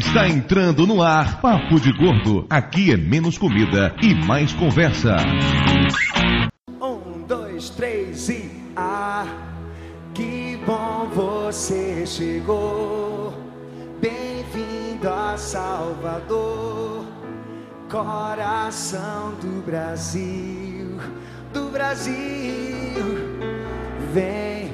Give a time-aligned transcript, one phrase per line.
[0.00, 2.46] Está entrando no ar Papo de Gordo.
[2.48, 5.14] Aqui é menos comida e mais conversa.
[6.80, 9.26] Um, dois, três e ah,
[10.14, 13.34] que bom você chegou.
[14.00, 17.04] Bem-vindo a Salvador,
[17.90, 20.98] coração do Brasil,
[21.52, 22.14] do Brasil.
[24.14, 24.72] Vem,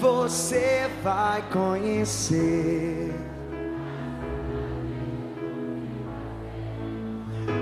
[0.00, 3.25] você vai conhecer.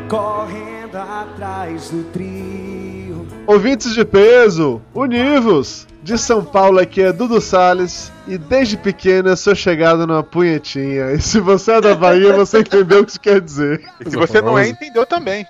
[0.08, 3.26] Correndo atrás do trio.
[3.46, 5.86] Ouvintes de peso, univos!
[6.02, 11.12] De São Paulo aqui é Dudu Salles e desde pequeno eu sou chegado numa punhetinha.
[11.12, 13.82] E se você é da Bahia, você entendeu o que isso quer dizer.
[14.04, 15.46] E se você não é, entendeu também.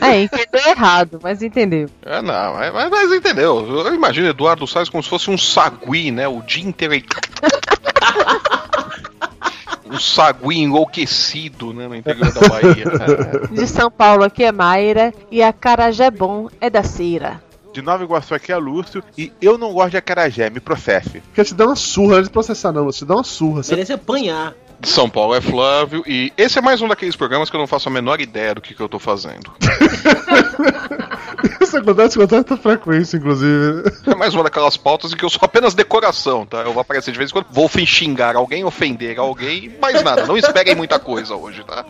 [0.00, 1.88] É, entendeu errado, mas entendeu.
[2.04, 3.64] É, não, mas, mas- mas entendeu.
[3.86, 6.26] Eu imagino Eduardo Salles como se fosse um sagui, né?
[6.26, 7.04] O dia inteiro aí.
[9.92, 11.86] um sagui enlouquecido, né?
[11.86, 12.84] No interior da Bahia.
[13.50, 17.42] De São Paulo aqui é Mayra e a Carajé Bom é da Cira.
[17.72, 21.22] De Nova Iguaçu aqui é Lúcio e eu não gosto de acarajé, me processe.
[21.34, 22.84] Quer te dar uma surra antes de processar, não.
[22.84, 23.62] Você te dá uma surra.
[23.62, 23.74] Você...
[23.74, 24.54] Merece apanhar.
[24.82, 27.68] De São Paulo é Flávio e esse é mais um daqueles programas que eu não
[27.68, 29.52] faço a menor ideia do que, que eu tô fazendo.
[31.62, 33.84] Isso acontece com tanta frequência, inclusive.
[34.08, 36.62] É mais uma daquelas pautas em que eu sou apenas decoração, tá?
[36.62, 40.26] Eu vou aparecer de vez em quando, vou xingar alguém, ofender alguém, mais nada.
[40.26, 41.84] Não esperem muita coisa hoje, tá?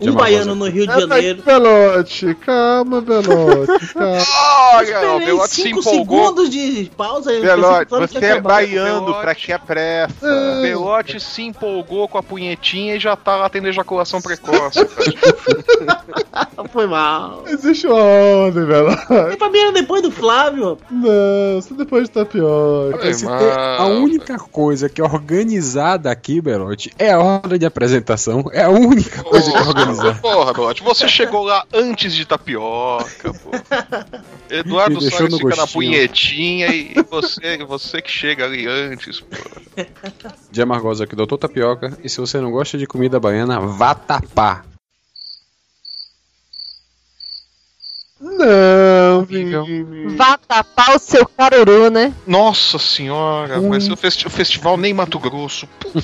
[0.00, 1.42] Um baiano no Rio de Peraí, Janeiro.
[1.42, 4.22] Belote, calma, Belote, calma.
[4.74, 6.26] Olha, Belote se 5 empolgou.
[6.26, 7.30] segundos de pausa.
[7.32, 10.14] que você é baiano pra que é pressa.
[10.58, 14.80] O Belote se empolgou com a punhetinha e já tá lá tendo ejaculação precoce.
[16.72, 17.44] Foi mal.
[17.46, 19.02] Existe uma ordem, Belote.
[19.32, 20.76] E pra mim era depois do Flávio.
[20.90, 22.98] Não, você depois de tapioca.
[23.24, 23.38] Mano.
[23.38, 28.44] tem a única coisa que é organizada aqui, Belote, é a hora de apresentação.
[28.52, 29.85] É a única coisa que é organizada.
[30.20, 33.50] Porra, Belote, você chegou lá antes de tapioca, pô.
[34.50, 35.72] Eduardo no fica na gostinho.
[35.72, 39.36] punhetinha e você, você que chega ali antes, pô.
[40.50, 41.98] De Amargosa aqui, doutor Tapioca.
[42.02, 44.64] E se você não gosta de comida baiana, vá tapar.
[48.18, 50.16] Não, Vini.
[50.16, 52.14] Vá tapar o seu caruru, né?
[52.26, 55.68] Nossa senhora, vai ser o, festi- o festival nem Mato Grosso.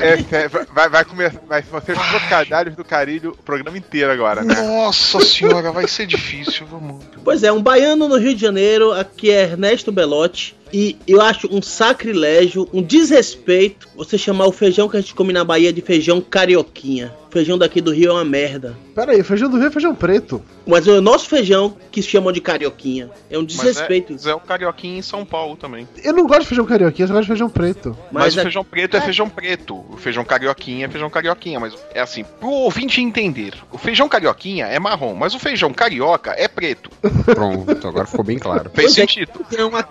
[0.00, 4.42] É, é, vai, vai, comer, vai ser os trocadilhos do carilho o programa inteiro agora,
[4.42, 4.54] né?
[4.54, 7.04] Nossa senhora, vai ser difícil, vamos.
[7.24, 10.56] Pois é, um baiano no Rio de Janeiro, aqui é Ernesto Belotti.
[10.72, 15.32] E eu acho um sacrilégio, um desrespeito você chamar o feijão que a gente come
[15.32, 17.14] na Bahia de feijão carioquinha.
[17.28, 18.74] O feijão daqui do Rio é uma merda.
[18.94, 20.42] Pera aí, feijão do Rio é feijão preto.
[20.66, 23.10] Mas é o nosso feijão que se chamam de carioquinha.
[23.30, 24.12] É um Mas desrespeito.
[24.12, 25.86] é, mas é o carioquinha em São Paulo também.
[26.02, 27.96] Eu não gosto de feijão carioquinha, eu gosto de feijão preto.
[28.10, 29.84] Mas, Mas o é- feijão preto é feijão preto.
[29.90, 31.60] O feijão carioquinha é feijão carioquinha.
[31.60, 33.54] Mas é assim, pro ouvinte entender.
[33.70, 36.90] O feijão carioquinha é marrom, mas o feijão carioca é preto.
[37.26, 38.70] Pronto, agora ficou bem claro.
[38.74, 38.94] Fez é.
[39.02, 39.32] sentido.
[39.54, 39.86] É uma...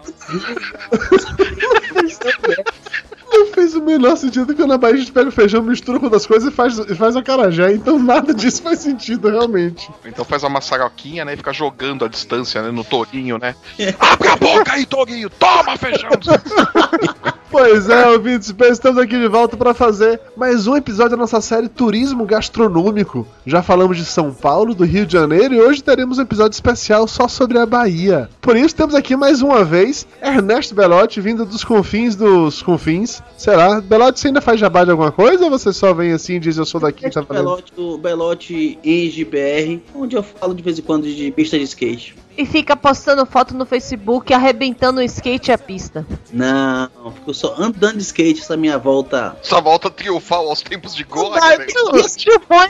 [3.29, 6.05] Não fez o menor sentido que na Bahia a gente pega o feijão, mistura com
[6.05, 7.73] outras coisas e faz, e faz acarajé.
[7.73, 9.89] Então nada disso faz sentido, realmente.
[10.05, 11.33] Então faz uma maçaroquinha, né?
[11.33, 12.72] E fica jogando a distância, né?
[12.72, 13.55] No tourinho, né?
[14.00, 15.29] Abre a boca aí, tourinho!
[15.29, 16.09] Toma, feijão!
[17.50, 21.40] Pois é, ouvintes, bem, estamos aqui de volta para fazer mais um episódio da nossa
[21.40, 23.25] série Turismo Gastronômico.
[23.46, 27.08] Já falamos de São Paulo, do Rio de Janeiro e hoje teremos um episódio especial
[27.08, 28.30] só sobre a Bahia.
[28.41, 33.24] Por isso temos aqui mais uma vez Ernesto Belotti vindo dos confins dos confins.
[33.38, 33.79] Será?
[33.79, 36.58] Belotti, você ainda faz jabá de alguma coisa ou você só vem assim e diz
[36.58, 37.46] eu sou daqui e tá valendo?
[37.46, 41.64] Belote, do Belote Enge BR, onde eu falo de vez em quando de pista de
[41.64, 42.27] skate.
[42.38, 46.06] E fica postando foto no Facebook arrebentando o skate e a pista.
[46.31, 49.36] Não, fico só andando de skate essa minha volta.
[49.42, 51.66] Essa volta triunfal aos tempos de Vai, né?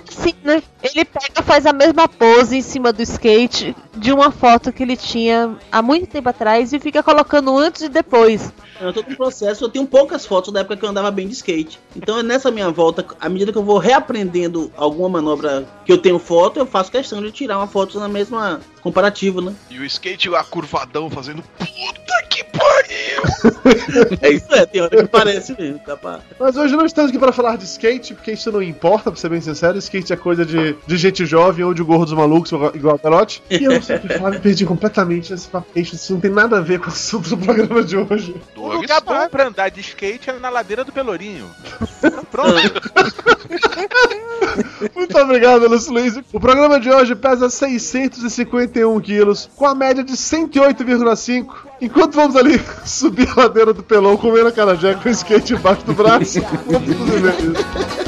[0.07, 0.63] Assim, né?
[0.81, 4.95] Ele pega, faz a mesma pose em cima do skate de uma foto que ele
[4.95, 8.53] tinha há muito tempo atrás e fica colocando antes e depois.
[8.79, 11.33] Eu tô com processo, eu tenho poucas fotos da época que eu andava bem de
[11.33, 11.79] skate.
[11.95, 15.97] Então é nessa minha volta, à medida que eu vou reaprendendo alguma manobra que eu
[15.97, 19.53] tenho foto, eu faço questão de tirar uma foto na mesma comparativo, né?
[19.69, 24.17] E o skate lá curvadão fazendo puta que pariu!
[24.21, 26.19] É isso, é, tem hora que parece mesmo, tá pra...
[26.39, 29.29] Mas hoje não estamos aqui para falar de skate, porque isso não importa, pra ser
[29.29, 29.77] bem sincero.
[29.77, 33.43] Skate é coisa de, de gente jovem ou de gordos malucos, igual a Pelote.
[33.49, 35.67] E eu não sei o que falar, me perdi completamente esse papo.
[35.75, 38.35] Isso não tem nada a ver com o assunto do programa de hoje.
[38.55, 41.49] O lugar bom pra andar de skate é na ladeira do Pelourinho.
[42.31, 42.57] Pronto.
[44.95, 46.17] Muito obrigado, Lúcio Luiz.
[46.31, 51.66] O programa de hoje pesa 651 quilos, com a média de 108,5.
[51.79, 55.83] Enquanto vamos ali subir a ladeira do pelão, comendo a carajé com o skate embaixo
[55.83, 56.41] do braço.
[56.65, 58.07] vamos fazer isso.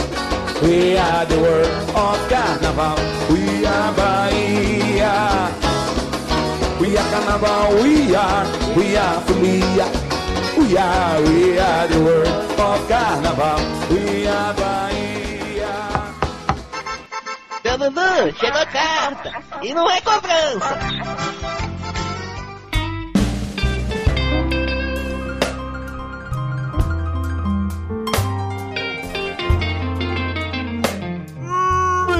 [0.62, 2.98] We are the world of carnaval.
[3.30, 5.50] We are Bahia.
[6.82, 7.82] We are carnaval.
[7.82, 8.46] We are.
[8.76, 9.88] We are folia.
[10.58, 11.22] We are.
[11.22, 13.60] We are the world of carnaval.
[13.90, 14.90] We are Bahia.
[17.64, 19.32] Dudu, chegou carta.
[19.62, 21.59] E não é cobrança.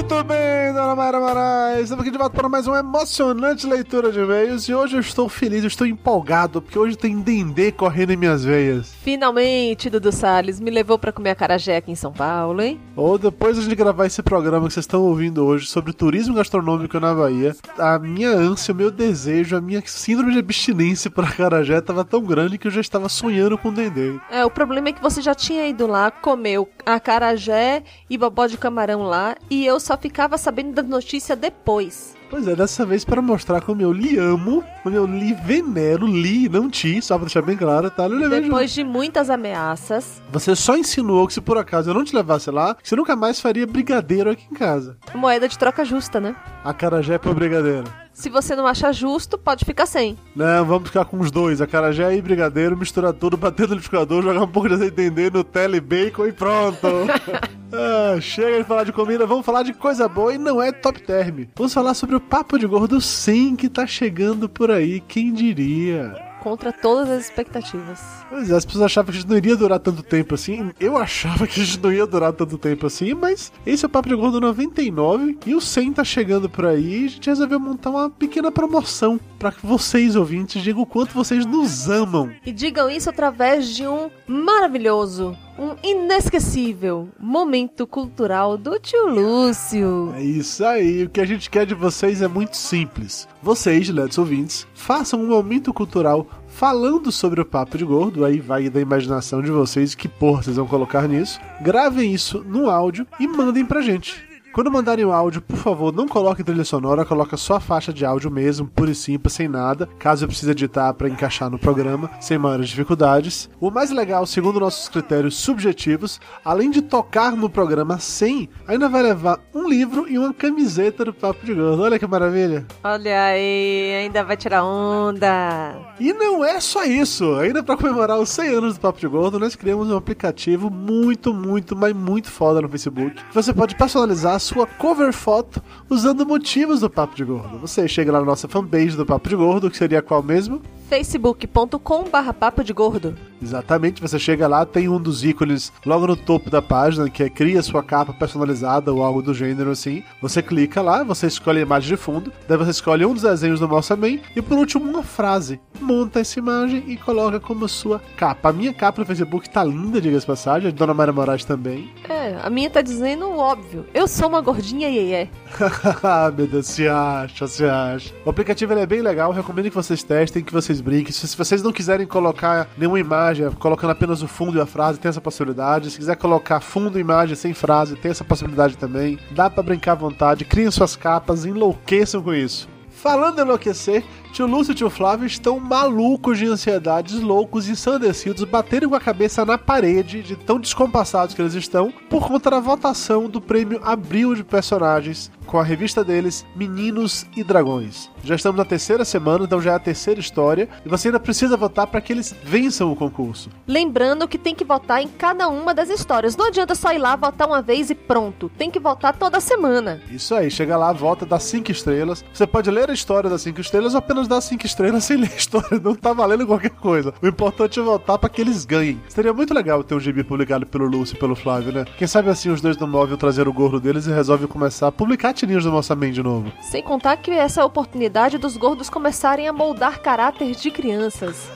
[0.10, 1.84] Muito bem, dona Mayra Moraes.
[1.84, 4.68] Estamos aqui de volta para mais uma emocionante leitura de e-mails.
[4.68, 8.44] E hoje eu estou feliz, eu estou empolgado, porque hoje tem Dendê correndo em minhas
[8.44, 8.92] veias.
[9.04, 12.82] Finalmente, Dudu Salles me levou pra comer acarajé aqui em São Paulo, hein?
[12.96, 17.00] Ou depois de a gravar esse programa que vocês estão ouvindo hoje sobre turismo gastronômico
[17.00, 21.78] na Bahia, a minha ânsia, o meu desejo, a minha síndrome de abstinência por acarajé
[21.78, 24.20] estava tão grande que eu já estava sonhando com Dendê.
[24.32, 28.58] É, o problema é que você já tinha ido lá, comeu acarajé e bobó de
[28.58, 32.16] camarão lá, e eu só ficava sabendo da notícia depois.
[32.30, 36.48] Pois é, dessa vez para mostrar como eu lhe amo, como eu lhe venero, li,
[36.48, 38.08] não ti, só pra deixar bem claro, tá?
[38.08, 42.52] Depois de muitas ameaças, Você só insinuou que se por acaso eu não te levasse
[42.52, 44.98] lá, você nunca mais faria brigadeiro aqui em casa.
[45.16, 46.36] moeda de troca justa, né?
[46.64, 47.86] Acarajé por brigadeiro.
[48.20, 50.18] Se você não achar justo, pode ficar sem.
[50.36, 54.44] Não, vamos ficar com os dois, acarajé e brigadeiro, misturar tudo, bater no liquidificador, jogar
[54.44, 56.86] um pouco de azeite dendê, Nutella e bacon e pronto.
[57.72, 61.02] ah, chega de falar de comida, vamos falar de coisa boa e não é top
[61.02, 61.46] term.
[61.56, 66.29] Vamos falar sobre o Papo de Gordo sim que tá chegando por aí, quem diria?
[66.42, 68.00] Contra todas as expectativas.
[68.30, 70.72] Pois é, as pessoas achavam que a gente não iria durar tanto tempo assim.
[70.80, 73.90] Eu achava que a gente não ia durar tanto tempo assim, mas esse é o
[73.90, 77.04] Papo de Gordo 99 e o 100 tá chegando por aí.
[77.04, 81.14] E a gente resolveu montar uma pequena promoção para que vocês, ouvintes, digam o quanto
[81.14, 82.32] vocês nos amam.
[82.46, 90.14] E digam isso através de um maravilhoso, um inesquecível momento cultural do tio Lúcio.
[90.16, 93.28] É isso aí, o que a gente quer de vocês é muito simples.
[93.44, 98.70] Vocês, ledos ouvintes, façam um momento cultural falando sobre o Papo de Gordo, aí vai
[98.70, 101.40] da imaginação de vocês que porra vocês vão colocar nisso.
[101.62, 104.29] Gravem isso no áudio e mandem pra gente.
[104.52, 108.04] Quando mandarem o áudio, por favor, não coloque trilha sonora, coloca só a faixa de
[108.04, 112.10] áudio mesmo, pura e simples, sem nada, caso eu precise editar para encaixar no programa,
[112.20, 113.50] sem maiores dificuldades.
[113.60, 119.04] O mais legal, segundo nossos critérios subjetivos, além de tocar no programa sem, ainda vai
[119.04, 121.84] levar um livro e uma camiseta do Papo de Gordo.
[121.84, 122.66] Olha que maravilha!
[122.84, 125.76] Olha aí, ainda vai tirar onda.
[126.00, 127.36] E não é só isso.
[127.36, 131.34] Ainda para comemorar os 100 anos do Papo de Gordo, nós criamos um aplicativo muito,
[131.34, 133.16] muito, mas muito foda no Facebook.
[133.32, 137.60] Você pode personalizar sua cover foto usando motivos do Papo de Gordo.
[137.60, 140.62] Você chega lá na nossa fanpage do Papo de Gordo, que seria qual mesmo?
[140.90, 143.16] facebook.com barra papo de gordo.
[143.42, 147.30] Exatamente, você chega lá, tem um dos ícones logo no topo da página, que é
[147.30, 150.04] cria sua capa personalizada ou algo do gênero assim.
[150.22, 153.60] Você clica lá, você escolhe a imagem de fundo, daí você escolhe um dos desenhos
[153.60, 155.62] do Mouse Man e por último uma frase.
[155.80, 158.50] Monta essa imagem e coloca como sua capa.
[158.50, 161.90] A minha capa no Facebook tá linda, diga-se passagem, a de Dona Maria Moraes também.
[162.10, 163.86] É, a minha tá dizendo o óbvio.
[163.94, 165.30] Eu sou uma gordinha iê
[166.04, 168.14] Ah, Meu Deus, se acha, se acha.
[168.26, 171.12] O aplicativo é bem legal, recomendo que vocês testem, que vocês brinquem.
[171.12, 175.10] Se vocês não quiserem colocar nenhuma imagem, colocando apenas o fundo e a frase, tem
[175.10, 175.92] essa possibilidade.
[175.92, 179.20] Se quiser colocar fundo e imagem sem frase, tem essa possibilidade também.
[179.32, 182.68] Dá pra brincar à vontade, criem suas capas, enlouqueçam com isso.
[182.90, 188.90] Falando em enlouquecer, tio Lúcio e tio Flávio estão malucos de ansiedades, loucos, ensandecidos, batendo
[188.90, 193.30] com a cabeça na parede de tão descompassados que eles estão, por conta da votação
[193.30, 198.10] do prêmio Abril de Personagens, com a revista deles, Meninos e Dragões.
[198.24, 201.58] Já estamos na terceira semana, então já é a terceira história, e você ainda precisa
[201.58, 203.50] votar para que eles vençam o concurso.
[203.68, 206.38] Lembrando que tem que votar em cada uma das histórias.
[206.38, 208.52] Não adianta só ir lá votar uma vez e pronto.
[208.58, 210.02] Tem que votar toda semana.
[210.12, 212.24] Isso aí, chega lá, vota, dá cinco estrelas.
[212.32, 215.32] Você pode ler a história das cinco estrelas ou apenas dar cinco estrelas sem ler
[215.32, 215.80] a história.
[215.84, 217.14] Não tá valendo qualquer coisa.
[217.22, 219.02] O importante é votar para que eles ganhem.
[219.08, 221.86] Seria muito legal ter um gibi publicado pelo Lúcio e pelo Flávio, né?
[221.98, 224.92] Quem sabe assim os dois não movem trazer o gordo deles e resolvem começar a
[224.92, 226.52] publicar tirinhos do Moçamém de novo.
[226.62, 231.50] Sem contar que essa é a oportunidade dos gordos começarem a moldar caráter de crianças.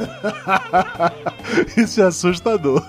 [1.77, 2.83] Isso é assustador.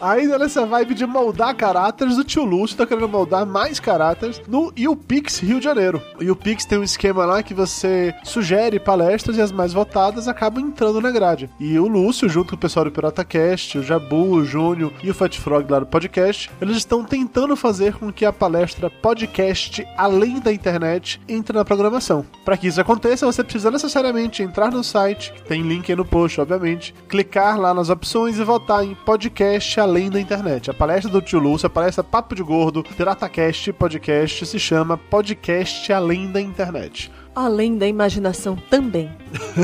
[0.00, 4.72] Ainda nessa vibe de moldar caráteres, o tio Lúcio tá querendo moldar mais caráteres no
[4.76, 6.00] YouPix Rio de Janeiro.
[6.18, 10.64] O YouPix tem um esquema lá que você sugere palestras e as mais votadas acabam
[10.64, 11.50] entrando na grade.
[11.58, 15.14] E o Lúcio, junto com o pessoal do PirataCast, o Jabu, o Júnior e o
[15.14, 20.38] Fat Frog lá do podcast, eles estão tentando fazer com que a palestra podcast além
[20.38, 22.24] da internet entre na programação.
[22.44, 26.40] Para que isso aconteça, você precisa necessariamente entrar no site, tem link aí no post,
[26.40, 30.70] obviamente, clicar lá nas opções e votar em podcast Além da Internet.
[30.70, 35.92] A palestra do tio Lúcio, a palestra Papo de Gordo, PirataCast podcast se chama Podcast
[35.92, 37.10] Além da Internet.
[37.34, 39.10] Além da imaginação também.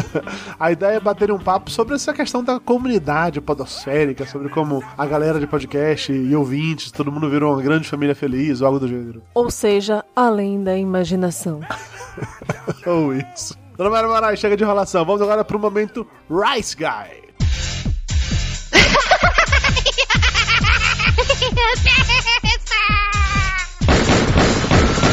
[0.61, 5.06] A ideia é bater um papo sobre essa questão da comunidade podosférica, sobre como a
[5.06, 8.87] galera de podcast e ouvintes, todo mundo virou uma grande família feliz ou algo do
[8.87, 9.23] gênero.
[9.34, 11.61] Ou seja, além da imaginação.
[12.87, 13.56] Ou isso.
[13.76, 15.04] Dona Mara Moraes, chega de enrolação.
[15.04, 17.24] Vamos agora pro momento Rice Guy.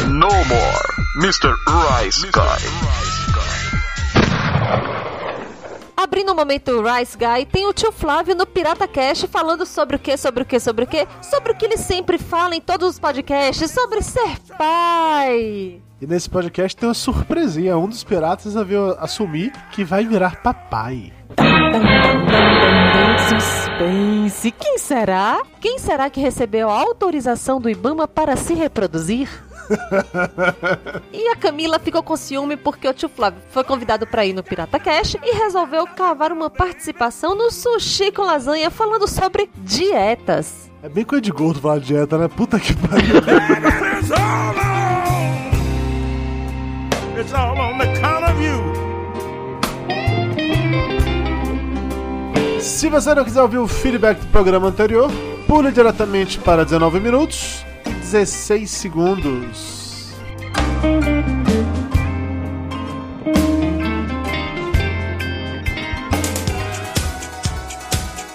[0.08, 1.54] No more, Mr.
[1.66, 3.02] Rice Guy.
[5.96, 9.98] Abrindo o momento Rice Guy, tem o tio Flávio no Pirata Cast falando sobre o
[9.98, 11.06] que, sobre o que, sobre o que?
[11.22, 15.80] Sobre o que ele sempre fala em todos os podcasts, sobre ser pai.
[16.00, 17.78] E nesse podcast tem uma surpresinha.
[17.78, 21.12] Um dos piratas veio assumir que vai virar papai.
[23.28, 24.50] Suspense.
[24.52, 25.42] Quem será?
[25.60, 29.28] Quem será que recebeu a autorização do Ibama para se reproduzir?
[31.12, 34.42] e a Camila ficou com ciúme porque o tio Flávio foi convidado para ir no
[34.42, 40.70] Pirata Cash e resolveu cavar uma participação no Sushi com Lasanha falando sobre dietas.
[40.82, 42.28] É bem coisa de gordo falar de dieta, né?
[42.28, 43.22] Puta que pariu.
[52.62, 55.10] Se você não quiser ouvir o feedback do programa anterior,
[55.48, 60.12] pule diretamente para 19 minutos e 16 segundos.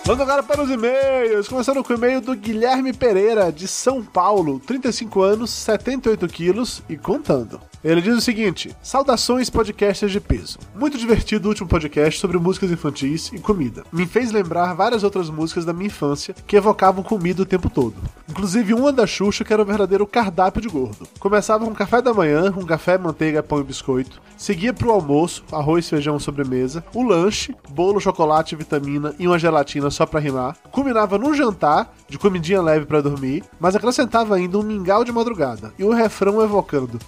[0.03, 1.47] Vamos agora para os e-mails.
[1.47, 6.97] Começando com o e-mail do Guilherme Pereira, de São Paulo, 35 anos, 78 quilos e
[6.97, 7.61] contando.
[7.83, 10.57] Ele diz o seguinte: Saudações podcasters de peso.
[10.75, 13.83] Muito divertido o último podcast sobre músicas infantis e comida.
[13.91, 17.95] Me fez lembrar várias outras músicas da minha infância que evocavam comida o tempo todo.
[18.29, 21.07] Inclusive uma da Xuxa que era o verdadeiro cardápio de gordo.
[21.19, 24.21] Começava com café da manhã, um café, manteiga, pão e biscoito.
[24.37, 26.83] Seguia pro almoço, arroz, feijão, sobremesa.
[26.93, 30.55] O lanche, bolo, chocolate, vitamina e uma gelatina só pra rimar.
[30.71, 35.73] Culminava num jantar, de comidinha leve pra dormir, mas acrescentava ainda um mingau de madrugada.
[35.77, 36.99] E um refrão evocando: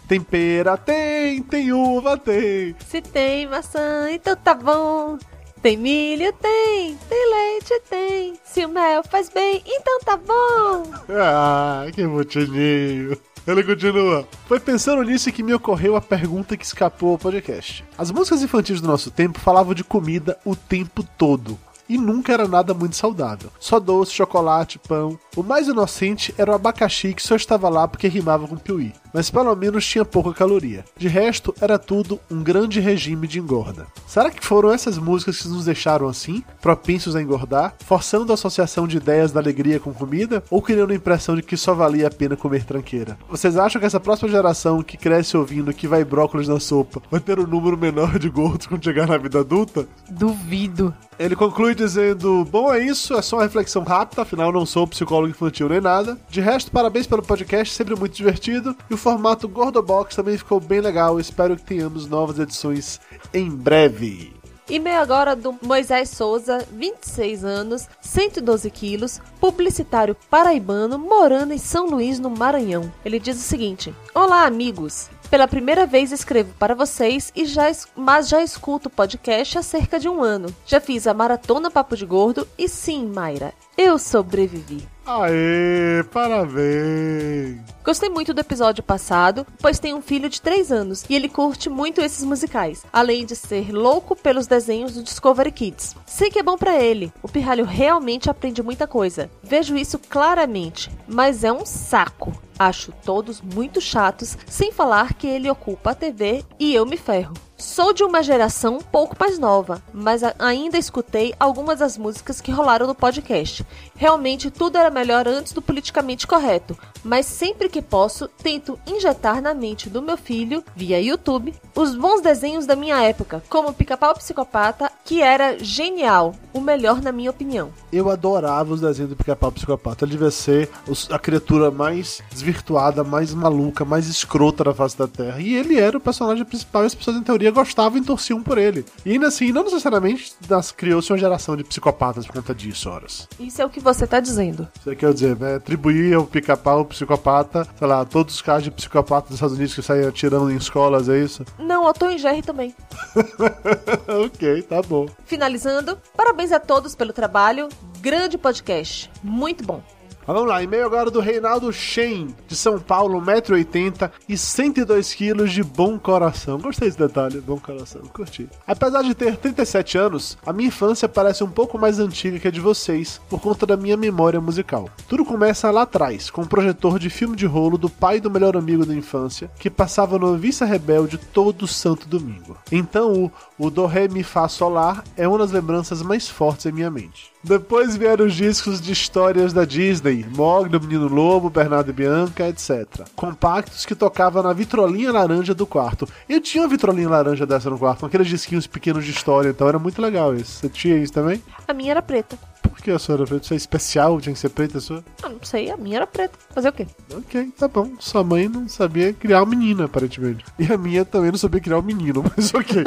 [0.85, 2.75] tem, tem uva tem.
[2.87, 5.17] Se tem maçã, então tá bom.
[5.61, 6.97] Tem milho, tem.
[7.09, 8.33] Tem leite, tem.
[8.45, 10.83] Se o mel faz bem, então tá bom.
[11.09, 13.17] Ah, que bonitinho.
[13.45, 14.27] Ele continua.
[14.47, 17.83] Foi pensando nisso que me ocorreu a pergunta que escapou ao podcast.
[17.97, 21.59] As músicas infantis do nosso tempo falavam de comida o tempo todo.
[21.89, 23.49] E nunca era nada muito saudável.
[23.59, 25.19] Só doce, chocolate, pão.
[25.35, 28.93] O mais inocente era o abacaxi que só estava lá porque rimava com piuí.
[29.13, 30.85] Mas pelo menos tinha pouca caloria.
[30.97, 33.87] De resto, era tudo um grande regime de engorda.
[34.07, 38.87] Será que foram essas músicas que nos deixaram assim, propensos a engordar, forçando a associação
[38.87, 42.11] de ideias da alegria com comida, ou criando a impressão de que só valia a
[42.11, 43.17] pena comer tranqueira?
[43.29, 47.19] Vocês acham que essa próxima geração que cresce ouvindo que vai brócolis na sopa vai
[47.19, 49.87] ter um número menor de gordos quando chegar na vida adulta?
[50.09, 50.93] Duvido.
[51.19, 55.29] Ele conclui dizendo: Bom, é isso, é só uma reflexão rápida, afinal não sou psicólogo
[55.29, 56.17] infantil nem nada.
[56.29, 58.73] De resto, parabéns pelo podcast, sempre muito divertido.
[58.89, 61.19] E o formato Gordobox também ficou bem legal.
[61.19, 62.99] Espero que tenhamos novas edições
[63.33, 64.33] em breve.
[64.69, 72.19] E-mail agora do Moisés Souza, 26 anos, 112 quilos, publicitário paraibano, morando em São Luís,
[72.19, 72.91] no Maranhão.
[73.03, 75.09] Ele diz o seguinte: Olá, amigos.
[75.29, 79.99] Pela primeira vez escrevo para vocês e já mas já escuto o podcast há cerca
[79.99, 80.53] de um ano.
[80.65, 84.87] Já fiz a maratona Papo de Gordo e sim, Mayra, eu sobrevivi.
[85.11, 87.61] Aê, parabéns!
[87.83, 91.67] Gostei muito do episódio passado, pois tem um filho de 3 anos e ele curte
[91.67, 95.95] muito esses musicais, além de ser louco pelos desenhos do Discovery Kids.
[96.05, 99.31] Sei que é bom pra ele, o pirralho realmente aprende muita coisa.
[99.41, 102.31] Vejo isso claramente, mas é um saco.
[102.59, 107.33] Acho todos muito chatos, sem falar que ele ocupa a TV e eu me ferro.
[107.59, 112.53] Sou de uma geração um pouco mais nova, mas ainda escutei algumas das músicas que
[112.53, 113.65] rolaram no podcast.
[113.97, 119.53] Realmente tudo era melhor antes do politicamente correto, mas sempre que posso, tento injetar na
[119.53, 124.91] mente do meu filho, via YouTube, os bons desenhos da minha época, como Pica-Pau Psicopata,
[125.05, 127.71] que era genial, o melhor na minha opinião.
[127.91, 130.05] Eu adorava os desenhos do Pica-Pau Psicopata.
[130.05, 130.69] Ele devia ser
[131.09, 135.39] a criatura mais desvirtuada, mais maluca, mais escrota da face da Terra.
[135.39, 138.57] E ele era o personagem principal e as pessoas, em teoria, gostavam e torciam por
[138.57, 138.85] ele.
[139.05, 140.33] E ainda assim, não necessariamente
[140.75, 143.27] criou-se uma geração de psicopatas por conta disso, horas.
[143.39, 144.67] Isso é o que você tá dizendo.
[144.83, 145.55] Você quer dizer, né?
[145.55, 149.81] Atribuir ao pica-pau psicopata, sei lá, todos os casos de psicopata dos Estados Unidos que
[149.81, 151.45] saem atirando em escolas, é isso?
[151.57, 152.75] Não, o Tom e Jerry também.
[154.25, 155.07] ok, tá bom.
[155.25, 157.69] Finalizando, parabéns a todos pelo trabalho.
[158.01, 159.81] Grande podcast, muito bom.
[160.29, 165.63] Mas vamos lá, e-mail agora do Reinaldo Shen, de São Paulo, 1,80m e 102kg de
[165.63, 166.59] bom coração.
[166.59, 168.47] Gostei desse detalhe, bom coração, curti.
[168.67, 172.51] Apesar de ter 37 anos, a minha infância parece um pouco mais antiga que a
[172.51, 174.87] de vocês, por conta da minha memória musical.
[175.07, 178.55] Tudo começa lá atrás, com um projetor de filme de rolo do pai do melhor
[178.55, 182.55] amigo da infância, que passava no Vista Rebelde todo santo domingo.
[182.71, 186.71] Então o, o Do Ré Mi Fá Solar é uma das lembranças mais fortes em
[186.71, 187.31] minha mente.
[187.41, 192.47] Depois vieram os discos de histórias da Disney, Mogli, o Menino Lobo, Bernardo e Bianca,
[192.49, 192.85] etc.
[193.15, 196.07] Compactos que tocavam na vitrolinha laranja do quarto.
[196.27, 199.69] Eu tinha uma vitrolinha laranja dessa no quarto, com aqueles disquinhos pequenos de história, então
[199.69, 200.51] era muito legal isso.
[200.59, 201.41] Você tinha isso também?
[201.65, 202.37] A minha era preta.
[202.61, 203.45] Por que a sua era preta?
[203.45, 204.19] Isso é especial?
[204.19, 205.03] Tinha que ser preta a sua?
[205.23, 206.37] Ah, não sei, a minha era preta.
[206.53, 206.87] Fazer o quê?
[207.13, 207.91] Ok, tá bom.
[207.99, 210.43] Sua mãe não sabia criar uma menina, aparentemente.
[210.59, 212.83] E a minha também não sabia criar um menino, mas ok.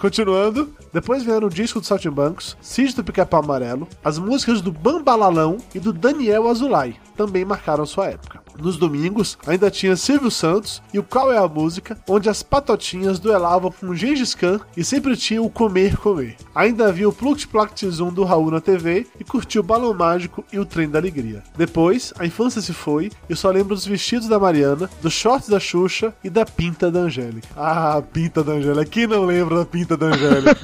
[0.00, 5.58] Continuando, depois vieram o disco do Saltimbancos, Cid do Pica-Pau Amarelo, as músicas do Bambalalão
[5.74, 8.45] e do Daniel Azulay, também marcaram sua época.
[8.60, 13.18] Nos domingos, ainda tinha Silvio Santos e o Qual é a Música, onde as patotinhas
[13.18, 16.36] duelavam com Gengis Khan e sempre tinha o Comer Comer.
[16.54, 20.44] Ainda havia o Pluct Plact Zoom do Raul na TV e curtiu o Balão Mágico
[20.52, 21.42] e o Trem da Alegria.
[21.56, 25.60] Depois, a infância se foi e só lembro dos vestidos da Mariana, dos shorts da
[25.60, 27.48] Xuxa e da pinta da Angélica.
[27.56, 28.86] Ah, a pinta da Angélica.
[28.86, 30.56] Quem não lembra da pinta da Angélica?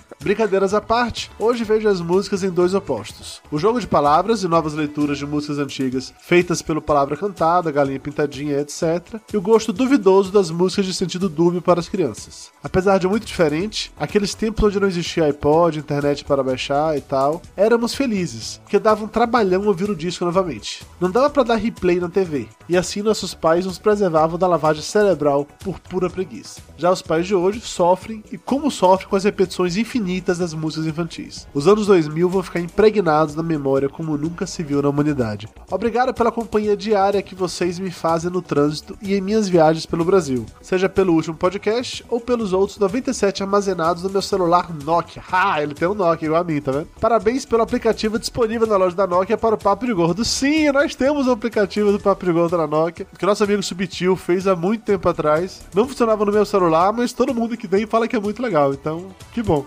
[0.22, 3.40] Brincadeiras à parte, hoje vejo as músicas em dois opostos.
[3.50, 7.98] O jogo de palavras e novas leituras de músicas antigas feitas pelo Palavra Cantada, Galinha
[7.98, 9.18] Pintadinha, etc.
[9.32, 12.50] E o gosto duvidoso das músicas de sentido dúbio para as crianças.
[12.62, 17.40] Apesar de muito diferente, aqueles tempos onde não existia iPod, internet para baixar e tal,
[17.56, 20.86] éramos felizes, porque dava um trabalhão ouvir o disco novamente.
[21.00, 24.82] Não dava para dar replay na TV, e assim nossos pais nos preservavam da lavagem
[24.82, 26.60] cerebral por pura preguiça.
[26.80, 30.86] Já os pais de hoje sofrem, e como sofrem com as repetições infinitas das músicas
[30.86, 31.46] infantis.
[31.52, 35.46] Os anos 2000 vão ficar impregnados na memória como nunca se viu na humanidade.
[35.70, 40.06] Obrigado pela companhia diária que vocês me fazem no trânsito e em minhas viagens pelo
[40.06, 45.22] Brasil, seja pelo último podcast ou pelos outros 97 armazenados no meu celular Nokia.
[45.30, 46.88] Ah, ele tem um Nokia igual a mim, tá vendo?
[46.98, 50.24] Parabéns pelo aplicativo disponível na loja da Nokia para o Papo de Gordo.
[50.24, 54.16] Sim, nós temos o aplicativo do Papo de Gordo na Nokia, que nosso amigo Subtil
[54.16, 55.60] fez há muito tempo atrás.
[55.74, 58.72] Não funcionava no meu celular, mas todo mundo que tem fala que é muito legal,
[58.72, 59.64] então que bom.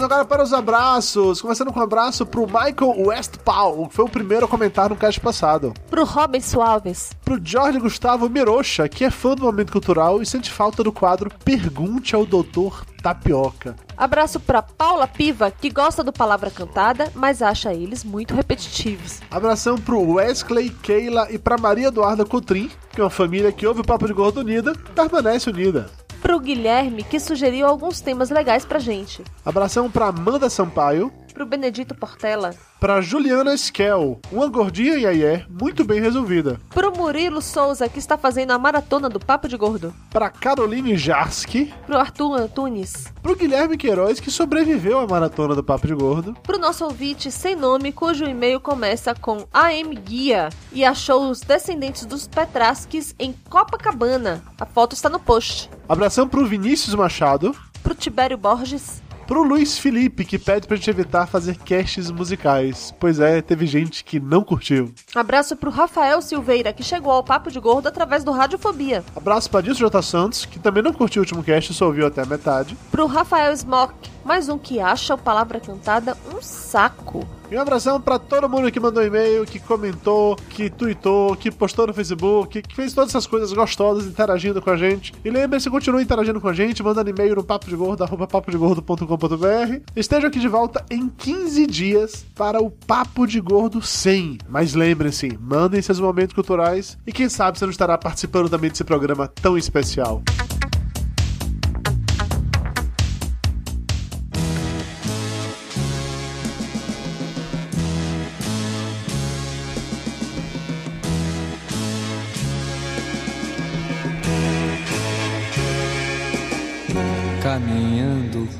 [0.00, 1.42] Vamos agora para os abraços.
[1.42, 5.20] Começando com um abraço pro Michael Westphal, que foi o primeiro a comentar no cast
[5.20, 5.74] passado.
[5.90, 7.10] Pro Robin Suaves.
[7.22, 11.30] Pro Jorge Gustavo Mirocha, que é fã do Momento Cultural e sente falta do quadro
[11.44, 13.76] Pergunte ao Doutor Tapioca.
[13.94, 19.20] Abraço pra Paula Piva, que gosta do Palavra Cantada, mas acha eles muito repetitivos.
[19.30, 23.82] Abração pro Wesley, Keila e pra Maria Eduarda Cotrim, que é uma família que ouve
[23.82, 25.90] o Papo de Gordo Unida, permanece unida.
[26.20, 29.22] Pro Guilherme, que sugeriu alguns temas legais pra gente.
[29.44, 32.54] Abração pra Amanda Sampaio, Pro Benedito Portela.
[32.78, 36.60] pra Juliana Skel, uma gordinha iaié muito bem resolvida.
[36.70, 39.94] Pro Murilo Souza, que está fazendo a maratona do Papo de Gordo.
[40.10, 43.06] Pra Caroline Jarski, Pro Arthur Antunes.
[43.22, 46.34] pro Guilherme Queiroz, que sobreviveu à maratona do Papo de Gordo.
[46.42, 52.04] Pro nosso ouvinte sem nome, cujo e-mail começa com AM Guia e achou os descendentes
[52.06, 54.42] dos Petrasques em Copacabana.
[54.58, 55.70] A foto está no post.
[55.88, 59.02] Abração pro Vinícius Machado, Pro Tibério Borges.
[59.30, 62.92] Pro Luiz Felipe, que pede pra gente evitar fazer casts musicais.
[62.98, 64.92] Pois é, teve gente que não curtiu.
[65.14, 69.04] Abraço pro Rafael Silveira, que chegou ao Papo de Gordo através do Radiofobia.
[69.14, 70.02] Abraço pra Dilson J.
[70.02, 72.76] Santos, que também não curtiu o último cast, só ouviu até a metade.
[72.90, 73.94] Pro Rafael Smock,
[74.30, 77.26] mais um que acha o Palavra Cantada um saco.
[77.50, 81.88] E um abração pra todo mundo que mandou e-mail, que comentou, que tweetou, que postou
[81.88, 85.12] no Facebook, que fez todas essas coisas gostosas interagindo com a gente.
[85.24, 89.80] E lembre-se, continue interagindo com a gente, mandando e-mail no papo de gordo, arroba papodegordo.com.br.
[89.96, 94.38] Esteja aqui de volta em 15 dias para o Papo de Gordo 100.
[94.48, 98.84] Mas lembrem-se, mandem seus momentos culturais e quem sabe você não estará participando também desse
[98.84, 100.22] programa tão especial.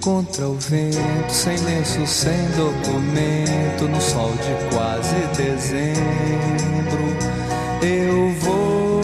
[0.00, 6.00] Contra o vento, sem lenço, sem documento, no sol de quase dezembro,
[7.82, 9.00] eu vou.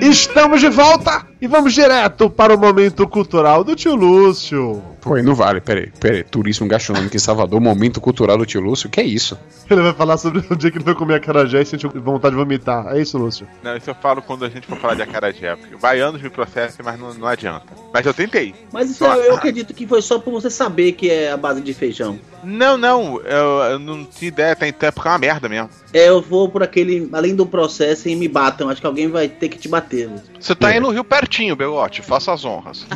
[0.00, 4.82] Estamos de volta e vamos direto para o momento cultural do tio Lúcio.
[4.98, 6.24] Pô, não vale, peraí, peraí.
[6.24, 9.38] Turismo gastronômico em Salvador, momento cultural do tio Lúcio, que é isso?
[9.68, 12.40] Ele vai falar sobre o dia que ele foi comer acarajé e sentiu vontade de
[12.40, 12.96] vomitar.
[12.96, 13.46] É isso, Lúcio?
[13.62, 15.54] Não, isso eu falo quando a gente for falar de acarajé.
[15.54, 17.66] Porque baianos me processam, mas não, não adianta.
[17.92, 18.54] Mas eu tentei.
[18.72, 21.60] Mas isso eu, eu acredito que foi só por você saber que é a base
[21.60, 22.18] de feijão.
[22.42, 25.68] Não, não, eu, eu não tinha ideia, tem tempo que é uma merda mesmo.
[25.92, 28.68] É, eu vou por aquele, além do processo, e me batam.
[28.68, 30.10] Acho que alguém vai ter que te bater.
[30.40, 32.86] Você tá aí no Rio pertinho, Belote, faça as honras.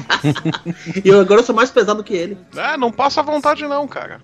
[1.05, 2.39] E eu agora sou mais pesado que ele.
[2.57, 4.21] É, não passa vontade não, cara.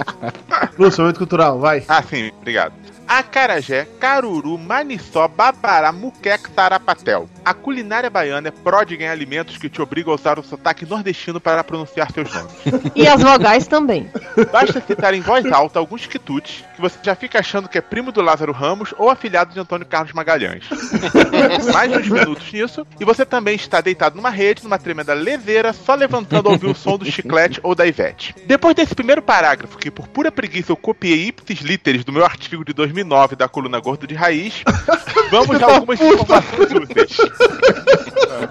[0.78, 1.82] Lúcio, momento cultural, vai.
[1.88, 2.74] Ah, sim, obrigado.
[3.08, 7.26] Acarajé, caruru, maniçó, babará, muqueca, tarapatel.
[7.42, 11.40] A culinária baiana é pródiga em alimentos que te obrigam a usar o sotaque nordestino
[11.40, 12.52] para pronunciar seus nomes.
[12.94, 14.10] E as vogais também.
[14.52, 18.12] Basta citar em voz alta alguns quitutes que você já fica achando que é primo
[18.12, 20.64] do Lázaro Ramos ou afilhado de Antônio Carlos Magalhães.
[21.72, 25.94] Mais uns minutos nisso, e você também está deitado numa rede, numa tremenda leveira, só
[25.94, 28.34] levantando ao ouvir o som do chiclete ou da Ivete.
[28.46, 32.64] Depois desse primeiro parágrafo, que por pura preguiça eu copiei ipsis literis do meu artigo
[32.64, 34.62] de 2009 da coluna Gordo de Raiz,
[35.30, 37.16] vamos a algumas informações úteis.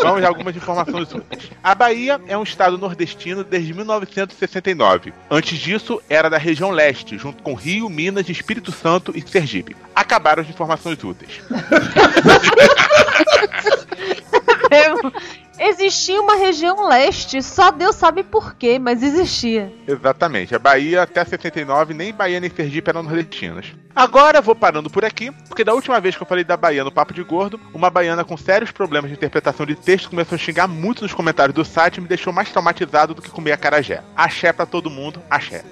[0.02, 1.52] Vamos a algumas informações úteis.
[1.64, 5.14] A Bahia é um estado nordestino desde 1969.
[5.30, 9.76] Antes disso, era da região leste, junto com Rio, Minas, Espírito Santo e Sergipe.
[9.96, 11.42] Acabaram as informações úteis.
[15.60, 19.74] Existia uma região leste, só Deus sabe por quê, mas existia.
[19.88, 20.56] Exatamente.
[20.56, 23.74] A Bahia até 69, nem Bahia nem Sergipe eram nordestinas.
[23.96, 26.91] Agora vou parando por aqui, porque da última vez que eu falei da Bahia no
[26.91, 30.67] Papo de Gordo, uma baiana com sérios problemas de interpretação de texto começou a xingar
[30.67, 34.04] muito nos comentários do site e me deixou mais traumatizado do que comer acarajé.
[34.15, 35.63] Axé pra todo mundo, axé.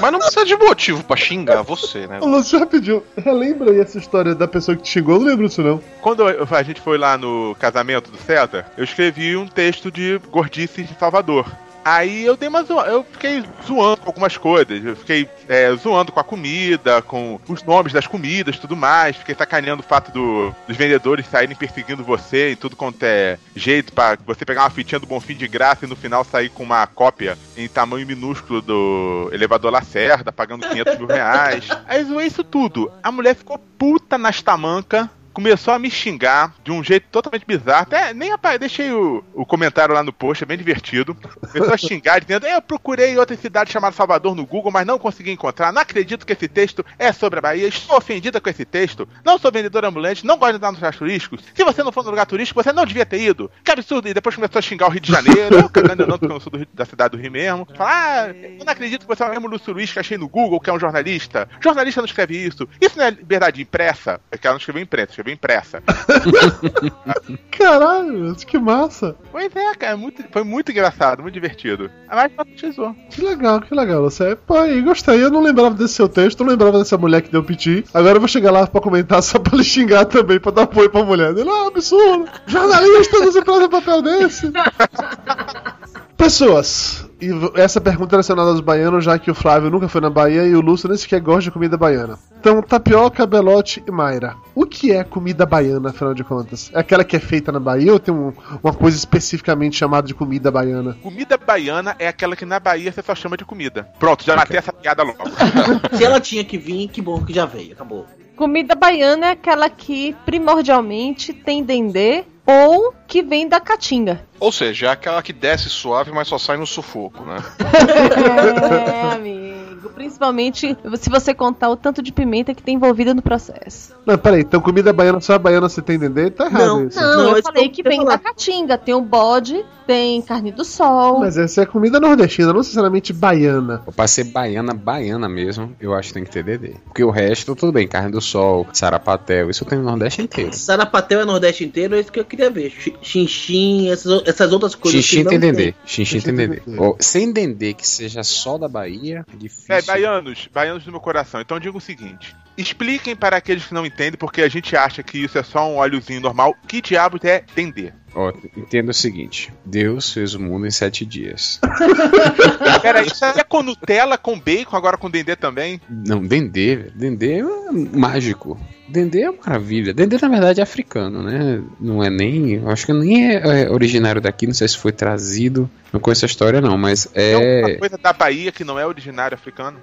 [0.00, 2.18] Mas não precisa de motivo pra xingar você, né?
[2.20, 5.16] Ô, Lúcio, rapidinho, relembra aí essa história da pessoa que te xingou?
[5.16, 5.80] Eu não lembro disso, não.
[6.00, 10.88] Quando a gente foi lá no casamento do César, eu escrevi um texto de gordices
[10.88, 11.46] de Salvador.
[11.84, 14.84] Aí eu dei uma eu fiquei zoando com algumas coisas.
[14.84, 19.16] Eu fiquei é, zoando com a comida, com os nomes das comidas tudo mais.
[19.16, 23.92] Fiquei sacaneando o fato do- dos vendedores saírem perseguindo você e tudo quanto é jeito
[23.92, 26.86] pra você pegar uma fitinha do Bonfim de graça e no final sair com uma
[26.86, 31.68] cópia em tamanho minúsculo do elevador Lacerda, pagando 500 mil reais.
[31.88, 32.90] Aí zoei isso tudo.
[33.02, 35.08] A mulher ficou puta nas tamancas
[35.40, 37.82] começou a me xingar de um jeito totalmente bizarro.
[37.82, 41.14] Até nem apa- deixei o, o comentário lá no post, é bem divertido.
[41.14, 45.30] Começou a xingar, dizendo: Eu procurei outra cidade chamada Salvador no Google, mas não consegui
[45.30, 45.72] encontrar.
[45.72, 47.66] Não acredito que esse texto é sobre a Bahia.
[47.66, 49.08] Estou ofendida com esse texto.
[49.24, 51.40] Não sou vendedor ambulante, não gosto de andar nos lugares turísticos.
[51.54, 53.50] Se você não for no lugar turístico, você não devia ter ido.
[53.64, 54.08] Que absurdo.
[54.08, 55.68] E depois começou a xingar o Rio de Janeiro.
[55.72, 57.66] Cagando não, porque eu sou do da cidade do Rio mesmo.
[57.76, 57.90] Falar:
[58.26, 60.60] Ah, eu não acredito que você é o mesmo Lúcio Luiz que achei no Google,
[60.60, 61.48] que é um jornalista.
[61.62, 62.68] Jornalista não escreve isso.
[62.80, 64.20] Isso não é liberdade impressa?
[64.30, 65.82] É que ela não escreveu imprensa, escreveu impressa.
[67.50, 69.14] Caralho, que massa.
[69.30, 71.90] Pois é, cara, muito- foi muito engraçado, muito divertido.
[72.08, 72.94] A mais batizou.
[73.10, 74.02] Que legal, que legal.
[74.02, 75.22] Você, pô, aí gostei.
[75.22, 77.84] Eu não lembrava desse seu texto, não lembrava dessa mulher que deu piti.
[77.92, 80.90] Agora eu vou chegar lá pra comentar só pra lhe xingar também, pra dar apoio
[80.90, 81.36] pra mulher.
[81.36, 82.28] Ele, ah, absurdo.
[82.46, 84.50] Jornalista não se faz um papel desse.
[86.16, 87.09] Pessoas.
[87.20, 87.28] E
[87.60, 90.54] essa pergunta é relacionada aos baianos, já que o Flávio nunca foi na Bahia e
[90.54, 92.18] o Lúcio nem sequer gosta de comida baiana.
[92.38, 94.34] Então, tapioca, belote e Mayra.
[94.54, 96.70] O que é comida baiana, afinal de contas?
[96.74, 100.14] É aquela que é feita na Bahia ou tem um- uma coisa especificamente chamada de
[100.14, 100.96] comida baiana?
[101.02, 103.86] Comida baiana é aquela que na Bahia você só chama de comida.
[103.98, 105.18] Pronto, já matei essa piada logo.
[105.96, 107.72] Se ela tinha que vir, que bom que já veio.
[107.72, 108.06] Acabou.
[108.36, 114.20] Comida baiana é aquela que primordialmente tem dendê ou que vem da caatinga.
[114.38, 117.36] Ou seja, é aquela que desce suave, mas só sai no sufoco, né?
[119.10, 119.59] É, amigo.
[119.88, 123.94] Principalmente se você contar o tanto de pimenta que tem envolvida no processo.
[124.04, 126.30] Não, peraí, então comida baiana só a baiana você tem dendê?
[126.30, 127.00] Tá errado Não, isso.
[127.00, 128.78] Não, Não, eu esse falei não que vem da caatinga.
[128.78, 131.20] Tem o bode, tem carne do sol.
[131.20, 133.82] Mas essa é comida nordestina, não necessariamente baiana.
[133.94, 136.74] Pra ser baiana, baiana mesmo, eu acho que tem que ter DD.
[136.84, 140.52] Porque o resto, tudo bem, carne do sol, sarapatel, isso tem no Nordeste inteiro.
[140.54, 142.70] Sarapatel é Nordeste inteiro, é isso que eu queria ver.
[142.70, 145.10] Xi- Xinxim, essas, essas outras coisas.
[145.12, 145.74] Não tem dendê.
[145.84, 146.62] Xixi tem dendê.
[146.98, 149.24] Sem dendê que seja só da Bahia,
[149.68, 149.94] é difícil.
[149.94, 151.40] É, baianos, baianos do meu coração.
[151.40, 155.02] Então eu digo o seguinte: expliquem para aqueles que não entendem, porque a gente acha
[155.02, 156.56] que isso é só um óleozinho normal.
[156.66, 157.92] Que diabo é dendê?
[158.14, 161.60] Ó, entenda o seguinte: Deus fez o mundo em sete dias.
[162.82, 165.80] Peraí, isso é com Nutella, com bacon, agora com dendê também?
[165.88, 166.92] Não, Dendê, velho.
[166.94, 168.58] Dendê é mágico.
[168.88, 169.94] Dendê é maravilha.
[169.94, 171.62] Dendê, na verdade, é africano, né?
[171.80, 172.54] Não é nem.
[172.54, 175.70] Eu acho que nem é, é originário daqui, não sei se foi trazido.
[175.92, 177.76] Não conheço a história, não, mas É uma é.
[177.76, 179.78] coisa da Bahia que não é originário africano.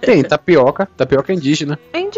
[0.00, 0.86] Tem tapioca.
[0.96, 1.78] Tapioca é indígena.
[1.92, 2.15] É indígena,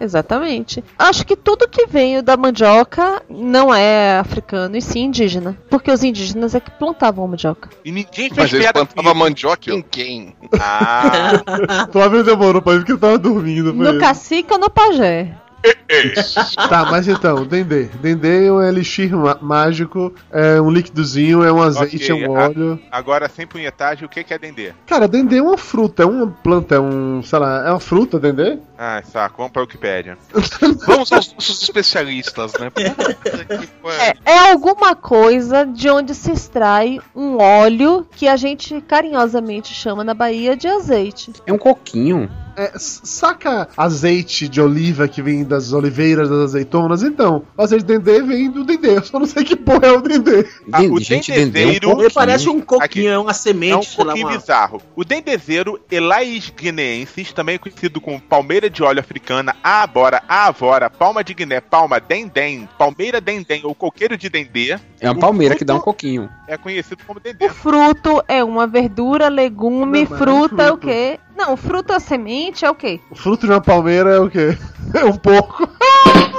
[0.00, 0.82] exatamente.
[0.98, 5.56] Acho que tudo que veio da mandioca não é africano, e sim indígena.
[5.68, 7.68] Porque os indígenas é que plantavam a mandioca.
[7.84, 10.34] E ninguém fez Mas eles plantavam mandioca em quem?
[10.60, 11.42] Ah,
[11.92, 13.72] Flávio demorou pra ver que eu tava dormindo.
[13.72, 13.98] No isso.
[14.00, 15.34] cacique ou no pajé?
[16.68, 17.84] Tá, mas então, Dendê.
[18.00, 22.44] Dendê é um elixir mágico, é um líquidozinho, é um azeite, Ok, é um a-
[22.44, 22.80] óleo.
[22.90, 24.72] agora, sem punhetagem, o que que é dendê?
[24.86, 28.18] Cara, Dendê é uma fruta, é uma planta, é um, sei lá, é uma fruta,
[28.18, 28.58] Dendê?
[28.76, 30.16] Ah, saco, vamos pra Wikipédia.
[30.86, 32.70] Vamos aos nossos especialistas, né?
[34.24, 40.04] É, é alguma coisa de onde se extrai um óleo que a gente carinhosamente chama
[40.04, 41.32] na Bahia de azeite.
[41.46, 42.30] É um coquinho.
[42.58, 47.02] É, saca azeite de oliva que vem das oliveiras, das azeitonas?
[47.04, 49.92] Então, o azeite de Dendê vem do Dendê, eu só não sei que porra é
[49.92, 50.44] o Dendê.
[50.72, 52.10] Ah, o gente, dendezeiro- Dendê é um Ele coquinho.
[52.14, 53.06] parece um coquinho, Aqui.
[53.06, 54.30] é uma É um semente, sei lá, uma...
[54.36, 54.82] bizarro.
[54.96, 61.34] O dendezeiro Elais guineensis, também conhecido como palmeira de óleo africana, aabora, aavora, palma de
[61.34, 65.74] Guiné, palma dendem, palmeira dendem ou coqueiro de dendê, É uma O palmeira que dá
[65.76, 66.28] um coquinho.
[66.48, 67.46] é conhecido como dendê.
[67.46, 70.86] O fruto é uma verdura, legume, Não, é um fruta é o fruto.
[70.88, 71.20] quê?
[71.38, 72.98] Não, fruto é semente é o quê?
[73.08, 74.58] O fruto de uma palmeira é o quê?
[74.92, 75.68] É um porco.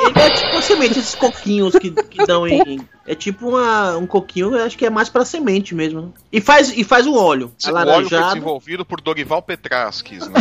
[0.05, 2.79] Ele é tipo semente, esses coquinhos que, que dão em.
[3.09, 6.01] É tipo uma, um coquinho, eu acho que é mais pra semente mesmo.
[6.01, 6.07] né?
[6.31, 10.39] E faz, e faz um óleo O óleo foi desenvolvido por Dorival Petraskis, né?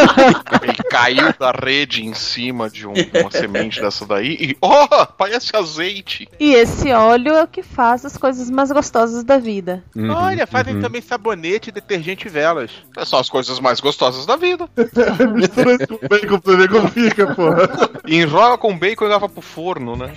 [0.62, 5.54] Ele caiu da rede em cima de um- uma semente dessa daí e, oh, parece
[5.54, 6.26] azeite.
[6.40, 9.84] E esse óleo é o que faz as coisas mais gostosas da vida.
[9.94, 10.80] Uhum, Olha, fazem uhum.
[10.80, 12.70] também sabonete, detergente e velas.
[13.04, 14.66] São as coisas mais gostosas da vida.
[15.34, 17.68] Mistura isso com bacon pra ver como fica, porra.
[18.06, 20.14] E enrola com bacon e leva pro forno, né?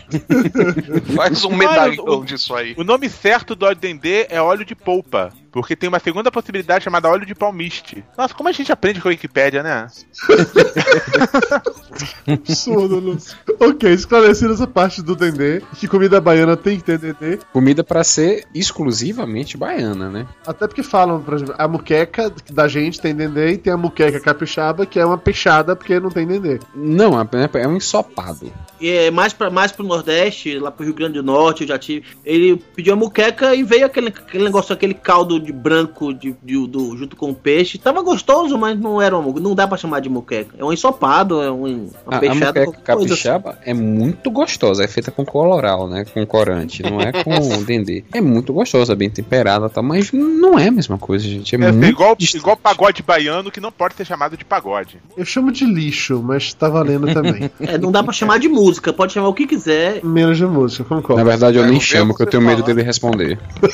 [1.14, 2.74] Faz um Olha, o- disso aí.
[2.78, 6.84] O nome certo do óleo dendê é óleo de polpa, porque tem uma segunda possibilidade
[6.84, 8.04] chamada óleo de palmiste.
[8.18, 9.88] Nossa, como a gente aprende com a Wikipédia, né?
[12.28, 13.38] Absurdo, Lúcio.
[13.60, 17.40] Ok, esclarecido essa parte do Dendê, que comida baiana tem que ter Dendê.
[17.52, 20.28] Comida pra ser exclusivamente baiana, né?
[20.46, 24.20] Até porque falam, por exemplo, a muqueca da gente tem Dendê e tem a muqueca
[24.20, 26.60] capixaba, que é uma peixada porque não tem Dendê.
[26.76, 28.52] Não, é é um ensopado.
[28.80, 31.78] E é mais, pra, mais pro Nordeste, lá pro Rio Grande do Norte, eu já
[31.78, 32.06] tive.
[32.24, 36.68] Ele pediu a muqueca e veio aquele, aquele negócio, aquele caldo de branco de, de-
[36.68, 37.78] do, junto com o peixe.
[37.78, 40.56] Tava gostoso, mas não era uma, não dá pra chamar de muqueca.
[40.58, 42.46] É um ensopado, é um, uma A, a peixada.
[42.60, 43.24] moqueca qualquer coisa assim.
[43.24, 44.84] capixaba é muito gostosa.
[44.84, 46.06] É feita com coloral, né?
[46.14, 46.84] Com corante.
[46.84, 47.32] Não é com
[47.66, 48.04] dendê.
[48.14, 49.84] É muito gostosa, bem temperada e tal.
[49.84, 51.56] Mas não é a mesma coisa, gente.
[51.56, 52.42] É, É, muito igual, distante.
[52.42, 54.98] igual pagode baiano que não pode ser chamado de pagode.
[55.18, 57.50] Eu chamo de lixo, mas tá valendo também.
[57.60, 60.04] É, não dá pra chamar de música, pode chamar o que quiser.
[60.04, 61.18] Menos de música, concordo.
[61.24, 63.38] Na verdade, eu nem chamo, que eu tenho medo dele responder.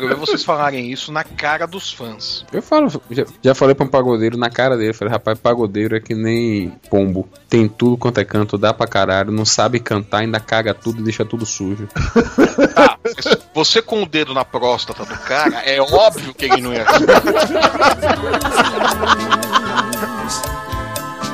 [0.00, 2.46] Quero ver vocês falarem isso na cara dos fãs.
[2.50, 4.94] Eu falo, já, já falei pra um pagodeiro na cara dele.
[4.94, 7.28] Falei, rapaz, pagodeiro é que nem pombo.
[7.50, 11.04] Tem tudo quanto é canto, dá pra caralho, não sabe cantar, ainda caga tudo e
[11.04, 11.86] deixa tudo sujo.
[12.74, 12.98] Tá,
[13.52, 16.86] você com o dedo na próstata do cara, é óbvio que ele não ia.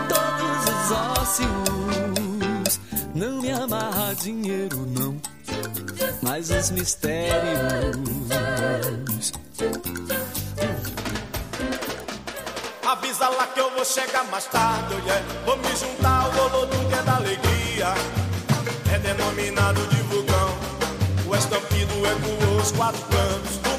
[0.08, 1.48] Todos os ócios
[3.14, 5.15] não me amarra dinheiro, não.
[6.26, 7.32] Mas os mistérios.
[12.84, 15.22] Avisa lá que eu vou chegar mais tarde, olha.
[15.44, 17.94] Vou me juntar ao bolo do dia da alegria.
[18.92, 20.58] É denominado de vulcão.
[21.28, 23.75] O estampido ecoou os quatro cantos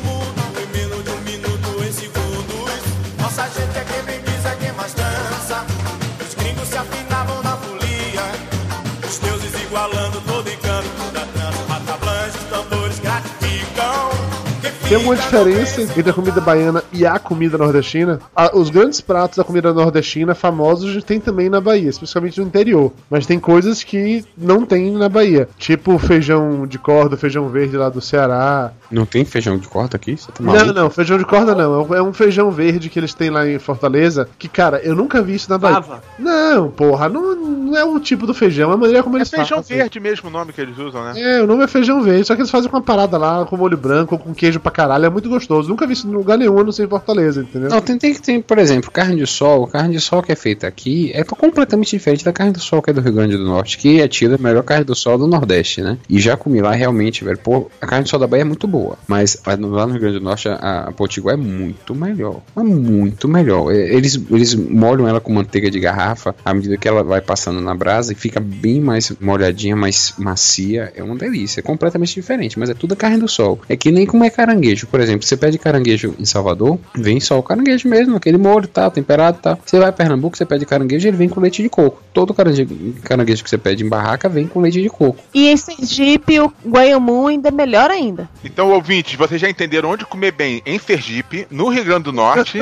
[14.87, 18.21] Tem alguma diferença entre a comida baiana e a comida nordestina?
[18.53, 22.93] Os grandes pratos da comida nordestina, famosos, tem também na Bahia, especialmente no interior.
[23.09, 25.49] Mas tem coisas que não tem na Bahia.
[25.57, 28.71] Tipo feijão de corda, feijão verde lá do Ceará.
[28.91, 30.15] Não tem feijão de corta aqui?
[30.17, 31.75] Você tá Não, não, feijão de corda não.
[31.75, 34.29] É um- É um feijão verde que eles têm lá em Fortaleza.
[34.37, 35.81] Que, cara, eu nunca vi isso na Bahia.
[35.81, 36.01] Fava.
[36.19, 39.29] Não, porra, não, não é o tipo do feijão, é a maneira como É eles
[39.29, 39.77] feijão fazem.
[39.77, 41.13] verde mesmo o nome que eles usam, né?
[41.19, 43.57] É, o nome é feijão verde, só que eles fazem com uma parada lá, com
[43.57, 45.67] molho branco, ou com queijo pra caralho, é muito gostoso.
[45.69, 47.69] Nunca vi isso em lugar nenhum, não ser em Fortaleza, entendeu?
[47.69, 49.67] Não, tem, tem que ter, por exemplo, carne de sol.
[49.67, 52.89] Carne de sol que é feita aqui é completamente diferente da carne de sol que
[52.89, 55.27] é do Rio Grande do Norte, que é tida a melhor carne do sol do
[55.27, 55.97] Nordeste, né?
[56.09, 57.37] E já comi lá realmente, velho.
[57.37, 58.76] Pô, a carne de sol da Bahia é muito boa.
[59.07, 62.41] Mas lá no, Rio Grande do Norte, a, a potiguar é muito melhor.
[62.55, 63.71] É muito melhor.
[63.71, 67.61] É, Eles, eles molham ela com manteiga de garrafa à medida que ela vai passando
[67.61, 70.91] na brasa e fica bem mais molhadinha, mais macia.
[70.95, 71.59] É uma delícia.
[71.59, 73.59] É completamente diferente, mas é tudo carne do sol.
[73.67, 74.87] É que nem comer caranguejo.
[74.87, 78.89] Por exemplo, você pede caranguejo em Salvador, vem só o caranguejo mesmo, aquele molho, tá,
[78.89, 79.57] temperado, tá.
[79.65, 82.01] Você vai a Pernambuco, você pede caranguejo, ele vem com leite de coco.
[82.13, 85.17] Todo caranguejo, caranguejo que você pede em barraca vem com leite de coco.
[85.33, 88.29] E em Sergipe, o Guaiamu ainda é melhor ainda.
[88.43, 92.59] Então, ouvintes, vocês já entenderam onde comer bem em Sergipe, no Rio Grande do Norte.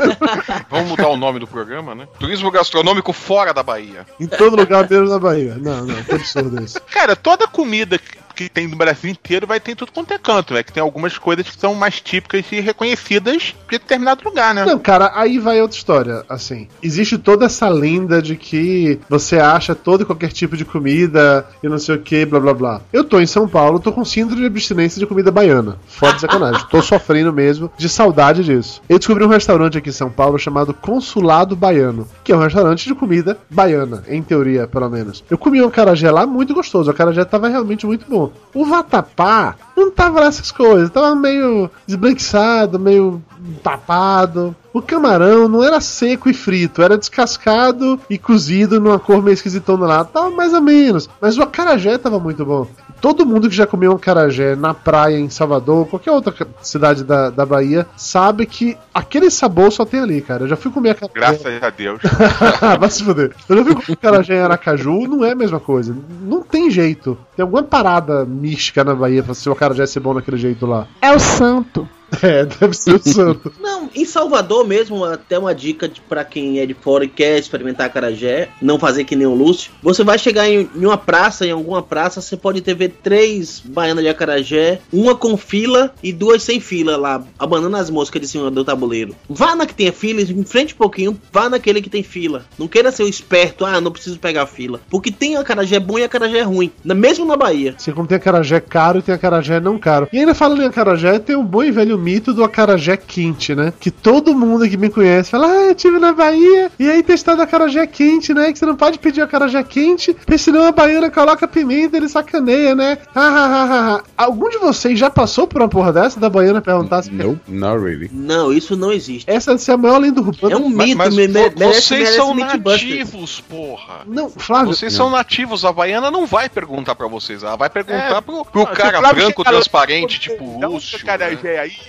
[0.70, 2.08] Vamos mudar o nome do programa, né?
[2.18, 4.06] Turismo gastronômico fora da Bahia.
[4.18, 5.56] Em todo lugar menos na Bahia.
[5.56, 6.80] Não, não, que absurdo isso.
[6.90, 7.98] Cara, toda comida
[8.34, 10.62] que- tem no Brasil inteiro vai ter tudo quanto é canto, né?
[10.62, 14.64] Que tem algumas coisas que são mais típicas e reconhecidas de determinado lugar, né?
[14.64, 16.24] Não, cara, aí vai outra história.
[16.28, 21.46] Assim, existe toda essa lenda de que você acha todo e qualquer tipo de comida
[21.62, 22.80] e não sei o que, blá blá blá.
[22.92, 25.78] Eu tô em São Paulo, tô com síndrome de abstinência de comida baiana.
[25.86, 26.64] Foda sacanagem.
[26.70, 28.82] tô sofrendo mesmo de saudade disso.
[28.88, 32.86] Eu descobri um restaurante aqui em São Paulo chamado Consulado Baiano, que é um restaurante
[32.86, 35.24] de comida baiana, em teoria, pelo menos.
[35.30, 36.90] Eu comi um acarajé lá muito gostoso.
[36.90, 38.23] O acarajé tava realmente muito bom.
[38.54, 40.90] O vatapá não tava lá essas coisas.
[40.90, 43.22] Tava meio desbranquiçado, meio
[43.62, 44.54] papado.
[44.72, 49.86] O camarão não era seco e frito, era descascado e cozido numa cor meio esquisitona
[49.86, 50.04] lá.
[50.04, 51.08] Tava mais ou menos.
[51.20, 52.66] Mas o acarajé tava muito bom.
[53.04, 57.28] Todo mundo que já comeu um acarajé na praia em Salvador, qualquer outra cidade da,
[57.28, 60.44] da Bahia, sabe que aquele sabor só tem ali, cara.
[60.44, 61.12] Eu já fui comer acarajé.
[61.14, 62.00] Graças a Deus.
[62.80, 63.36] Vai se fuder.
[63.46, 65.94] Eu já fui comer acarajé em Aracaju, não é a mesma coisa.
[66.22, 67.18] Não tem jeito.
[67.36, 70.86] Tem alguma parada mística na Bahia pra se o acarajé ser bom daquele jeito lá.
[71.02, 71.86] É o santo.
[72.22, 73.52] É, deve ser o santo.
[73.60, 77.86] Não, em Salvador mesmo, até uma dica pra quem é de fora e quer experimentar
[77.86, 79.72] acarajé, não fazer que nem o Lúcio.
[79.82, 83.60] Você vai chegar em, em uma praça, em alguma praça, você pode ter ver três
[83.64, 88.28] baianas de acarajé, uma com fila e duas sem fila lá, abanando as moscas de
[88.28, 89.14] cima do tabuleiro.
[89.28, 92.44] Vá na que tem fila, em frente um pouquinho, vá naquele que tem fila.
[92.58, 94.80] Não queira ser o esperto, ah, não preciso pegar fila.
[94.90, 97.74] Porque tem acarajé bom e acarajé ruim, na- mesmo na Bahia.
[97.76, 100.08] Assim como tem acarajé caro e tem acarajé não caro.
[100.12, 103.72] E ainda falando em acarajé, tem o bom e velho mito do acarajé quente, né?
[103.80, 107.40] Que todo mundo que me conhece fala, ah, eu tive na Bahia e aí testando
[107.42, 108.52] acarajé quente, né?
[108.52, 112.08] Que você não pode pedir acarajé quente, porque senão a baiana coloca pimenta e ele
[112.08, 112.98] sacaneia, né?
[113.14, 114.02] Ah, ah, ah, ah.
[114.24, 117.10] Algum de vocês já passou por uma porra dessa da baiana perguntar se...
[117.10, 118.10] Não, not really.
[118.12, 119.30] Não, isso não existe.
[119.30, 120.54] Essa deve ser a maior lenda urbana.
[120.54, 124.00] É um Mas, mito, mas me- vo- merece- vocês merece são nativos, porra.
[124.06, 124.74] Não, Flávio...
[124.74, 128.20] Vocês são nativos, a Baiana não vai perguntar pra vocês, ela vai perguntar É.
[128.20, 130.98] pro, pro cara o branco transparente, tipo Dá um Lúcio.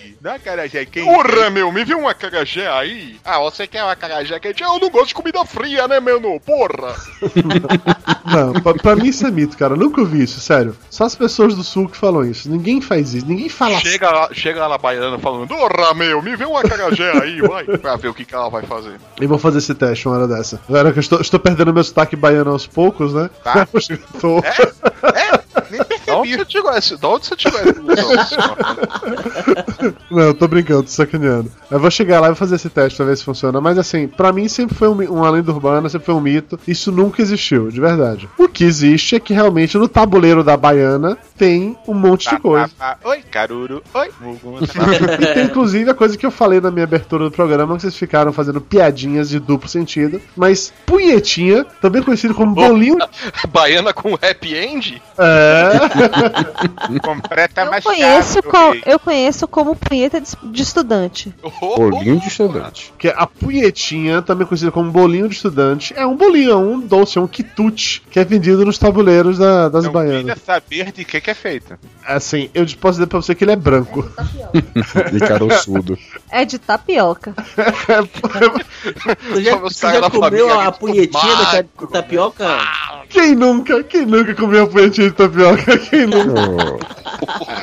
[0.05, 1.05] Aí, dá um acarajé quente.
[1.05, 3.17] Porra, meu, me viu um acarajé aí?
[3.23, 4.63] Ah, você quer um acarajé quente?
[4.63, 6.15] Eu não gosto de comida fria, né, meu?
[6.39, 6.95] Porra!
[8.25, 9.73] Não, pra, pra mim isso é mito, cara.
[9.73, 10.75] Eu nunca ouvi isso, sério.
[10.89, 12.49] Só as pessoas do sul que falam isso.
[12.49, 13.25] Ninguém faz isso.
[13.25, 13.87] Ninguém fala assim.
[13.89, 17.65] Chega lá, chega lá na Baiana falando, porra, meu, me vê um acarajé aí, vai.
[17.77, 18.95] Pra ver o que, que ela vai fazer.
[19.19, 20.59] Eu vou fazer esse teste uma hora dessa.
[20.67, 23.29] Galera, que eu estou, estou perdendo meu sotaque baiano aos poucos, né?
[23.43, 23.67] Tá.
[23.89, 24.41] Eu tô-
[25.69, 27.01] Nem Da onde percebi.
[27.01, 28.09] Da onde você tirou essa ilusão?
[30.09, 31.51] Não, eu tô brincando, tô sacaneando.
[31.69, 33.59] Eu vou chegar lá e vou fazer esse teste pra ver se funciona.
[33.59, 36.59] Mas assim, pra mim sempre foi um, uma lenda urbana, sempre foi um mito.
[36.67, 38.29] Isso nunca existiu, de verdade.
[38.37, 42.69] O que existe é que realmente no tabuleiro da baiana tem um monte de coisa.
[42.77, 43.09] tá, tá.
[43.09, 43.83] Oi, caruru.
[43.93, 44.09] Oi.
[44.61, 47.95] E tem inclusive a coisa que eu falei na minha abertura do programa, que vocês
[47.95, 50.21] ficaram fazendo piadinhas de duplo sentido.
[50.35, 52.97] Mas punhetinha, também conhecido como bolinho.
[53.49, 55.01] Baiana com happy end?
[55.17, 55.54] É.
[57.03, 58.83] Completa Eu mascada, conheço, meu co- rei.
[58.85, 61.33] eu conheço como punheta de, de estudante.
[61.59, 62.93] Bolinho de estudante.
[62.97, 66.79] Que é a punhetinha, também conhecida como bolinho de estudante, é um bolinho, é um
[66.79, 70.19] doce, é um quitute, que é vendido nos tabuleiros da- das Não baianas.
[70.21, 71.79] queria saber de que que é feita.
[72.05, 74.07] Assim, eu posso dizer pra você que ele é branco.
[75.11, 75.97] De caroçudo.
[76.31, 77.33] É de tapioca.
[79.29, 82.45] Você já, caras já comeu a punhetinha da tapioca?
[83.09, 83.83] Quem nunca?
[83.83, 85.44] Quem nunca comeu a punhetinha de tapioca?
[85.89, 86.41] Quem nunca?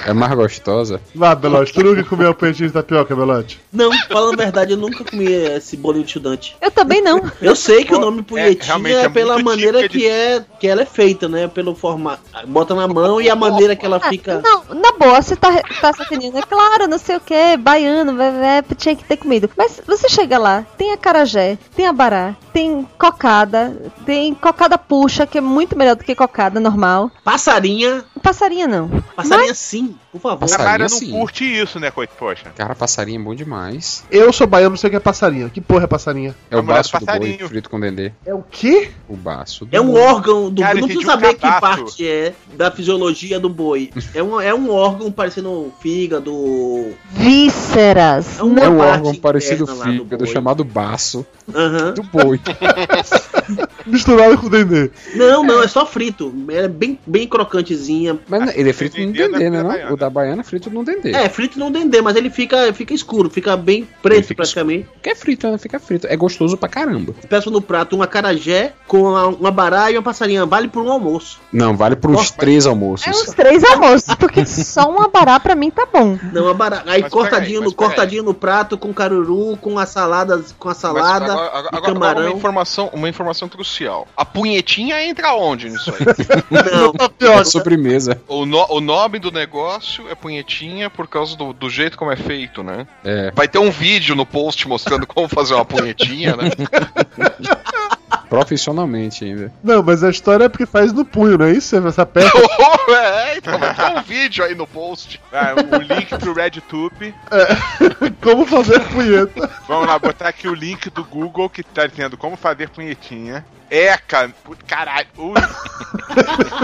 [0.07, 1.01] Oh, é mais gostosa.
[1.15, 3.61] Vá, Belote, tu nunca comeu a punhetinha de tapioca, Belote?
[3.73, 6.57] Não, falando a verdade, eu nunca comi esse bolinho de estudante.
[6.61, 7.31] Eu também não.
[7.41, 10.45] Eu sei que o nome É, punhetinha realmente é, é pela maneira de- que, é,
[10.61, 11.49] que ela é feita, né?
[11.49, 12.23] Pelo formato.
[12.47, 14.41] Bota na mão e a maneira que ela Ah, fica.
[14.43, 16.39] Não, na boa, você tá, tá sacaneando.
[16.39, 18.31] É claro, não sei o que, baiano, vai,
[18.77, 19.51] tinha que ter comido.
[19.57, 25.77] Mas você chega lá, tem acarajé, tem abará, tem cocada, tem cocada puxa, que muito
[25.77, 27.11] melhor do que cocada normal.
[27.73, 28.05] Passarinha.
[28.23, 28.89] Passarinha não.
[29.17, 30.49] Passarinha sim, por favor.
[30.53, 31.11] A Mayra não sim.
[31.11, 32.11] curte isso, né, coit?
[32.19, 32.51] Poxa.
[32.55, 34.05] Cara, passarinho é bom demais.
[34.11, 35.49] Eu sou baiano, não sei o que é passarinha.
[35.49, 36.35] Que porra é passarinha?
[36.51, 38.13] É o A baço do boi frito com dendê.
[38.25, 38.91] É o quê?
[39.09, 40.01] O baço do É um boi.
[40.01, 43.91] órgão do Cara, Não entendi precisa um saber que parte é da fisiologia do boi.
[44.15, 46.33] É um, é um órgão parecendo fígado.
[47.11, 48.39] Vísceras.
[48.39, 50.27] É, uma É um parte órgão parecido fígado boi.
[50.27, 51.27] chamado baço
[51.95, 52.41] do boi.
[53.87, 54.91] Misturado com o dendê.
[55.15, 56.33] Não, não, é só frito.
[56.51, 58.19] É bem, bem crocantezinha.
[58.29, 59.85] Mas ele é frito no Dendê dendê, da né?
[59.85, 59.95] Não?
[59.95, 61.11] O da baiana é frito no dendê.
[61.13, 64.89] É, frito no dendê, mas ele fica, fica escuro, fica bem preto fica praticamente.
[65.03, 65.59] Que é frito, né?
[65.59, 66.07] Fica frito.
[66.07, 67.15] É gostoso pra caramba.
[67.29, 70.47] Peço no prato um acarajé com uma, uma bará e uma passarinha.
[70.47, 71.41] Vale por um almoço.
[71.53, 73.07] Não, vale pros Nossa, três É almoços.
[73.09, 76.19] uns três almoços, porque só um abará pra mim tá bom.
[76.33, 76.83] Não, uma bará.
[76.87, 80.73] Aí Mas cortadinho, peraí, no, cortadinho no prato com caruru, com a salada, com a
[80.73, 82.37] Mas salada, agora, agora- e agora uma camarão.
[82.37, 84.07] informação, uma informação crucial.
[84.17, 86.07] A punhetinha entra onde nisso aí?
[86.51, 86.93] Não,
[87.41, 88.21] É sobremesa.
[88.29, 92.17] o, no- o nome do negócio é punhetinha por causa do, do jeito como é
[92.17, 92.87] feito, né?
[93.05, 93.31] É.
[93.35, 96.51] Vai ter um vídeo no post mostrando como fazer uma punhetinha, né?
[98.33, 99.53] Profissionalmente ainda.
[99.63, 101.79] Não, mas a história é porque faz no punho, não é isso?
[101.83, 102.33] Você aperta.
[102.89, 105.21] é, então vai ter um vídeo aí no post.
[105.31, 107.15] Ah, o link pro RedTube.
[108.23, 109.51] como fazer punheta.
[109.69, 113.45] Vamos lá, botar aqui o link do Google que tá dizendo como fazer punhetinha.
[113.71, 115.09] Eca, put- caralho.
[115.19, 115.35] Ui.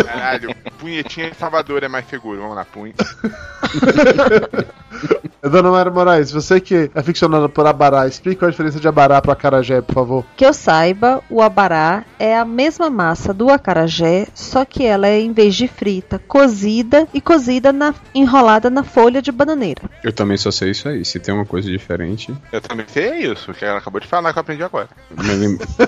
[0.04, 2.40] Caralho, punhetinha em Salvador é mais seguro.
[2.40, 2.94] Vamos lá, punha.
[5.40, 9.32] Dona Mara Moraes, você que é ficcionada por abará, explica a diferença de abará para
[9.32, 10.24] acarajé, por favor.
[10.36, 11.57] Que eu saiba, o abará
[12.20, 17.08] é a mesma massa do acarajé, só que ela é, em vez de frita, cozida
[17.12, 19.82] e cozida na, enrolada na folha de bananeira.
[20.04, 21.04] Eu também só sei isso aí.
[21.04, 22.32] Se tem uma coisa diferente.
[22.52, 24.88] Eu também sei isso, que ela acabou de falar que eu aprendi agora.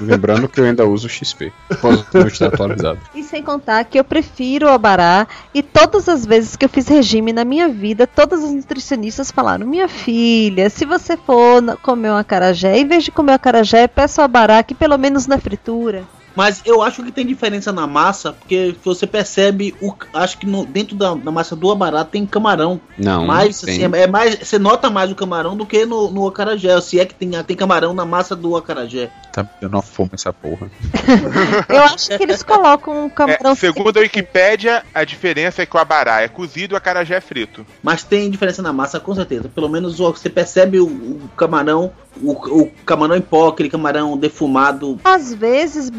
[0.00, 1.52] Lembrando que eu ainda uso XP.
[1.80, 2.98] Posso não estar atualizado.
[3.14, 6.88] E sem contar que eu prefiro o abará e todas as vezes que eu fiz
[6.88, 12.16] regime na minha vida, todas as nutricionistas falaram: "Minha filha, se você for comer um
[12.16, 15.59] acarajé, em vez de comer o acarajé, peça o abará que pelo menos na fritura"
[15.60, 20.46] escrituras mas eu acho que tem diferença na massa, porque você percebe, o, acho que
[20.46, 22.80] no- dentro da, da massa do abará tem camarão.
[22.96, 26.80] Não, Mas assim, é mais, você nota mais o camarão do que no, no acarajé.
[26.80, 29.10] Se é que tem, tem camarão na massa do acarajé.
[29.32, 30.70] Tá me dando uma fome essa porra.
[31.68, 35.76] Eu acho que eles colocam um camarão É, segundo a Wikipédia, a diferença é que
[35.76, 37.64] o abará é cozido e o acarajé é frito.
[37.82, 39.48] Mas tem diferença na massa, com certeza.
[39.48, 44.16] Pelo menos o- você percebe o, o camarão, o, o camarão em pó, aquele camarão
[44.16, 44.98] defumado.
[45.04, 45.90] Às vezes,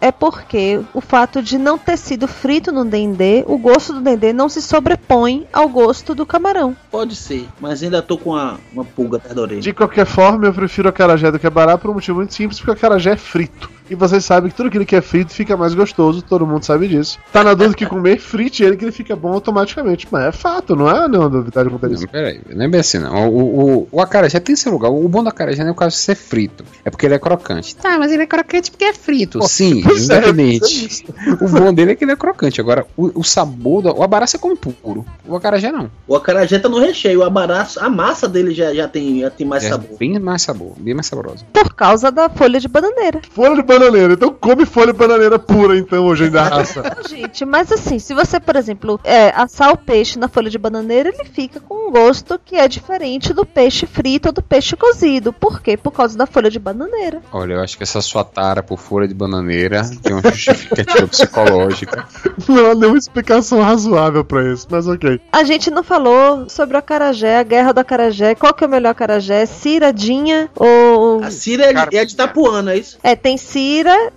[0.00, 4.32] É porque o fato de não ter sido frito no dendê, o gosto do dendê
[4.32, 6.76] não se sobrepõe ao gosto do camarão.
[6.90, 9.60] Pode ser, mas ainda tô com uma, uma pulga atrás da orelha.
[9.60, 12.70] De qualquer forma, eu prefiro acarajé do que abará por um motivo muito simples, porque
[12.70, 13.70] o acarajé é frito.
[13.88, 16.88] E vocês sabem que tudo aquilo que é frito fica mais gostoso, todo mundo sabe
[16.88, 17.18] disso.
[17.32, 20.08] Tá na dúvida que comer, frite ele que ele fica bom automaticamente.
[20.10, 22.02] Mas é fato, não é não novidade quanto a isso.
[22.02, 23.28] Não, peraí, não é bem assim não.
[23.28, 24.90] O, o, o acarajé tem seu lugar.
[24.90, 26.64] O bom do acarajé não é o caso de ser frito.
[26.84, 27.76] É porque ele é crocante.
[27.76, 29.42] Tá, mas ele é crocante porque é frito.
[29.46, 31.04] Sim, pois é, independente.
[31.40, 32.60] o bom dele é que ele é crocante.
[32.60, 33.94] Agora, o, o sabor do.
[33.94, 35.04] O abará você come puro.
[35.26, 35.90] O acarajé não.
[36.06, 39.46] O acarajé tá no recheio, o abará, a massa dele já, já, tem, já tem
[39.46, 39.98] mais é sabor.
[39.98, 41.44] bem mais sabor, bem mais saboroso.
[41.52, 43.20] Por causa da folha de bananeira.
[43.30, 43.73] Folha de bananeira,
[44.14, 46.82] então come folha de bananeira pura então hoje ainda raça.
[46.82, 50.58] Não, gente, mas assim, se você, por exemplo, é, assar o peixe na folha de
[50.58, 54.76] bananeira, ele fica com um gosto que é diferente do peixe frito ou do peixe
[54.76, 55.32] cozido.
[55.32, 55.76] Por quê?
[55.76, 57.20] Por causa da folha de bananeira.
[57.32, 62.06] Olha, eu acho que essa sua tara por folha de bananeira tem uma justificativa psicológica.
[62.48, 65.20] Não há nenhuma explicação razoável pra isso, mas ok.
[65.32, 68.34] A gente não falou sobre o acarajé, a guerra do acarajé.
[68.34, 69.46] Qual que é o melhor acarajé?
[69.46, 71.22] Ciradinha ou.
[71.22, 72.98] A Cira é, de- é de Itapuã, não é isso?
[73.02, 73.63] É, tem Cira,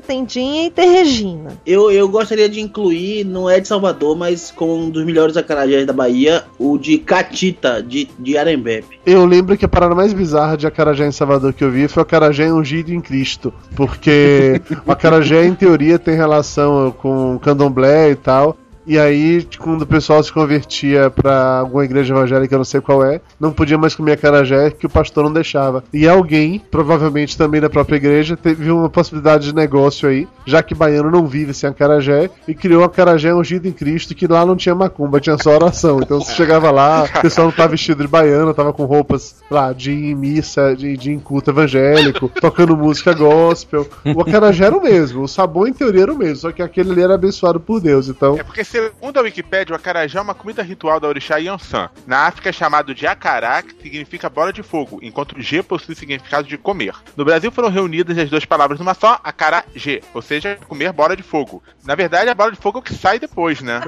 [0.05, 1.57] tem Dinha e tem Regina.
[1.65, 5.85] Eu, eu gostaria de incluir, não é de Salvador, mas como um dos melhores acarajés
[5.85, 8.99] da Bahia, o de Catita, de, de Arembepe.
[9.05, 12.01] Eu lembro que a parada mais bizarra de acarajé em Salvador que eu vi foi
[12.01, 13.53] o acarajé ungido em Cristo.
[13.75, 18.57] Porque o acarajé, em teoria, tem relação com candomblé e tal.
[18.87, 23.03] E aí, quando o pessoal se convertia pra alguma igreja evangélica, eu não sei qual
[23.03, 25.83] é, não podia mais comer acarajé que o pastor não deixava.
[25.93, 30.73] E alguém, provavelmente também da própria igreja, teve uma possibilidade de negócio aí, já que
[30.73, 34.73] baiano não vive sem acarajé, e criou acarajé ungido em Cristo, que lá não tinha
[34.73, 35.99] macumba, tinha só oração.
[36.01, 39.73] Então você chegava lá, o pessoal não tava vestido de baiano, tava com roupas lá
[39.73, 43.85] de missa, de, de culto evangélico, tocando música gospel.
[44.15, 46.91] O acarajé era o mesmo, o sabor em teoria era o mesmo, só que aquele
[46.91, 48.07] ali era abençoado por Deus.
[48.07, 51.89] Então, É porque Segundo a Wikipédia, o acarajé é uma comida ritual da orixá Yansan.
[52.05, 55.97] Na África é chamado de acará, que significa bola de fogo, enquanto G possui o
[55.97, 56.93] significado de comer.
[57.15, 61.23] No Brasil foram reunidas as duas palavras numa só, acará-G, ou seja, comer bola de
[61.23, 61.63] fogo.
[61.83, 63.81] Na verdade, a bola de fogo é o que sai depois, né?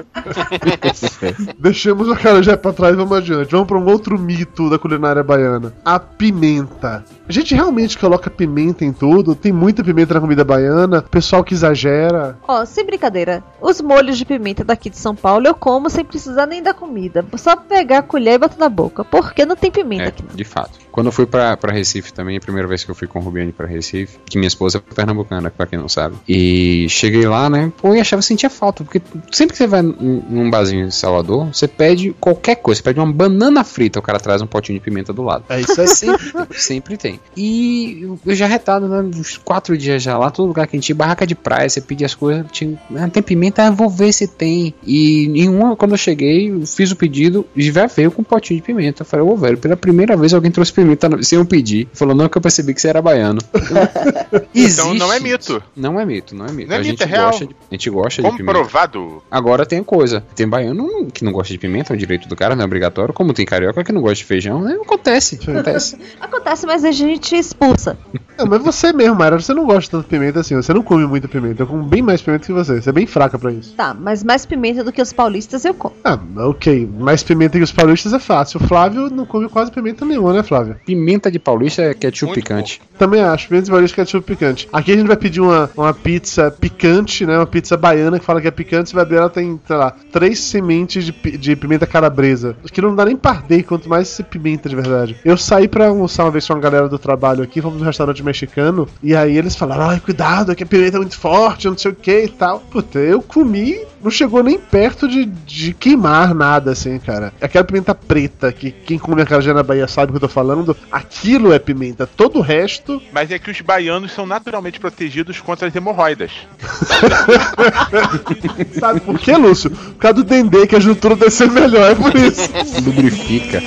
[1.56, 3.52] Deixemos o acarajé pra trás e vamos adiante.
[3.52, 5.72] Vamos pra um outro mito da culinária baiana.
[5.84, 7.04] A pimenta.
[7.28, 9.36] A gente realmente coloca pimenta em tudo?
[9.36, 11.00] Tem muita pimenta na comida baiana?
[11.00, 12.36] Pessoal que exagera?
[12.48, 16.46] Ó, sem brincadeira, os molhos de pimenta daqui de São Paulo eu como sem precisar
[16.46, 17.24] nem da comida.
[17.36, 19.04] Só pegar a colher e botar na boca.
[19.04, 20.22] Porque não tem pimenta É, aqui.
[20.34, 20.78] de fato.
[20.90, 23.22] Quando eu fui pra, pra Recife também, a primeira vez que eu fui com o
[23.22, 26.16] Rubiane pra Recife, que minha esposa é pernambucana, pra quem não sabe.
[26.28, 27.72] E cheguei lá, né?
[27.80, 31.48] Pô, e achava sentia falta, porque sempre que você vai num num barzinho em Salvador,
[31.52, 34.84] você pede qualquer coisa, você pede uma banana frita, o cara traz um potinho de
[34.84, 35.44] pimenta do lado.
[35.48, 35.88] É isso aí.
[35.88, 37.20] Sempre, sempre tem.
[37.36, 39.00] E eu já retado, né?
[39.00, 41.80] Uns quatro dias já lá, todo lugar que a gente ia, barraca de praia, você
[41.80, 44.74] pedia as coisas, tinha, ah, tem pimenta, ah, vou ver se tem.
[44.84, 48.24] E em uma, quando eu cheguei, eu fiz o pedido e já veio com um
[48.24, 49.02] potinho de pimenta.
[49.02, 51.88] Eu falei, ô velho, pela primeira vez alguém trouxe pimenta no- sem eu pedir.
[51.92, 53.40] Falou, não, que eu percebi que você era baiano.
[54.54, 55.62] Então não é mito.
[55.76, 56.68] Não é mito, não é mito.
[56.68, 57.26] Não é a, mito, gente é real.
[57.30, 58.44] gosta de, a gente gosta de pimenta.
[58.52, 59.22] Comprovado.
[59.30, 60.22] Agora tem coisa.
[60.34, 63.12] Tem baiano que não gosta de pimenta, é o direito do cara, não é obrigatório.
[63.14, 64.78] Como tem carioca que não gosta de feijão, né?
[64.82, 65.98] Acontece, acontece.
[66.20, 67.98] Acontece, mas a gente expulsa.
[68.38, 70.54] Não, mas você mesmo, Mayra, você não gosta tanto de pimenta assim.
[70.56, 71.62] Você não come muita pimenta.
[71.62, 72.80] Eu como bem mais pimenta que você.
[72.80, 73.74] Você é bem fraca pra isso.
[73.74, 75.94] Tá, mas mais pimenta do que os paulistas eu como.
[76.04, 76.18] Ah,
[76.48, 76.88] ok.
[76.98, 78.60] Mais pimenta que os paulistas é fácil.
[78.62, 80.69] O Flávio não come quase pimenta nenhuma, né, Flávio?
[80.84, 82.80] Pimenta de paulista é ketchup picante.
[82.98, 83.48] Também acho.
[83.48, 84.68] Pimenta de paulista é tipo picante.
[84.72, 87.36] Aqui a gente vai pedir uma, uma pizza picante, né?
[87.36, 88.90] Uma pizza baiana que fala que é picante.
[88.90, 92.56] Você vai ver, ela tem, sei lá, três sementes de, de pimenta calabresa.
[92.70, 95.16] Que não dá nem pra arder, quanto mais ser pimenta de verdade.
[95.24, 98.22] Eu saí pra almoçar uma vez com uma galera do trabalho aqui, fomos num restaurante
[98.22, 101.90] mexicano, e aí eles falaram, ai, cuidado, que a pimenta é muito forte, não sei
[101.90, 102.60] o que e tal.
[102.60, 107.32] Puta, eu comi, não chegou nem perto de, de queimar nada, assim, cara.
[107.40, 110.59] Aquela pimenta preta, que quem come acarajé na Bahia sabe o que eu tô falando,
[110.90, 112.06] aquilo é pimenta.
[112.06, 116.30] Todo o resto Mas é que os baianos são naturalmente protegidos contra as hemorroidas.
[118.78, 119.70] Sabe por que, Lúcio?
[119.70, 122.48] Por causa do dendê, que a juntura deve ser melhor, é por isso.
[122.84, 123.62] Lubrifica.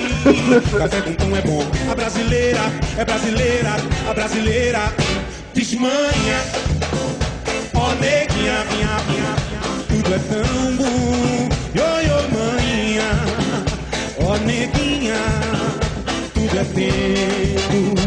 [0.77, 1.65] Café com pão é bom.
[1.91, 2.61] A brasileira
[2.97, 3.75] é brasileira,
[4.09, 4.93] a brasileira
[5.53, 6.39] desmanha.
[7.75, 9.35] Ó neguinha, minha, minha, minha,
[9.87, 10.82] tudo é tão bom.
[16.54, 18.03] Tudo é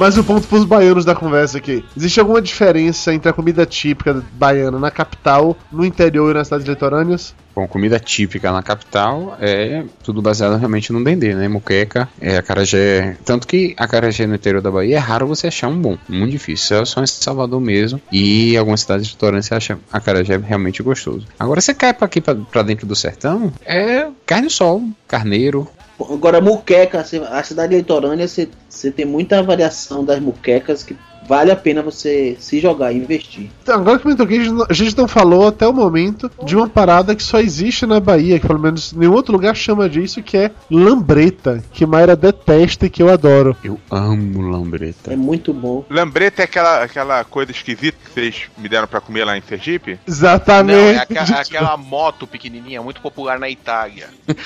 [0.00, 1.84] Mas o ponto pros baianos da conversa aqui.
[1.94, 6.66] Existe alguma diferença entre a comida típica baiana na capital, no interior e nas cidades
[6.66, 7.34] litorâneas?
[7.54, 11.48] Bom, comida típica na capital é tudo baseado realmente no dendê, né?
[11.48, 13.18] Muqueca, é acarajé.
[13.26, 16.78] Tanto que acarajé no interior da Bahia é raro você achar um bom, muito difícil.
[16.78, 21.26] É só em Salvador mesmo e algumas cidades litorâneas você acha acarajé realmente gostoso.
[21.38, 25.68] Agora você cai pra aqui pra, pra dentro do sertão, é carne sol, carneiro.
[26.08, 30.96] Agora, muqueca, a cidade litorânea, você tem muita variação das muquecas que
[31.30, 33.48] vale a pena você se jogar e investir.
[33.62, 36.68] Então, agora que eu me toquei, a gente não- falou até o momento de uma
[36.68, 40.36] parada que só existe na Bahia, que pelo menos nenhum outro lugar chama disso, que
[40.36, 43.56] é lambreta, que Mayra detesta e que eu adoro.
[43.62, 45.12] Eu amo lambreta.
[45.12, 45.84] É muito bom.
[45.88, 49.98] Lambreta é aquela, aquela coisa esquisita que vocês me deram pra comer lá em Sergipe?
[50.06, 50.76] Exatamente.
[50.76, 54.08] Não, é, aqua- é aquela moto pequenininha, muito popular na Itália.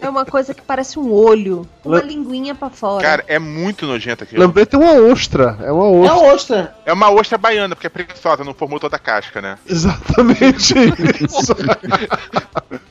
[0.00, 3.02] É uma coisa que parece um olho, uma linguinha pra fora.
[3.02, 4.42] Cara, é muito nojento aquilo.
[4.42, 6.34] Lambreta é uma ostra, é uma ostra.
[6.34, 6.74] ostra.
[6.86, 9.58] É uma ostra baiana, porque é preguiçosa, não formou toda a casca, né?
[9.66, 10.74] Exatamente
[11.20, 11.54] isso.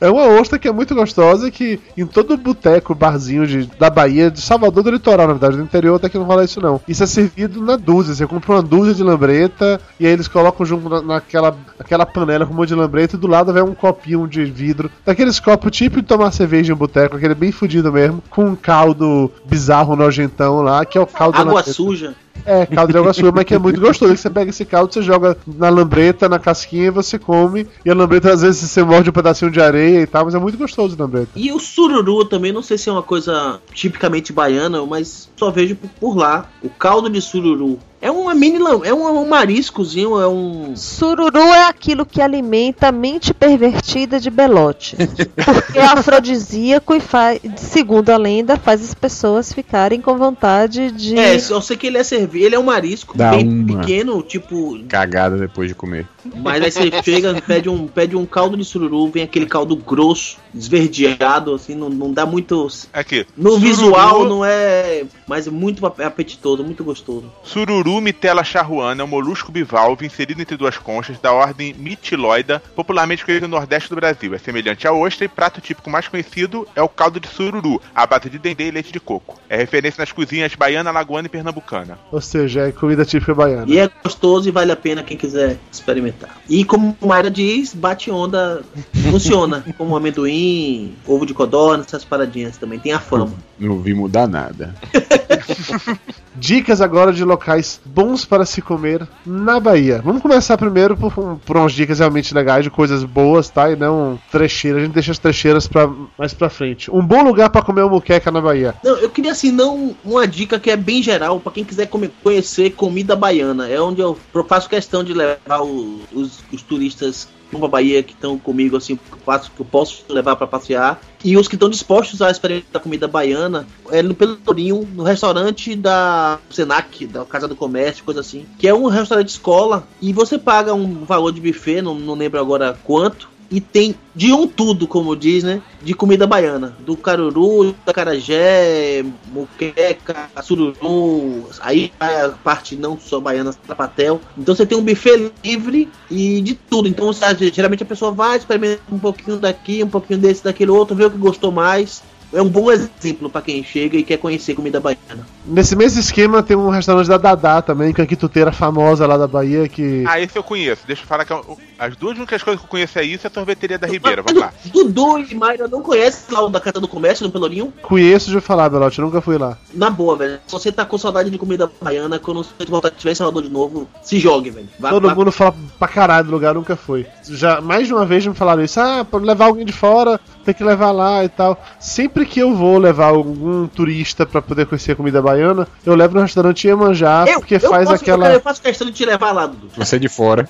[0.00, 4.30] é uma ostra que é muito gostosa que em todo boteco, barzinho de, da Bahia,
[4.30, 6.80] de Salvador do litoral, na verdade, do interior até que não rola isso não.
[6.86, 8.14] Isso é servido na dúzia.
[8.14, 12.46] Você compra uma dúzia de lambreta e aí eles colocam junto na, naquela aquela panela
[12.46, 14.90] com um monte de lambreta e do lado vem um copinho de vidro.
[15.04, 18.56] Daqueles copos tipo de tomar cerveja em um boteco, aquele bem fudido mesmo, com um
[18.56, 22.14] caldo bizarro, nojentão lá, que é o caldo da Água suja.
[22.46, 24.16] É, caldo de água suja, mas que é muito gostoso.
[24.16, 27.66] Você pega esse caldo, você joga na lambreta, na casquinha você come.
[27.84, 30.38] E a lambreta, às vezes, você morde um pedacinho de areia e tal, mas é
[30.38, 31.30] muito gostoso a lambreta.
[31.36, 35.76] E o sururu também, não sei se é uma coisa tipicamente baiana, mas só vejo
[35.98, 36.48] por lá.
[36.62, 37.78] O caldo de sururu.
[38.04, 40.76] É uma mini é um, um mariscozinho, é um.
[40.76, 44.94] Sururu é aquilo que alimenta a mente pervertida de Belote.
[45.42, 51.18] Porque é afrodisíaco e faz, segundo a lenda, faz as pessoas ficarem com vontade de.
[51.18, 53.80] É, eu sei que ele é servido, ele é um marisco Dá bem uma.
[53.80, 54.78] pequeno, tipo.
[54.86, 56.06] Cagada depois de comer.
[56.36, 60.38] Mas aí você chega, pede um, pede um caldo de sururu, vem aquele caldo grosso,
[60.54, 62.68] esverdeado, assim, não, não dá muito.
[62.92, 63.26] Aqui.
[63.36, 65.04] No sururu- visual não é.
[65.26, 67.24] Mas é muito ap- apetitoso, muito gostoso.
[67.42, 73.24] Sururu mitela charruana é um molusco bivalve inserido entre duas conchas da ordem mitiloida, popularmente
[73.24, 74.34] conhecido no Nordeste do Brasil.
[74.34, 78.06] É semelhante à ostra e prato típico mais conhecido é o caldo de sururu, à
[78.06, 79.38] base de dendê e leite de coco.
[79.48, 81.98] É referência nas cozinhas baiana, lagoana e pernambucana.
[82.12, 83.64] Ou seja, é comida típica baiana.
[83.68, 86.13] E é gostoso e vale a pena quem quiser experimentar.
[86.48, 88.62] E como a Mayra diz, bate onda,
[89.10, 89.64] funciona.
[89.78, 92.78] como amendoim, ovo de codorna, essas paradinhas também.
[92.78, 93.32] Tem a fama.
[93.58, 94.74] Não vi mudar nada.
[96.36, 100.00] Dicas agora de locais bons para se comer na Bahia.
[100.04, 101.12] Vamos começar primeiro por,
[101.44, 103.70] por umas dicas realmente legais, de coisas boas, tá?
[103.70, 104.82] E não trecheiras.
[104.82, 106.90] A gente deixa as trecheiras pra, mais pra frente.
[106.90, 108.74] Um bom lugar para comer muqueca na Bahia.
[108.82, 112.10] Não, eu queria assim, não uma dica que é bem geral pra quem quiser comer-
[112.22, 113.68] conhecer comida baiana.
[113.68, 114.18] É onde eu
[114.48, 119.18] faço questão de levar os, os turistas pra Bahia que estão comigo, assim, que eu,
[119.18, 121.00] faço, que eu posso levar pra passear.
[121.24, 126.38] E os que estão dispostos a experimentar comida baiana é no Pelourinho, no restaurante da
[126.50, 128.44] Senac, da Casa do Comércio, coisa assim.
[128.58, 132.38] Que é um restaurante escola e você paga um valor de buffet, não, não lembro
[132.38, 133.33] agora quanto.
[133.50, 135.60] E tem de um tudo, como diz, né?
[135.82, 136.76] De comida baiana.
[136.80, 141.48] Do caruru, da carajé, muqueca, sururu.
[141.60, 144.20] Aí a parte não só baiana, sapatel.
[144.36, 146.88] Então você tem um buffet livre e de tudo.
[146.88, 150.96] Então você- geralmente a pessoa vai, experimenta um pouquinho daqui, um pouquinho desse, daquele outro,
[150.96, 152.02] vê o que gostou mais.
[152.34, 155.26] É um bom exemplo pra quem chega e quer conhecer comida baiana.
[155.46, 159.16] Nesse mesmo esquema tem um restaurante da Dadá também, que é a quituteira famosa lá
[159.16, 160.04] da Bahia, que.
[160.06, 160.82] Ah, esse eu conheço.
[160.86, 163.28] Deixa eu falar que eu- as duas únicas coisas que eu conheço é isso e
[163.28, 164.22] a sorveteria da Ribeira.
[164.22, 164.52] Vamos lá.
[164.72, 167.72] Dudu e Mayra não conhecem lá o da Casa do Comércio, no Pelourinho?
[167.82, 169.56] Conheço de falar, Belote, eu nunca fui lá.
[169.72, 170.38] Na boa, velho.
[170.46, 173.50] Se você tá com saudade de comida baiana, quando você voltar tiver em Salvador de
[173.50, 174.68] novo, se jogue, velho.
[174.78, 177.06] Vai, Todo vai- mundo fala pra caralho do lugar, nunca foi.
[177.28, 180.54] Já mais de uma vez me falaram isso, ah, pra levar alguém de fora, tem
[180.54, 181.62] que levar lá e tal.
[181.78, 186.14] Sempre que eu vou levar algum turista pra poder conhecer a comida baiana, eu levo
[186.14, 188.32] no restaurante Iemanjá, Eu, porque eu faz posso- aquela.
[188.32, 189.68] Eu faço questão de te levar lá, Dudu.
[189.76, 190.48] Você é de fora.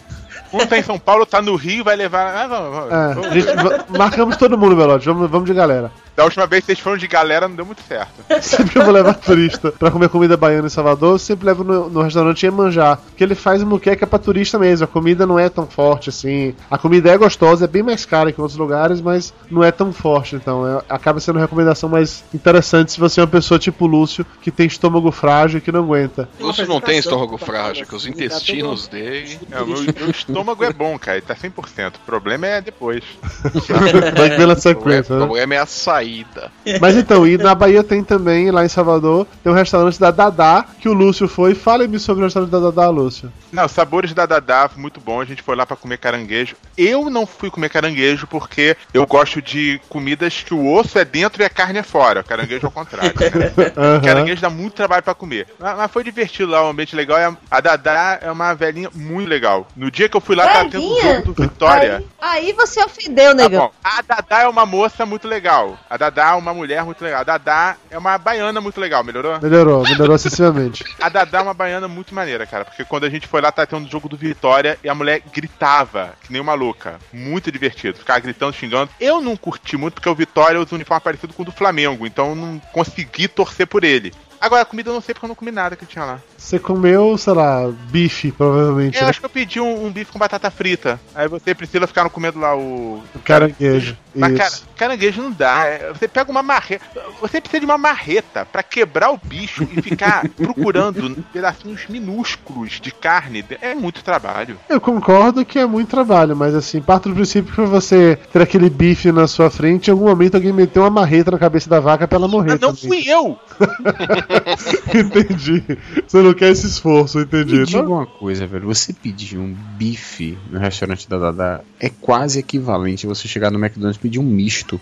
[0.52, 2.32] Um tá em São Paulo, tá no Rio, vai levar.
[2.34, 3.26] Ah, vamos, vamos.
[3.26, 5.90] É, gente- marcamos todo mundo, Belote, vamos, vamos de galera.
[6.16, 8.12] Da última vez que vocês foram de galera, não deu muito certo.
[8.40, 11.64] Sempre que eu vou levar turista pra comer comida baiana em Salvador, eu sempre levo
[11.64, 12.98] no, no restaurante Iemanjá.
[13.16, 14.84] Que ele faz muqueca pra turista mesmo.
[14.84, 16.54] A comida não é tão forte assim.
[16.70, 19.72] A comida é gostosa, é bem mais cara que em outros lugares, mas não é
[19.72, 20.36] tão forte.
[20.36, 24.24] Então é- acaba sendo uma recomendação mais interessante se você é uma pessoa tipo Lúcio,
[24.40, 26.28] que tem estômago frágil e que não aguenta.
[26.38, 29.38] Lúcio não tem estômago frágil, que os intestinos dele.
[29.54, 31.94] É, o meu, meu estômago é bom, cara, ele tá 100%.
[31.96, 33.04] O problema é depois.
[34.16, 35.24] Vai pela sequência, O né?
[35.26, 35.66] problema é a
[36.04, 36.52] saída.
[36.80, 40.64] Mas então, e na Bahia tem também, lá em Salvador, tem um restaurante da Dadá,
[40.80, 41.54] que o Lúcio foi.
[41.54, 43.32] Fale-me sobre o restaurante da Dadá, Lúcio.
[43.52, 45.20] Não, sabores da Dadá, muito bom.
[45.20, 46.56] A gente foi lá pra comer caranguejo.
[46.76, 51.42] Eu não fui comer caranguejo porque eu gosto de comidas que o osso é dentro
[51.42, 52.20] e a carne é fora.
[52.20, 53.12] O caranguejo é o contrário.
[53.16, 53.72] né?
[53.76, 54.00] Aham.
[54.00, 55.46] Caranguejo dá muito trabalho pra comer.
[55.58, 57.36] Mas, foi divertido lá, um ambiente legal.
[57.50, 59.66] A- Dadá é uma velhinha muito legal.
[59.76, 61.14] No dia que eu fui lá, tava tendo o Velhinha?
[61.20, 62.04] jogo do Vitória.
[62.20, 63.66] Aí você ofendeu, Tá negão.
[63.66, 63.72] bom.
[63.82, 65.78] A Dadá é uma moça muito legal.
[65.94, 67.20] A Dadá é uma mulher muito legal.
[67.20, 69.40] A Dadá é uma baiana muito legal, melhorou?
[69.40, 70.84] Melhorou, melhorou excessivamente.
[71.00, 72.64] A Dadá é uma baiana muito maneira, cara.
[72.64, 75.22] Porque quando a gente foi lá, tá tendo o jogo do Vitória e a mulher
[75.32, 76.98] gritava, que nem uma louca.
[77.12, 77.96] Muito divertido.
[77.96, 78.90] Ficava gritando, xingando.
[79.00, 82.04] Eu não curti muito porque o Vitória usa um uniforme parecido com o do Flamengo.
[82.08, 84.12] Então eu não consegui torcer por ele.
[84.44, 86.20] Agora, a comida eu não sei porque eu não comi nada que tinha lá.
[86.36, 88.98] Você comeu, sei lá, bife, provavelmente.
[88.98, 89.08] Eu né?
[89.08, 91.00] acho que eu pedi um, um bife com batata frita.
[91.14, 93.02] Aí você e Priscila ficaram comendo lá o.
[93.24, 93.96] Caranguejo.
[94.14, 95.64] Mas, cara, caranguejo não dá.
[95.64, 96.84] É, Você pega uma marreta.
[97.22, 102.92] Você precisa de uma marreta pra quebrar o bicho e ficar procurando pedacinhos minúsculos de
[102.92, 103.42] carne.
[103.62, 104.58] É muito trabalho.
[104.68, 108.68] Eu concordo que é muito trabalho, mas assim, parto do princípio que você ter aquele
[108.68, 112.06] bife na sua frente, em algum momento alguém meteu uma marreta na cabeça da vaca
[112.06, 112.52] pra ela morrer.
[112.52, 113.02] Mas não também.
[113.02, 113.38] fui eu!
[114.94, 115.62] entendi.
[116.06, 117.58] Você não quer esse esforço, entendi.
[117.58, 118.66] Me diga uma coisa, velho.
[118.66, 123.58] Você pedir um bife no restaurante da Dada é quase equivalente a você chegar no
[123.58, 124.80] McDonald's e pedir um misto.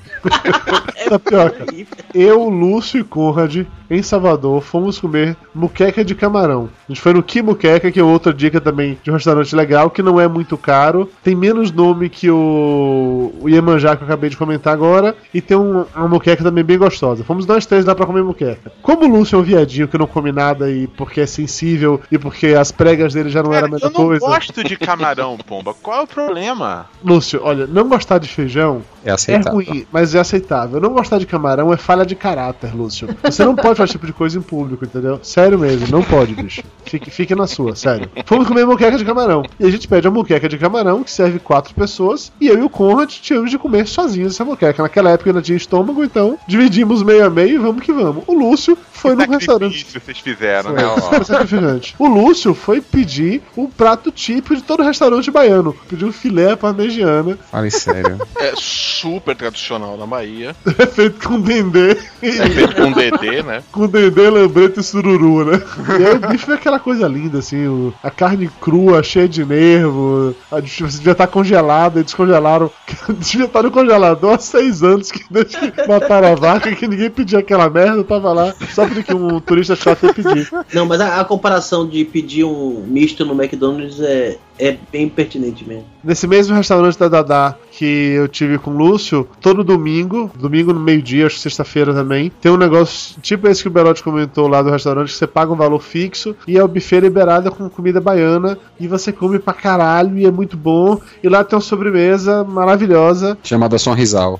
[1.09, 1.67] Tapioca.
[2.15, 6.69] Eu, Lúcio e Conrad, em Salvador, fomos comer muqueca de camarão.
[6.89, 9.91] A gente foi no Que Muqueca, que é outra dica também de um restaurante legal,
[9.91, 11.11] que não é muito caro.
[11.23, 15.15] Tem menos nome que o, o Iemanjá que eu acabei de comentar agora.
[15.35, 17.25] E tem um- uma muqueca também bem gostosa.
[17.25, 18.73] Fomos nós três lá pra comer muqueca.
[18.83, 22.19] Como o Lúcio é um viadinho que não come nada e porque é sensível e
[22.19, 24.27] porque as pregas dele já não eram a mesma Eu não coisa.
[24.27, 25.75] gosto de camarão, pomba.
[25.75, 26.87] Qual é o problema?
[27.05, 29.53] Lúcio, olha, não gostar de feijão É é aceitável.
[29.53, 30.81] ruim, mas é aceitável.
[30.81, 33.09] Não gostar de camarão é falha de caráter, Lúcio.
[33.23, 35.21] Você não pode fazer esse tipo de coisa em público, entendeu?
[35.23, 36.63] Sério mesmo, não pode, bicho.
[36.85, 38.09] Fique, fique na sua, sério.
[38.27, 39.43] Fomos comer moqueca de camarão.
[39.59, 42.63] E a gente pede a moqueca de camarão, que serve quatro pessoas, e eu e
[42.63, 44.83] o Conrad tínhamos de comer sozinhos essa moqueca.
[44.83, 48.25] Naquela época eu não tinha estômago, então dividimos meio a meio e vamos que vamos.
[48.27, 49.85] O Lúcio foi num restaurante.
[49.87, 51.01] Isso vocês fizeram, Foi, né?
[51.01, 51.95] foi sacrificante.
[51.99, 55.75] O Lúcio foi pedir o prato típico de todo restaurante baiano.
[55.89, 58.19] Pediu filé parmegiana, Fale sério.
[58.39, 58.53] É
[58.93, 60.55] super tradicional na Bahia.
[60.95, 61.93] feito com dendê.
[62.23, 63.63] É feito com DD, né?
[63.73, 65.63] com dendê, lambreta e sururu, né?
[66.01, 69.45] E aí o bife é aquela coisa linda, assim, o- a carne crua, cheia de
[69.45, 72.71] nervo, a, devia estar congelada, e descongelaram,
[73.09, 77.11] devia estar no congelador há seis anos que desde que mataram a vaca, que ninguém
[77.11, 80.51] pedia aquela merda, tava lá, só porque um turista chato ia pedir.
[80.73, 85.67] Não, mas a, a comparação de pedir um misto no McDonald's é, é bem pertinente
[85.67, 85.85] mesmo.
[86.05, 90.79] Nesse mesmo restaurante da Dadá que eu tive com o Lúcio, todo domingo, domingo no
[90.79, 94.63] meio-dia, acho que sexta-feira também, tem um negócio tipo esse que o Belote comentou lá
[94.63, 98.01] do restaurante, que você paga um valor fixo e é o buffet liberado com comida
[98.01, 101.01] baiana e você come pra caralho e é muito bom.
[101.23, 103.37] E lá tem uma sobremesa maravilhosa.
[103.43, 104.39] Chamada Sonrisal.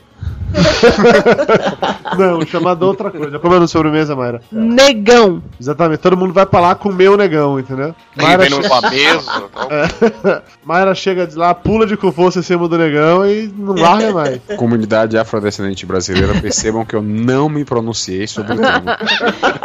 [2.19, 3.39] Não, chamada outra coisa.
[3.39, 4.43] Como é no sobremesa, Mayra?
[4.51, 5.43] Negão.
[5.59, 7.95] Exatamente, todo mundo vai pra lá comer o negão, entendeu?
[8.17, 9.43] Numa che- mesa.
[9.53, 9.69] tal.
[9.71, 10.43] É.
[10.65, 14.13] Mayra chega de lá, pula de com força em cima do negão e não larga
[14.13, 14.41] mais.
[14.57, 18.99] Comunidade afrodescendente brasileira, percebam que eu não me pronunciei sobre o tema.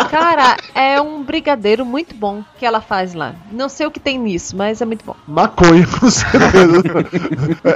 [0.09, 3.35] Cara, é um brigadeiro muito bom que ela faz lá.
[3.51, 5.15] Não sei o que tem nisso, mas é muito bom.
[5.27, 6.81] Maconha, com certeza.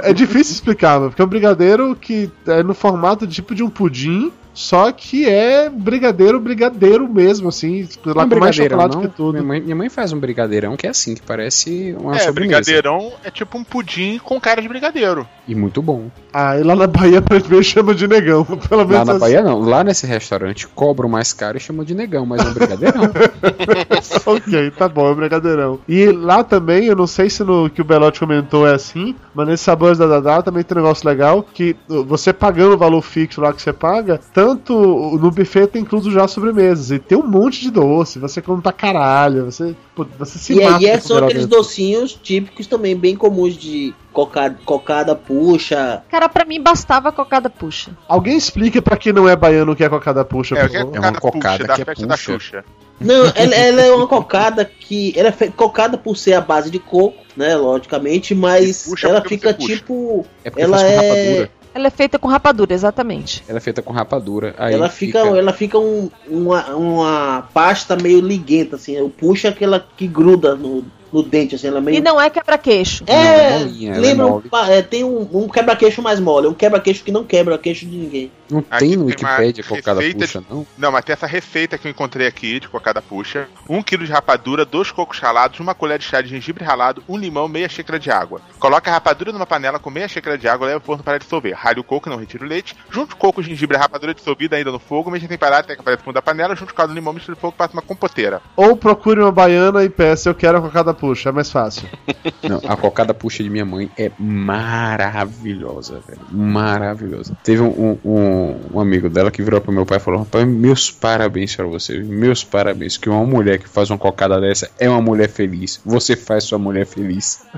[0.06, 3.62] é é difícil explicar, mano, porque é um brigadeiro que é no formato tipo de
[3.62, 9.02] um pudim, só que é brigadeiro, brigadeiro mesmo, assim, lá Um com mais chocolate não?
[9.02, 9.32] que tudo.
[9.32, 12.32] Minha mãe, minha mãe faz um brigadeirão que é assim, que parece uma É, sobremesa.
[12.32, 15.26] brigadeirão é tipo um pudim com cara de brigadeiro.
[15.48, 16.08] E muito bom.
[16.32, 19.20] Ah, e lá na Bahia aparentemente chama de negão, pelo Lá menos na assim.
[19.20, 19.60] Bahia não.
[19.60, 23.02] Lá nesse restaurante cobram mais caro e chamam de negão, mas é um brigadeirão.
[24.26, 25.80] ok, tá bom, é um brigadeirão.
[25.88, 29.46] E lá também, eu não sei se no que o Belote comentou é assim, mas
[29.48, 33.40] nesse Sabores da Dadá também tem um negócio legal, que você pagando o valor fixo
[33.40, 34.74] lá que você paga, tanto
[35.18, 38.72] no buffet tem incluso já sobremesas, e tem um monte de doce, você come pra
[38.72, 40.76] caralho, você, pô, você se E mata.
[40.78, 46.02] aí é, são aqueles docinhos típicos também, bem comuns de cocada, cocada puxa.
[46.10, 47.92] Cara, pra mim bastava cocada puxa.
[48.08, 50.78] Alguém explica pra quem não é baiano o que é cocada puxa, É, por é
[50.80, 50.98] favor?
[50.98, 52.32] uma cocada puxa, da que é festa da puxa.
[52.32, 52.64] Xuxa.
[53.00, 55.12] Não, ela, ela é uma cocada que.
[55.16, 57.56] Ela é cocada por ser a base de coco, né?
[57.56, 60.24] Logicamente, mas ela fica tipo.
[60.44, 61.50] É Ela é- rapadura.
[61.74, 63.42] Ela é feita com rapadura, exatamente.
[63.48, 64.54] Ela é feita com rapadura.
[64.58, 69.00] Aí ela fica, ela fica um- uma, uma pasta meio liguenta, assim.
[69.00, 71.66] O puxa aquela que gruda no, no dente, assim.
[71.68, 71.98] Ela meio.
[71.98, 73.04] E não é quebra-queixo.
[73.06, 76.54] Não, É, é é lembra, um, pa- é, tem um, um quebra-queixo mais mole, um
[76.54, 78.30] quebra-queixo que não quebra queixo de ninguém.
[78.50, 80.66] Não Aqui tem no Wikipedia cocada puxa, não?
[80.76, 84.04] Não, mas tem essa receita que eu encontrei aqui de cocada puxa: 1 um quilo
[84.04, 87.68] de rapadura, dois cocos ralados, uma colher de chá de gengibre ralado, um limão, meia
[87.68, 88.40] xícara de água.
[88.58, 91.54] Coloca a rapadura numa panela com meia xícara de água, leva ao forno para dissolver.
[91.54, 92.76] Ralhe o coco, não retire o leite.
[92.90, 95.80] Junte o coco, gengibre e a rapadura dissolvida ainda no fogo, mexa temperado até que
[95.80, 96.54] apareça o fundo da panela.
[96.54, 98.42] Junte o caldo do limão, misture o fogo, passa uma compoteira.
[98.54, 101.88] Ou procure uma baiana e peça, eu quero a cocada puxa, é mais fácil.
[102.48, 106.20] Não, a cocada puxa de minha mãe é maravilhosa, velho.
[106.30, 107.36] Maravilhosa.
[107.42, 110.90] Teve um, um, um amigo dela que virou pro meu pai e falou: Rapaz, meus
[110.90, 112.96] parabéns pra você, meus parabéns.
[112.96, 115.80] Que uma mulher que faz uma cocada dessa é uma mulher feliz.
[115.84, 117.42] Você faz sua mulher feliz.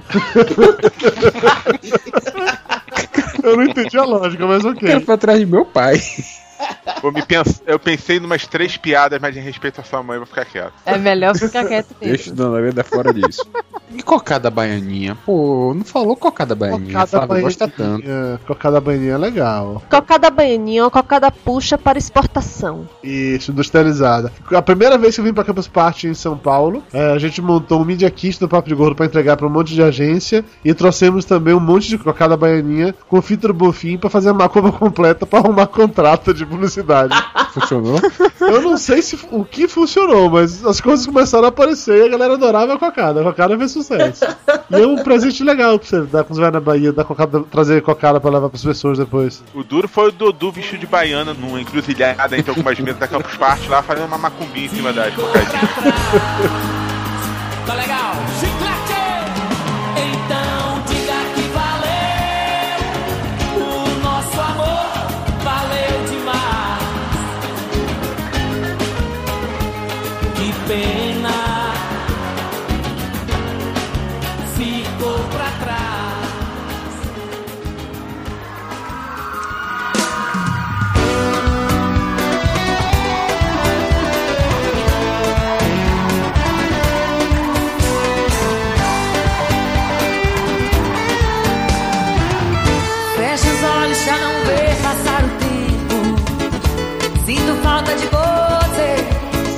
[3.42, 4.88] Eu não entendi a lógica, mas ok.
[4.88, 6.00] Quero pra trás de meu pai.
[7.04, 7.62] Eu, me pens...
[7.66, 10.72] eu pensei em umas três piadas, mas em respeito à sua mãe, vou ficar quieto.
[10.86, 12.32] É melhor ficar quieto Deixa mesmo.
[12.32, 13.44] o Dona Leda fora disso.
[13.92, 15.16] E cocada baianinha?
[15.24, 16.92] Pô, não falou cocada baianinha.
[16.92, 18.02] Cocada Flávio gosta tanto.
[18.06, 19.82] baianinha, cocada baianinha é legal.
[19.88, 22.88] Cocada baianinha é uma cocada puxa para exportação.
[23.02, 24.32] Isso, industrializada.
[24.52, 27.40] A primeira vez que eu vim pra Campus Party em São Paulo, é, a gente
[27.40, 30.44] montou um Media Kit do Papo de Gordo pra entregar pra um monte de agência
[30.64, 34.34] e trouxemos também um monte de cocada baianinha com fita do Bonfim pra fazer a
[34.34, 36.93] macumba completa pra arrumar contrato de publicidade.
[37.52, 38.00] Funcionou?
[38.40, 42.08] eu não sei se o que funcionou, mas as coisas começaram a aparecer e a
[42.08, 43.20] galera adorava a cocada.
[43.20, 44.24] A cocada fez sucesso.
[44.70, 47.40] E é um presente legal pra você dar quando você vai na Bahia, dar cocada,
[47.42, 49.42] trazer cocada pra levar pras pessoas depois.
[49.54, 53.36] O duro foi o Dudu vestido de baiana numa encruzilhada entre algumas mesas da Campus
[53.36, 55.70] Party lá, fazendo uma macumbinha em cima das cocadinhas.
[57.66, 58.14] Tá legal?
[70.66, 71.03] Que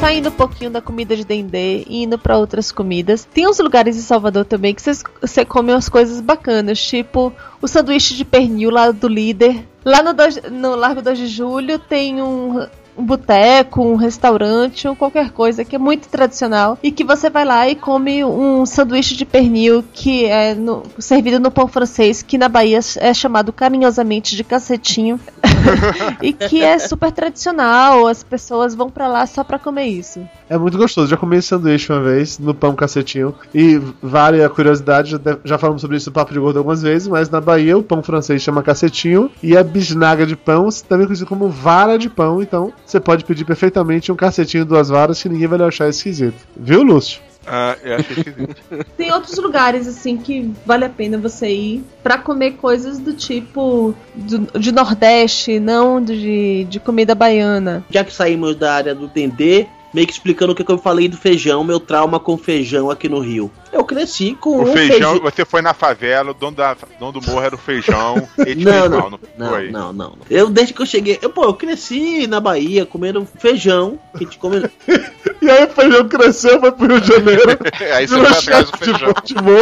[0.07, 3.25] Saindo um pouquinho da comida de dendê e indo pra outras comidas.
[3.35, 4.81] Tem uns lugares em Salvador também que
[5.21, 9.67] você come umas coisas bacanas, tipo o sanduíche de pernil lá do líder.
[9.85, 10.13] Lá no,
[10.53, 15.75] no Largo 2 de Julho tem um, um boteco, um restaurante ou qualquer coisa que
[15.75, 20.25] é muito tradicional e que você vai lá e come um sanduíche de pernil que
[20.27, 25.19] é no- servido no pão francês, que na Bahia é chamado carinhosamente de cacetinho.
[26.23, 30.21] e que é super tradicional, as pessoas vão pra lá só pra comer isso.
[30.49, 31.09] É muito gostoso.
[31.09, 33.35] Já comi esse sanduíche uma vez no pão cacetinho.
[33.55, 37.09] E vale a curiosidade, já, já falamos sobre isso no Papo de Gordo algumas vezes,
[37.09, 41.29] mas na Bahia o pão francês chama cacetinho e a bisnaga de pão também conhecido
[41.29, 42.43] como vara de pão.
[42.43, 46.37] Então você pode pedir perfeitamente um cacetinho duas varas que ninguém vai achar esquisito.
[46.57, 47.21] Viu, Lúcio?
[47.47, 48.57] Ah, eu achei esquisito.
[48.97, 53.95] Tem outros lugares assim que vale a pena você ir pra comer coisas do tipo
[54.15, 57.85] do- de Nordeste, não de, de comida baiana.
[57.91, 59.67] Já que saímos da área do dendê,
[59.97, 63.09] meio que explicando o que que eu falei do feijão, meu trauma com feijão aqui
[63.09, 63.51] no Rio.
[63.73, 67.23] Eu cresci com O um feijão, você foi na favela, o dono, da, dono do
[67.23, 69.71] morro era o feijão, ele Não, fez não, mal, não não, foi?
[69.71, 70.19] não, não, não.
[70.29, 74.27] Eu, desde que eu cheguei, eu, pô, eu cresci na Bahia comendo feijão, que a
[74.27, 74.69] gente come...
[75.41, 77.43] E aí o feijão cresceu, foi pro Rio de Janeiro.
[77.95, 79.09] Aí você foi atrás do feijão.
[79.15, 79.55] futebol,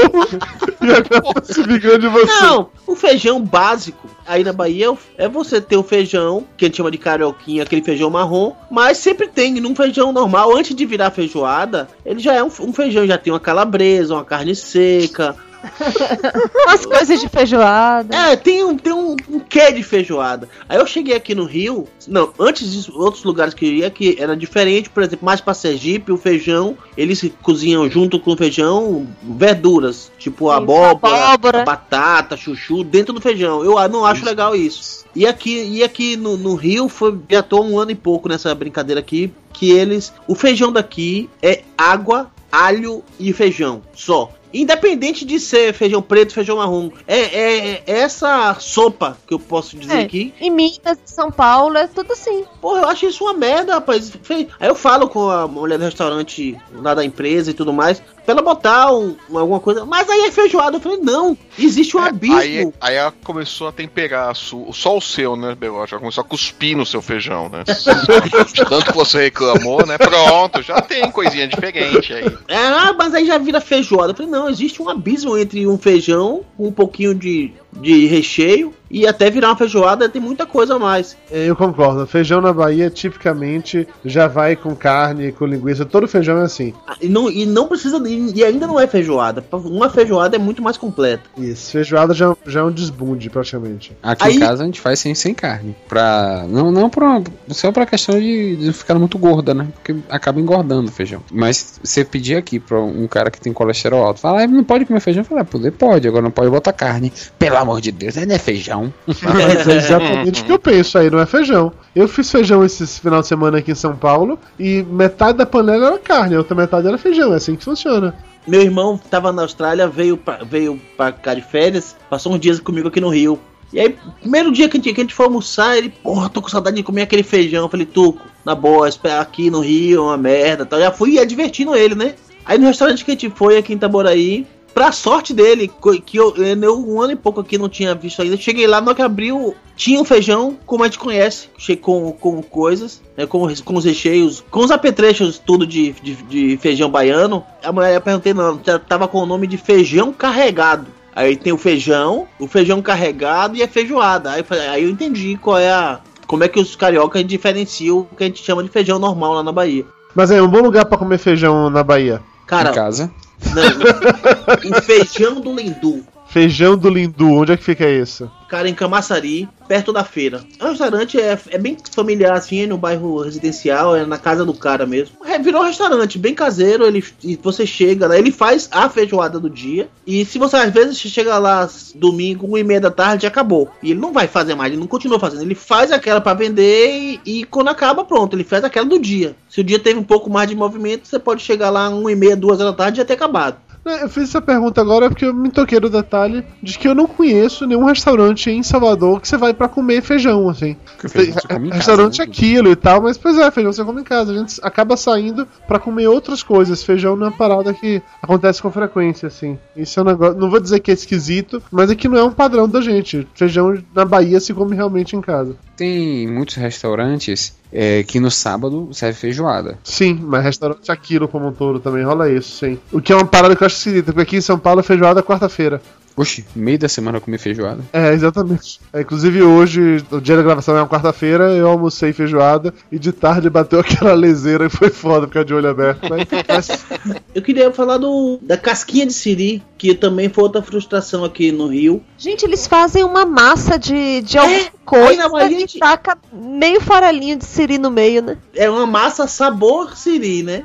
[0.80, 2.41] e agora tá se vingando de você.
[2.41, 6.76] Não, o feijão básico aí na Bahia é você ter o feijão, que a gente
[6.76, 10.24] chama de carioquinha, aquele feijão marrom, mas sempre tem num feijão normal,
[10.57, 14.25] antes de virar feijoada, ele já é um, um feijão, já tem uma calabresa, uma
[14.25, 15.37] carne seca.
[16.68, 18.14] As coisas de feijoada.
[18.14, 20.49] É, tem um, tem um, um quê de feijoada.
[20.68, 24.16] Aí eu cheguei aqui no Rio, não, antes disso, outros lugares que eu ia que
[24.18, 29.07] era diferente, por exemplo, mais pra Sergipe, o feijão, eles cozinham junto com o feijão
[29.22, 31.64] verduras, tipo Isso, abóbora, abóbora.
[31.64, 33.64] batata, chuchu, dentro do feijão.
[33.64, 35.05] Eu não acho legal isso.
[35.14, 38.55] E aqui, e aqui no, no Rio, foi, já tô um ano e pouco nessa
[38.55, 44.30] brincadeira aqui, que eles, o feijão daqui é água, alho e feijão, só.
[44.52, 46.88] Independente de ser feijão preto, feijão marrom.
[47.09, 50.32] É, é, é essa sopa que eu posso dizer É, aqui.
[50.40, 52.44] Em Minas, São Paulo, é tudo assim.
[52.61, 54.12] Porra, eu acho isso uma merda, rapaz.
[54.30, 58.33] Aí eu falo com a mulher do restaurante lá da empresa e tudo mais, pra
[58.33, 59.85] ela botar um- alguma coisa.
[59.85, 60.77] Mas aí é feijoada.
[60.77, 62.37] Eu falei, não, existe um abismo.
[62.39, 65.95] Aí, aí ela começou a temperar a su- só o seu, né, Belote?
[65.95, 67.64] Ela começou a cuspir no seu feijão, né?
[68.68, 69.99] Tanto que você reclamou, né?
[69.99, 72.25] Pronto, já tem coisinha diferente aí.
[72.49, 74.12] É, ah, mas aí já vira feijoada.
[74.12, 78.72] Eu falei, não, existe um abismo entre um feijão com um pouquinho de, de recheio
[78.91, 81.16] e até virar uma feijoada tem muita coisa a mais.
[81.31, 82.07] Eu concordo.
[82.07, 85.85] Feijão na Bahia, tipicamente, já vai com carne, com linguiça.
[85.85, 86.72] Todo feijão é assim.
[86.87, 88.01] Ah, E não, e não precisa.
[88.07, 89.45] E ainda não é feijoada.
[89.53, 91.22] Uma feijoada é muito mais completa.
[91.37, 91.72] Isso.
[91.72, 93.97] Feijoada já, já é um desbunde, praticamente.
[94.03, 95.75] Aqui Aí- em casa a gente faz sem, sem carne.
[95.89, 99.66] Pra, não não pra, só pra questão de, de não ficar muito gorda, né?
[99.75, 101.20] Porque acaba engordando o feijão.
[101.33, 104.85] Mas você pedir aqui pra um cara que tem colesterol alto, falar, ah, não pode
[104.85, 105.25] comer feijão?
[105.25, 107.12] Falar, poder pode, agora não pode botar carne.
[107.39, 108.93] Pelo amor de Deus, não é feijão.
[109.07, 111.73] Mas é exatamente o que eu penso aí, não é feijão.
[111.95, 115.87] Eu fiz feijão esses final de semana aqui em São Paulo e metade da panela
[115.87, 117.33] era carne, a outra metade era feijão.
[117.33, 118.15] É assim que funciona.
[118.47, 122.61] Meu irmão tava na Austrália, veio pra, veio pra cá de férias, passou uns dias
[122.61, 123.39] comigo aqui no Rio.
[123.73, 126.41] E aí, primeiro dia que a gente, que a gente foi almoçar, ele, porra, tô
[126.41, 127.65] com saudade de comer aquele feijão.
[127.65, 130.79] Eu falei, Tuco, na boa, espera aqui no Rio, é uma merda tal.
[130.79, 132.15] Já fui advertindo ele, né?
[132.45, 135.70] Aí no restaurante que a gente foi aqui em Itaboraí, pra sorte dele,
[136.05, 138.95] que eu, eu um ano e pouco aqui não tinha visto ainda, cheguei lá, hora
[138.95, 141.49] que abriu, tinha um feijão, como a gente conhece,
[141.81, 146.57] com, com coisas, né, com, com os recheios, com os apetrechos tudo de, de, de
[146.57, 147.45] feijão baiano.
[147.62, 150.87] A mulher eu perguntei, não, tava com o nome de feijão carregado.
[151.14, 154.33] Aí tem o feijão, o feijão carregado e a feijoada.
[154.33, 156.01] Aí, aí eu entendi qual é a.
[156.27, 159.43] Como é que os cariocas diferenciam o que a gente chama de feijão normal lá
[159.43, 159.85] na Bahia.
[160.14, 162.20] Mas é um bom lugar pra comer feijão na Bahia.
[162.47, 163.11] Cara, Em casa.
[163.55, 166.05] não, feijão do Lindu.
[166.35, 168.28] Feijão do Lindu, onde é que fica isso?
[168.49, 170.43] Cara, em Camaçari, perto da feira.
[170.61, 174.53] O restaurante é, é bem familiar, assim, é no bairro residencial, é na casa do
[174.53, 175.16] cara mesmo.
[175.24, 177.05] É, virou um restaurante bem caseiro, ele,
[177.41, 179.89] você chega lá, ele faz a feijoada do dia.
[180.05, 183.70] E se você, às vezes, chega lá domingo, 1 e meia da tarde, acabou.
[183.80, 185.43] E ele não vai fazer mais, ele não continua fazendo.
[185.43, 189.37] Ele faz aquela pra vender e, e quando acaba, pronto, ele faz aquela do dia.
[189.49, 192.16] Se o dia teve um pouco mais de movimento, você pode chegar lá 1 e
[192.16, 193.57] meia, 2 da tarde e já ter acabado.
[193.87, 196.95] É, Eu fiz essa pergunta agora porque eu me toquei do detalhe de que eu
[196.95, 200.76] não conheço nenhum restaurante em Salvador que você vai pra comer feijão, assim.
[200.99, 202.30] feijão você come em casa, restaurante é né?
[202.30, 204.32] aquilo e tal, mas pois é, feijão você come em casa.
[204.32, 206.82] A gente acaba saindo pra comer outras coisas.
[206.82, 209.59] Feijão não é uma parada que acontece com frequência, assim.
[209.76, 210.39] Isso é um negócio.
[210.39, 213.26] Não vou dizer que é esquisito, mas é que não é um padrão da gente.
[213.35, 215.57] Feijão na Bahia se come realmente em casa.
[215.76, 219.77] Tem muitos restaurantes é, que no sábado serve feijoada.
[219.83, 222.79] Sim, mas restaurante é aquilo como um todo também rola isso, sim.
[222.93, 225.18] O que é uma parada que eu acho esquisita, porque aqui em São Paulo feijoada
[225.18, 225.83] é quarta-feira.
[226.17, 227.81] Oxe, meio da semana eu comer feijoada.
[227.93, 228.81] É, exatamente.
[228.93, 233.11] É, inclusive hoje, o dia da gravação é uma quarta-feira, eu almocei feijoada e de
[233.11, 236.03] tarde bateu aquela leseira e foi foda ficar de olho aberto.
[236.09, 241.25] Mas, mas Eu queria falar do da casquinha de siri, que também foi outra frustração
[241.25, 242.01] aqui no Rio.
[242.17, 247.37] Gente, eles fazem uma massa de, de É, alguma aí coisa e taca meio farelinho
[247.37, 248.37] de siri no meio, né?
[248.55, 250.62] É uma massa sabor siri, né?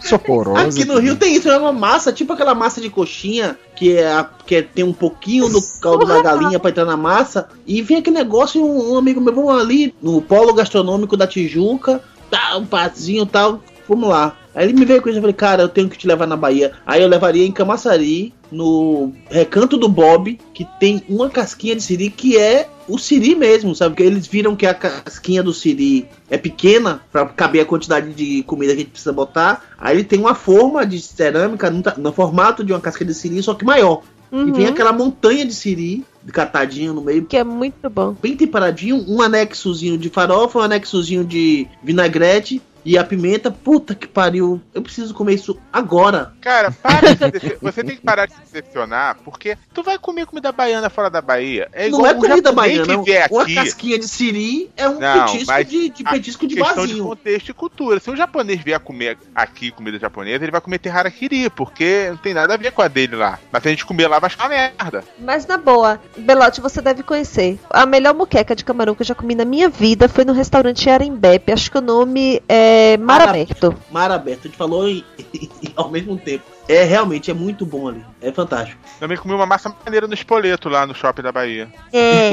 [0.00, 0.68] Soporosa.
[0.68, 4.06] Aqui no Rio tem isso, é uma massa, tipo aquela massa de coxinha, que, é,
[4.12, 7.48] a- que é- tem um pouquinho do caldo da galinha pra entrar na massa.
[7.66, 11.26] E vem aquele negócio, e um, um amigo meu, vamos ali no polo gastronômico da
[11.26, 14.36] Tijuca, tá, um patinho e tal, vamos lá.
[14.54, 16.36] Aí ele me veio com isso, eu falei, cara, eu tenho que te levar na
[16.36, 16.72] Bahia.
[16.86, 22.10] Aí eu levaria em Camaçari, no recanto do Bob, que tem uma casquinha de siri
[22.10, 23.94] que é o siri mesmo, sabe?
[23.94, 28.42] Porque eles viram que a casquinha do siri é pequena pra caber a quantidade de
[28.44, 29.64] comida que a gente precisa botar.
[29.76, 33.42] Aí ele tem uma forma de cerâmica no, no formato de uma casca de siri,
[33.42, 34.02] só que maior.
[34.32, 34.72] E vem Uhum.
[34.72, 37.24] aquela montanha de siri catadinho no meio.
[37.24, 38.16] Que é muito bom.
[38.20, 43.50] Bem temperadinho, um anexozinho de farofa, um anexozinho de vinagrete e a pimenta.
[43.50, 46.32] Puta que pariu, eu preciso comer isso agora.
[46.40, 49.98] Cara, para de se dece- você tem que parar de se decepcionar, porque tu vai
[49.98, 51.68] comer comida baiana fora da Bahia.
[51.72, 55.26] É igual não é comida baiana, que vier uma casquinha de siri é um Não,
[55.26, 57.98] petisco de, de petisco de questão de contexto e cultura.
[57.98, 62.32] Se um japonês vier comer aqui comida japonesa, ele vai comer harakiri, porque não tem
[62.34, 63.40] nada a ver com a dele lá.
[63.50, 65.02] Mas se a gente comer lá, vai ficar merda.
[65.18, 67.58] Mas na boa, Belote, você deve conhecer.
[67.68, 70.88] A melhor muqueca de camarão que eu já comi na minha vida foi no restaurante
[70.88, 71.50] Arembepe.
[71.50, 73.74] Acho que o nome é Mar Mar Aberto.
[73.90, 75.04] Mar aberto, a gente falou e-
[75.76, 76.44] ao mesmo tempo.
[76.68, 78.04] É realmente, é muito bom ali.
[78.20, 78.80] É fantástico.
[78.98, 81.68] Também comi uma massa maneira no espoleto lá no shopping da Bahia.
[81.92, 82.32] É.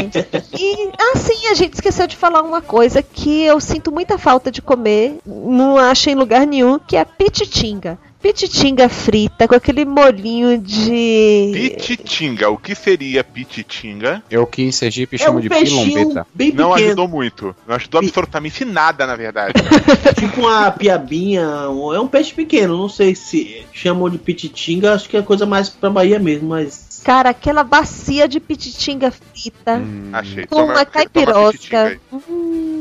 [0.59, 4.61] E assim, a gente esqueceu de falar uma coisa que eu sinto muita falta de
[4.61, 7.97] comer, não acho em lugar nenhum, que é pititinga.
[8.24, 11.51] Pititinga frita com aquele molinho de.
[11.53, 12.49] Pititinga.
[12.49, 14.24] O que seria pititinga?
[14.32, 16.26] É o que em Sergipe É chamam um de pilombeta.
[16.34, 16.88] bem Não pequeno.
[16.88, 17.53] ajudou muito.
[17.67, 19.53] Não ajudou absolutamente nada, na verdade.
[20.17, 25.17] tipo uma piabinha, é um peixe pequeno, não sei se chamam de pititinga, acho que
[25.17, 29.82] é coisa mais pra Bahia mesmo, mas Cara, aquela bacia de pititinga frita
[30.14, 30.45] Achei.
[30.47, 31.84] com Toma- uma caipirosca.
[31.88, 31.99] aí.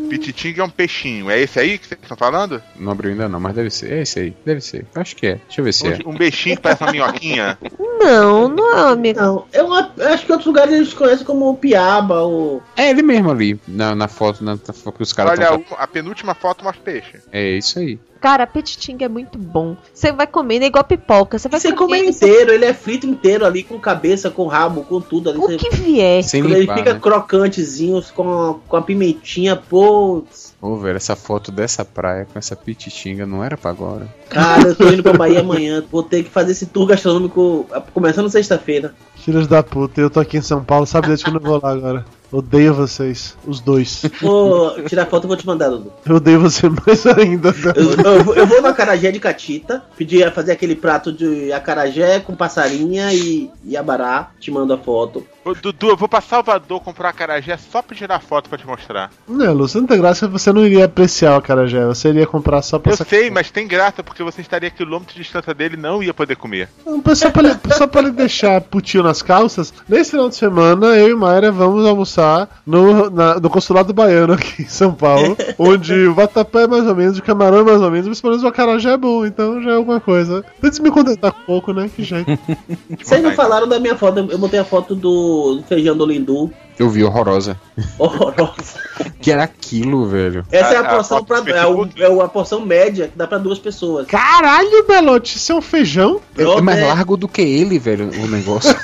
[0.08, 1.30] Pititinga é um peixinho.
[1.30, 2.62] É esse aí que vocês estão falando?
[2.76, 3.92] Não abriu ainda não, mas deve ser.
[3.92, 4.86] É esse aí, deve ser.
[4.94, 5.34] Acho que é.
[5.46, 5.98] Deixa eu ver se é.
[6.06, 7.58] Um, um peixinho que parece uma minhoquinha.
[7.98, 9.20] Não, não é amigo.
[9.20, 12.62] Não, eu acho que outros lugares eles conhecem como piaba ou.
[12.76, 15.76] É ele mesmo ali, na, na foto, na, na foto que os caras Olha, estão.
[15.76, 17.18] o- a penúltima foto mostra peixe.
[17.32, 17.98] É isso aí.
[18.22, 19.76] Cara, pititinga é muito bom.
[19.92, 21.40] Você vai comendo é igual pipoca.
[21.40, 24.84] Você vai Você come comendo, inteiro, ele é frito inteiro ali, com cabeça, com rabo,
[24.84, 25.38] com tudo ali.
[25.38, 26.22] O Você- que vier.
[26.22, 27.00] Sem Quando ele limpar, fica né?
[27.00, 30.22] crocantezinhos com, com a pimentinha, pô.
[30.62, 34.06] Ô, velho, essa foto dessa praia com essa pititinga não era pra agora.
[34.30, 35.82] Cara, eu tô indo pra Bahia amanhã.
[35.90, 38.94] Vou ter que fazer esse tour gastronômico começando sexta-feira.
[39.16, 41.60] Filhos da puta, eu tô aqui em São Paulo, sabe desde que eu não vou
[41.60, 42.04] lá agora.
[42.30, 44.04] Odeio vocês, os dois.
[44.20, 45.92] Vou tirar foto e vou te mandar, Dudu.
[46.06, 47.52] Eu odeio você mais ainda.
[47.76, 51.52] Eu, eu vou- eu vou no acarajé de Catita, pedir a fazer aquele prato de
[51.52, 54.30] acarajé com passarinha e, e abará.
[54.40, 55.26] Te mando a foto.
[55.44, 58.64] Ô, Dudu, eu vou pra Salvador comprar uma carajé só pra tirar foto pra te
[58.64, 59.10] mostrar.
[59.28, 62.62] Não, Lu, você não tem graça, você não iria apreciar o acarajé, você iria comprar
[62.62, 65.52] só pra Eu sac- sei, mas tem graça porque você estaria a quilômetros de distância
[65.52, 66.68] dele e não ia poder comer.
[66.86, 70.86] Não, Só pra, ele, só pra ele deixar putinho nas calças, nesse final de semana
[70.96, 75.92] eu e Mayra vamos almoçar no, na- no consulado baiano aqui em São Paulo, onde
[76.06, 78.44] o vatapé é mais ou menos, o camarão é mais ou menos, mas pelo menos
[78.44, 80.44] o acarajé é bom, então já é alguma coisa.
[80.60, 81.90] Tente me contentar com pouco, né?
[81.94, 82.30] Que jeito.
[83.02, 86.04] Vocês não falaram da minha foto, eu botei a foto do do, do feijão do
[86.06, 86.50] Lindu.
[86.78, 87.58] Eu vi horrorosa.
[87.98, 88.80] Horrorosa.
[89.22, 90.44] Que era aquilo, velho.
[90.50, 93.16] Essa é A- a a porção foto pra, é, o, é uma porção média que
[93.16, 94.06] dá pra duas pessoas.
[94.08, 96.20] Caralho, Belote, isso é um feijão?
[96.36, 96.86] É, é mais Brother.
[96.88, 98.74] largo do que ele, velho, o negócio.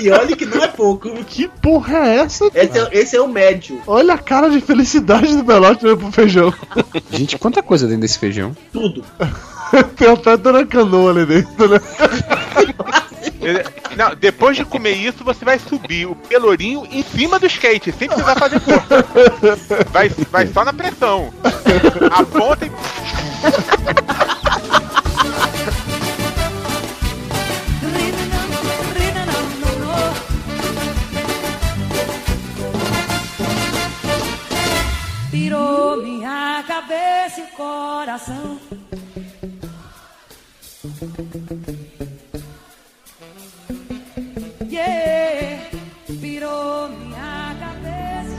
[0.00, 1.10] E olha que não é pouco.
[1.24, 2.46] Que porra é essa?
[2.54, 3.82] Esse é, esse é o médio.
[3.86, 6.54] Olha a cara de felicidade do Belote olhando pro feijão.
[7.12, 8.56] Gente, quanta coisa dentro desse feijão.
[8.72, 9.04] Tudo.
[9.96, 11.78] Tem até Dona Canoa ali dentro, né?
[13.96, 18.08] Não, depois de comer isso, você vai subir o pelourinho em cima do skate, sem
[18.08, 19.04] precisar fazer força.
[19.90, 21.32] Vai, vai só na pressão.
[22.10, 22.70] A ponta e.
[35.30, 38.58] Pirou minha cabeça e coração.
[44.80, 45.60] Yeah,
[46.22, 48.36] pirou minha cabeça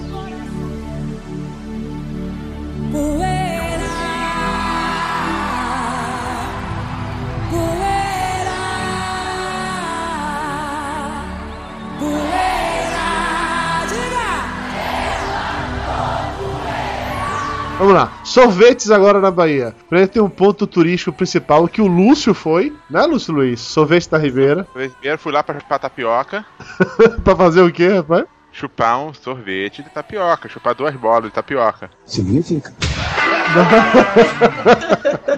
[17.81, 18.13] Vamos lá.
[18.23, 19.75] Sorvetes agora na Bahia.
[19.89, 23.59] Primeiro tem um ponto turístico principal que o Lúcio foi, né, Lúcio Luiz?
[23.59, 24.67] Sorvete da Ribeira.
[24.71, 26.45] Primeiro fui lá pra chupar tapioca,
[27.25, 28.25] pra fazer o quê, rapaz?
[28.51, 31.89] chupar um sorvete de tapioca, chupar duas bolas de tapioca.
[32.05, 32.71] Significa.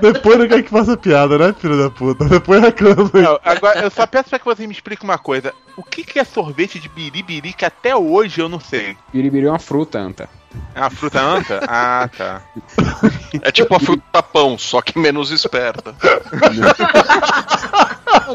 [0.01, 2.25] Depois não quer que faça piada, né, filho da puta?
[2.25, 3.09] Depois reclama.
[3.13, 5.53] Não, agora, eu só peço pra que você me explique uma coisa.
[5.77, 8.97] O que, que é sorvete de biribiri que até hoje eu não sei?
[9.13, 10.27] Biribiri é uma fruta, anta.
[10.75, 11.59] É uma fruta anta?
[11.67, 12.41] Ah, tá.
[13.41, 15.95] É tipo a fruta pão, só que menos esperta.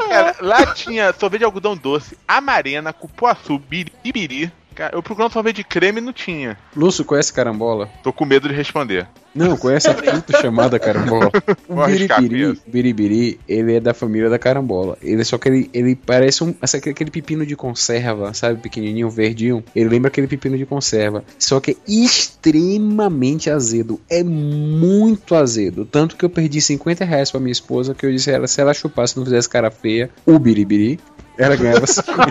[0.09, 4.51] Cara, lá tinha sorvete de algodão doce, amarena, cupuaçu, biribiri.
[4.79, 6.57] Cara, eu procurando sorvete de creme e não tinha.
[6.73, 7.89] Lúcio, conhece carambola?
[8.01, 9.05] Tô com medo de responder.
[9.35, 11.29] Não, conhece a fruta chamada carambola.
[11.67, 14.97] O biribiri, biribiri, ele é da família da carambola.
[15.01, 19.61] Ele só que ele, ele parece um aquele pepino de conserva, sabe, pequenininho, verdinho.
[19.75, 26.15] Ele lembra aquele pepino de conserva, só que é extremamente azedo, é muito azedo, tanto
[26.15, 28.73] que eu perdi 50 reais pra minha esposa que eu disse a ela se ela
[28.73, 30.99] chupasse não fizesse cara feia, o biribiri,
[31.39, 32.21] ela ganhava 50.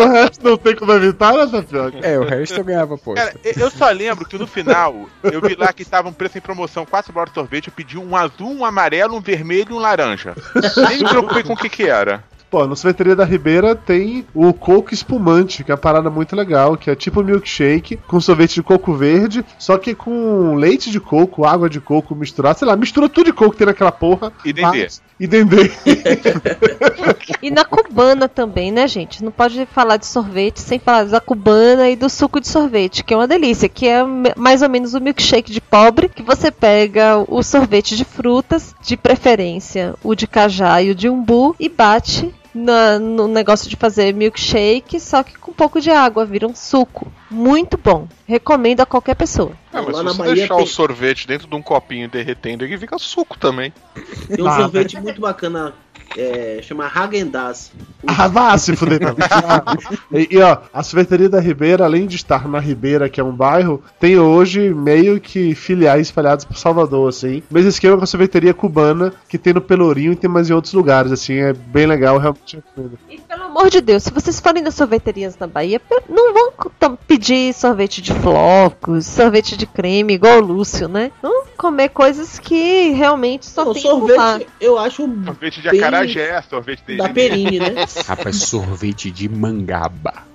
[0.00, 1.98] o resto não tem como evitar, né, Tapioca?
[2.02, 3.22] É, o resto eu ganhava, poxa.
[3.26, 6.38] Cara, eu- eu só lembro que no final eu vi lá que tava um preço
[6.38, 9.74] em promoção, 4 bolas de sorvete, eu pedi um azul, um amarelo, um vermelho e
[9.74, 10.34] um laranja.
[10.88, 12.22] Nem me preocupei com o que que era.
[12.50, 16.78] Pô, na sorveteria da Ribeira tem o coco espumante, que é uma parada muito legal,
[16.78, 21.44] que é tipo milkshake com sorvete de coco verde, só que com leite de coco,
[21.44, 24.32] água de coco misturado, sei lá, mistura tudo de coco que tem naquela porra.
[24.44, 24.82] E dendê.
[24.84, 25.70] mas- E dendê.
[27.42, 29.22] E na cubana também, né, gente?
[29.22, 33.12] Não pode falar de sorvete sem falar da cubana e do suco de sorvete, que
[33.14, 34.02] é uma delícia, que é
[34.36, 38.96] mais ou menos o milkshake de pobre, que você pega o sorvete de frutas, de
[38.96, 44.12] preferência o de cajá e o de umbu, e bate na- no negócio de fazer
[44.14, 47.10] milkshake, só que com um pouco de água, vira um suco.
[47.30, 48.06] Muito bom.
[48.26, 49.52] Recomendo a qualquer pessoa.
[49.72, 52.08] Ah, mas lá se na você Bahia deixar tem- o sorvete dentro de um copinho
[52.08, 53.72] derretendo, ele fica suco também.
[54.28, 55.74] Tem um Ah, sorvete muito bacana,
[56.16, 57.72] é, chama Hagendaz.
[58.06, 59.00] Ah, vá se fuder.
[59.00, 59.26] também.
[60.12, 63.32] e, e, ó, a sorveteria da Ribeira, além de estar na Ribeira, que é um
[63.32, 67.42] bairro, tem hoje meio que filiais espalhados por Salvador, assim.
[67.50, 70.72] Mesmo esquema com a sorveteria cubana, que tem no Pelourinho e tem mais em outros
[70.74, 71.34] lugares, assim.
[71.34, 72.56] É bem legal, realmente.
[72.56, 72.98] recomendo.
[73.10, 76.52] E pelo amor de Deus, se vocês forem nas sorveterias na Bahia, não vão
[77.06, 81.10] pedir sorvete de flocos, sorvete de creme, igual o Lúcio, né?
[81.20, 86.42] Vão comer coisas que realmente só Não, tem sorvete, eu acho Sorvete de bem acarajé,
[86.48, 86.96] sorvete de.
[86.96, 87.84] da Perine, né?
[88.06, 90.27] Rapaz, sorvete de mangaba.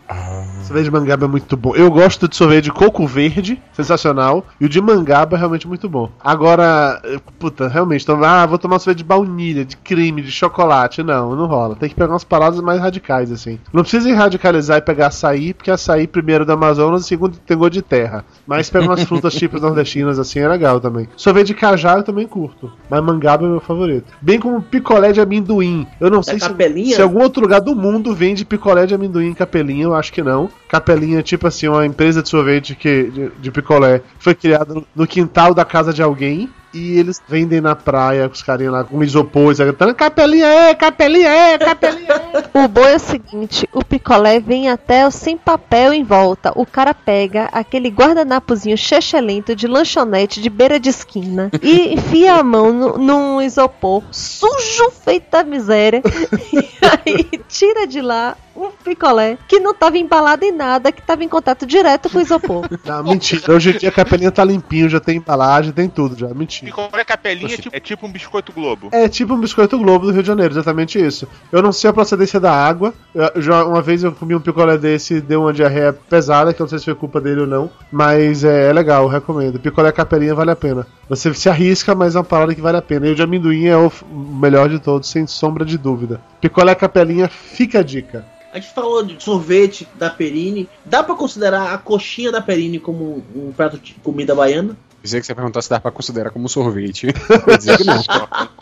[0.63, 1.75] Sorvete de mangaba é muito bom.
[1.75, 4.45] Eu gosto de sorvete de coco verde, sensacional.
[4.59, 6.09] E o de mangaba é realmente muito bom.
[6.23, 7.01] Agora,
[7.37, 11.03] puta, realmente, então, ah, vou tomar sorvete de baunilha, de creme, de chocolate.
[11.03, 11.75] Não, não rola.
[11.75, 13.59] Tem que pegar umas paradas mais radicais, assim.
[13.71, 17.73] Não precisa ir radicalizar e pegar açaí, porque açaí, primeiro do Amazonas, segundo tem gosto
[17.73, 18.25] de terra.
[18.47, 21.07] Mas pega umas frutas típicas nordestinas, assim, é legal também.
[21.15, 22.71] Sorvete de cajá eu também curto.
[22.89, 24.11] Mas mangaba é meu favorito.
[24.21, 25.85] Bem como picolé de amendoim.
[25.99, 26.95] Eu não sei se, capelinha?
[26.95, 30.21] se algum outro lugar do mundo vende picolé de amendoim em capelinha, eu acho que
[30.21, 30.49] não.
[30.67, 35.53] Capelinha tipo assim, uma empresa de sorvete que, de, de picolé foi criada no quintal
[35.53, 36.49] da casa de alguém.
[36.73, 41.29] E eles vendem na praia com os carinhas lá com isopor, gritando, capelinha é, capelinha
[41.29, 42.43] é, capelinha é.
[42.63, 46.51] O bom é o seguinte, o picolé vem até o sem papel em volta.
[46.55, 52.43] O cara pega aquele guardanapozinho chechelento de lanchonete de beira de esquina e enfia a
[52.43, 56.01] mão no, num isopor sujo feita miséria
[56.51, 61.23] e aí tira de lá um picolé que não tava embalado em nada, que tava
[61.23, 62.67] em contato direto com o isopor.
[62.85, 63.51] Não, mentira.
[63.51, 66.27] Hoje em dia a capelinha tá limpinho, já tem embalagem, tem tudo já.
[66.33, 66.62] Mentira.
[66.65, 68.89] Picolé capelinha é tipo, é tipo um biscoito globo.
[68.91, 71.27] É tipo um biscoito Globo do Rio de Janeiro, exatamente isso.
[71.51, 72.93] Eu não sei a procedência da água.
[73.13, 76.61] Eu- já uma vez eu comi um picolé desse e deu uma diarreia pesada, que
[76.61, 77.69] eu não sei se foi culpa dele ou não.
[77.91, 79.59] Mas é, é legal, recomendo.
[79.59, 80.87] Picolé capelinha vale a pena.
[81.09, 83.07] Você se arrisca, mas é uma parada que vale a pena.
[83.07, 86.21] E o de amendoim é o melhor de todos, sem sombra de dúvida.
[86.41, 88.25] Picolé capelinha, fica a dica.
[88.51, 90.69] A gente falou de sorvete da Perini.
[90.85, 94.77] Dá pra considerar a coxinha da Perini como um prato de comida baiana?
[95.03, 97.07] Pensei que você ia perguntar se dá pra considerar como sorvete.
[97.59, 98.01] Dizer que não.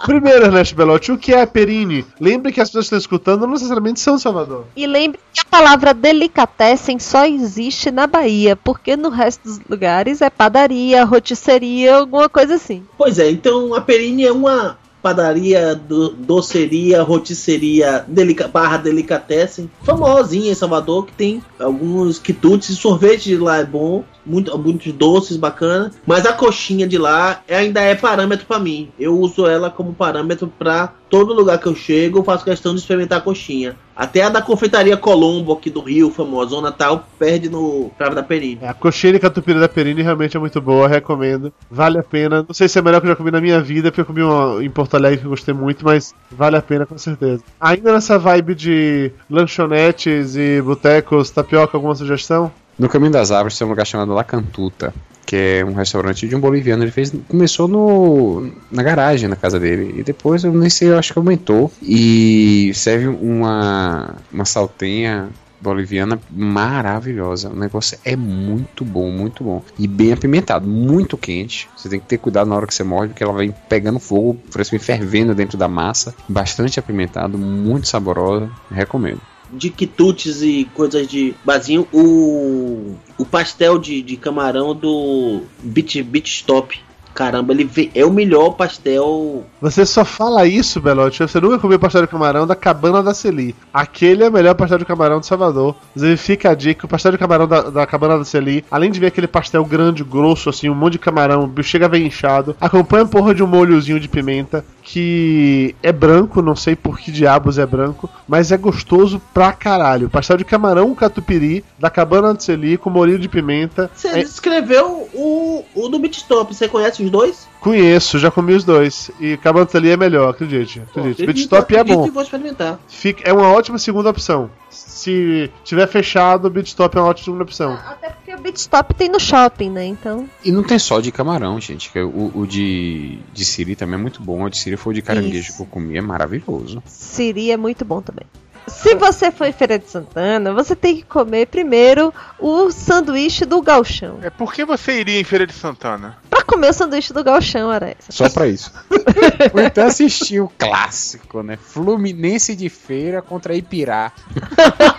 [0.08, 2.04] Primeiro, Ernesto Belotti, o que é a perine?
[2.20, 4.66] Lembre que as pessoas que estão escutando não necessariamente são de Salvador.
[4.76, 10.20] E lembre que a palavra delicatessen só existe na Bahia, porque no resto dos lugares
[10.20, 12.84] é padaria, rotisseria, alguma coisa assim.
[12.98, 20.52] Pois é, então a Perini é uma padaria, do- doceria, rotisseria, delica, barra delicatessen, famosinha
[20.52, 25.92] em Salvador, que tem alguns quitutes, sorvete de lá é bom, muito, muitos doces bacana,
[26.06, 28.90] mas a coxinha de lá ainda é parâmetro pra mim.
[29.00, 32.80] Eu uso ela como parâmetro pra todo lugar que eu chego, eu faço questão de
[32.82, 33.76] experimentar a coxinha.
[34.02, 38.58] Até a da confeitaria Colombo aqui do Rio, famosona tal, perde no cravo da Perini.
[38.60, 41.54] É, a coxinha de catupiry da Perini realmente é muito boa, recomendo.
[41.70, 42.44] Vale a pena.
[42.48, 44.06] Não sei se é a melhor que eu já comi na minha vida, porque eu
[44.06, 47.44] comi uma em Porto Alegre que eu gostei muito, mas vale a pena com certeza.
[47.60, 52.52] Ainda nessa vibe de lanchonetes e botecos, tapioca, alguma sugestão?
[52.80, 54.92] No Caminho das Árvores tem um lugar chamado La Cantuta,
[55.32, 56.84] que é um restaurante de um boliviano.
[56.84, 61.00] Ele fez, começou no, na garagem na casa dele e depois eu nem sei, eu
[61.00, 65.30] acho que aumentou e serve uma uma saltenha
[65.62, 67.48] boliviana maravilhosa.
[67.50, 71.70] O negócio é muito bom, muito bom e bem apimentado, muito quente.
[71.78, 74.38] Você tem que ter cuidado na hora que você morde, porque ela vai pegando fogo,
[74.52, 76.14] parece que fervendo dentro da massa.
[76.28, 78.52] Bastante apimentado, muito saborosa.
[78.70, 79.22] Recomendo.
[79.54, 86.30] de quitutes e coisas de basinho, o, o pastel de, de camarão do Beach, Beach
[86.30, 86.80] Stop.
[87.14, 89.44] Caramba, ele vê- é o melhor pastel.
[89.62, 91.20] Você só fala isso, Belotti.
[91.22, 93.56] Você nunca comeu pastel de camarão da Cabana da Celi.
[93.74, 95.76] Aquele é o melhor pastel de camarão de Salvador.
[95.96, 99.00] Inclusive, fica a dica: o pastel de camarão da, da Cabana da Celi, além de
[99.00, 102.56] ver aquele pastel grande, grosso, assim, um monte de camarão, o bicho chega bem inchado,
[102.60, 107.12] acompanha a porra de um molhozinho de pimenta, que é branco, não sei por que
[107.12, 110.10] diabos é branco, mas é gostoso pra caralho.
[110.10, 113.90] Pastel de camarão catupiry da Cabana da Celi com molho de pimenta.
[113.96, 116.54] Você É- descreveu o, o do Stop.
[116.54, 117.48] Você conhece os dois?
[117.60, 119.12] Conheço, já comi os dois.
[119.20, 119.38] E
[119.70, 120.82] Celi é melhor, acredite.
[120.82, 121.26] Acredite.
[121.26, 122.10] Pit Stop é bom.
[122.10, 122.80] vou experimentar.
[122.88, 124.50] Fica, é uma ótima segunda opção.
[124.70, 127.74] Se tiver fechado, o Beat Stop é uma ótima segunda opção.
[127.74, 129.86] Até porque o Beach Stop tem no shopping, né?
[129.86, 130.30] Então.
[130.44, 131.92] E não tem só de camarão, gente.
[132.00, 134.44] O, o de, de siri também é muito bom.
[134.44, 135.58] O de siri foi o de caranguejo Isso.
[135.58, 136.82] que eu comi, é maravilhoso.
[136.86, 138.26] Siri é muito bom também.
[138.68, 143.62] Se você for em Feira de Santana, você tem que comer primeiro o sanduíche do
[143.62, 144.20] galchão.
[144.22, 146.18] É por que você iria em Feira de Santana?
[146.30, 147.98] Pra comer o sanduíche do galchão, Ares.
[148.10, 148.72] Só pra isso.
[149.54, 151.58] Ou então assistir o clássico, né?
[151.58, 154.12] Fluminense de feira contra Ipirá.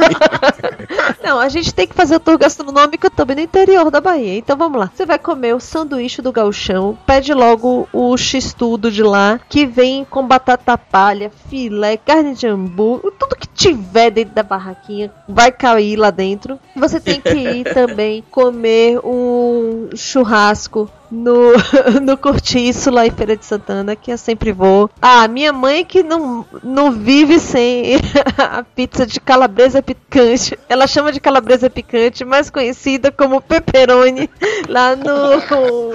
[1.23, 4.39] Não, a gente tem que fazer o tour gastronômico também no interior da Bahia.
[4.39, 4.91] Então vamos lá.
[4.95, 10.05] Você vai comer o sanduíche do galchão, pede logo o x-tudo de lá, que vem
[10.05, 15.97] com batata palha, filé, carne de ambu, tudo que tiver dentro da barraquinha vai cair
[15.97, 16.59] lá dentro.
[16.77, 21.53] Você tem que ir também comer um churrasco no,
[22.03, 24.91] no Cortiço, lá em Feira de Santana, que eu sempre vou.
[25.01, 27.97] Ah, minha mãe que não, não vive sem
[28.39, 30.59] a pizza de calabresa picante.
[30.69, 34.31] Ela chama de calabresa picante, mais conhecida como pepperoni,
[34.69, 35.93] lá no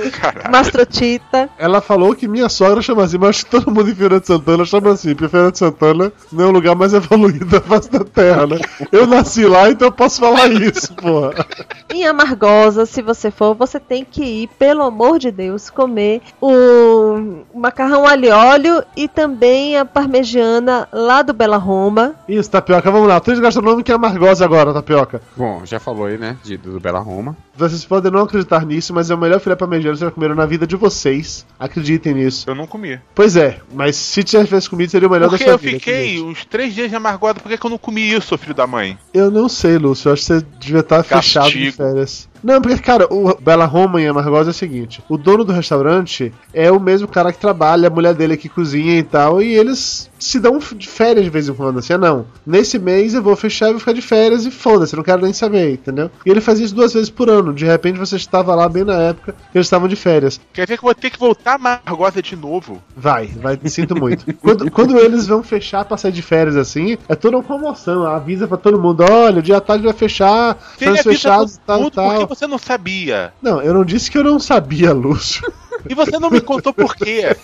[0.51, 1.49] Mastrotita.
[1.57, 4.91] Ela falou que minha sogra chama assim, mas todo mundo em Feira de Santana chama
[4.91, 8.45] assim, porque Feira de Santana não é o lugar mais evoluído da face da terra,
[8.45, 8.59] né?
[8.91, 11.45] Eu nasci lá, então eu posso falar isso, porra.
[11.89, 17.43] Em Amargosa, se você for, você tem que ir, pelo amor de Deus, comer o
[17.53, 22.15] macarrão alho e óleo e também a parmegiana lá do Bela Roma.
[22.27, 23.19] Isso, Tapioca, vamos lá.
[23.19, 25.21] Três gastronômico é amargosa agora, Tapioca.
[25.35, 26.35] Bom, já falou aí, né?
[26.43, 27.37] De, do Bela Roma.
[27.55, 30.35] Vocês podem não acreditar nisso, mas é o melhor filé parmegiano que vocês já comeram
[30.35, 31.45] na vida de vocês.
[31.59, 32.49] Acreditem nisso.
[32.49, 32.99] Eu não comi.
[33.13, 35.77] Pois é, mas se tivesse comido, seria o melhor Porque da sua eu vida.
[35.79, 36.21] fiquei acredite.
[36.23, 38.97] uns três dias de amargota, por que, que eu não comi isso, filho da mãe?
[39.13, 40.09] Eu não sei, Lúcio.
[40.09, 41.77] Eu acho que você devia estar fechado de Castigo.
[41.77, 42.29] férias.
[42.47, 46.33] Não, porque, cara, o Bela Roma em Amargosa é o seguinte: o dono do restaurante
[46.53, 50.09] é o mesmo cara que trabalha, a mulher dele que cozinha e tal, e eles
[50.19, 52.25] se dão de férias de vez em quando, assim, ah, não.
[52.45, 55.33] Nesse mês eu vou fechar e vou ficar de férias e foda-se, não quero nem
[55.33, 56.09] saber, entendeu?
[56.25, 57.53] E ele fazia isso duas vezes por ano.
[57.53, 60.39] De repente você estava lá bem na época que eles estavam de férias.
[60.53, 62.81] Quer dizer que eu vou ter que voltar a Margosa de novo?
[62.95, 64.25] Vai, vai, me sinto muito.
[64.41, 68.03] quando, quando eles vão fechar pra sair de férias assim, é toda uma promoção.
[68.03, 72.09] Avisa pra todo mundo: olha, o dia tarde vai fechar, estamos fechados tal, tal.
[72.09, 73.33] porque você não sabia.
[73.41, 75.51] Não, eu não disse que eu não sabia, Lúcio.
[75.89, 77.35] E você não me contou por quê.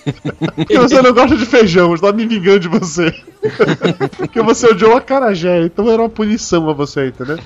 [0.56, 3.14] Porque você não gosta de feijão, eu estava me vingando de você.
[4.18, 7.38] Porque você odiou a carajé, então era uma punição a você, entendeu?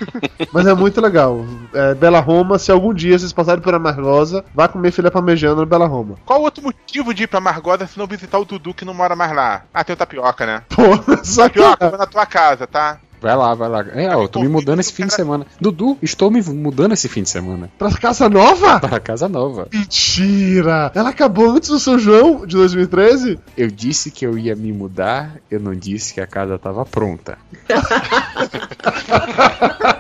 [0.51, 1.45] Mas é muito legal.
[1.73, 5.65] É, Bela Roma, se algum dia vocês passarem por Amargosa, vá comer filé parmegiana no
[5.65, 6.15] Bela Roma.
[6.25, 9.15] Qual outro motivo de ir pra Margosa se não visitar o Dudu que não mora
[9.15, 9.63] mais lá?
[9.73, 10.61] Ah, tem o Tapioca, né?
[10.69, 10.97] Pô.
[11.35, 12.99] Tapioca, vai na tua casa, tá?
[13.21, 13.85] Vai lá, vai lá.
[13.93, 15.45] É, ó, eu tô me mudando esse fim de semana.
[15.59, 17.69] Dudu, estou me mudando esse fim de semana.
[17.77, 18.79] Pra casa nova?
[18.79, 19.67] Para casa nova.
[19.71, 20.91] Mentira!
[20.93, 23.39] Ela acabou antes do São João de 2013?
[23.57, 27.37] Eu disse que eu ia me mudar, eu não disse que a casa tava pronta.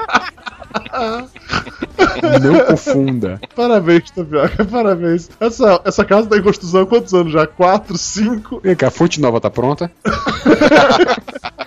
[2.41, 3.39] Não confunda.
[3.55, 5.29] Parabéns, Tapioca, parabéns.
[5.39, 7.47] Essa, essa casa tá em construção há quantos anos já?
[7.47, 8.61] 4, 5?
[8.63, 9.91] Vem cá, a fonte nova tá pronta?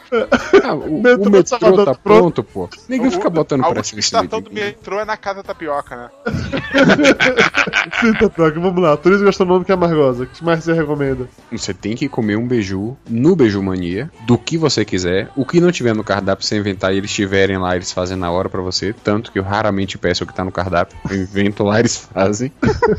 [0.64, 2.42] Ah, o, Metrô o metrô tá tá pronto?
[2.42, 2.68] pronto, pô.
[2.88, 4.42] Ninguém fica botando pressa última nesse estação vídeo.
[4.42, 6.10] do metrô é na casa Tapioca, né?
[8.00, 8.96] Sim, Tapioca, vamos lá.
[8.96, 10.24] Turismo gastronômico é Amargosa.
[10.24, 11.28] O que mais você recomenda?
[11.52, 15.30] Você tem que comer um beiju no Beiju Mania, do que você quiser.
[15.36, 18.30] O que não tiver no cardápio, você inventar e eles tiverem lá, eles fazem na
[18.30, 18.92] hora pra você.
[18.92, 20.96] Tanto que eu raramente peço o que tá no cardápio.
[21.10, 22.52] Eu invento lá, eles fazem.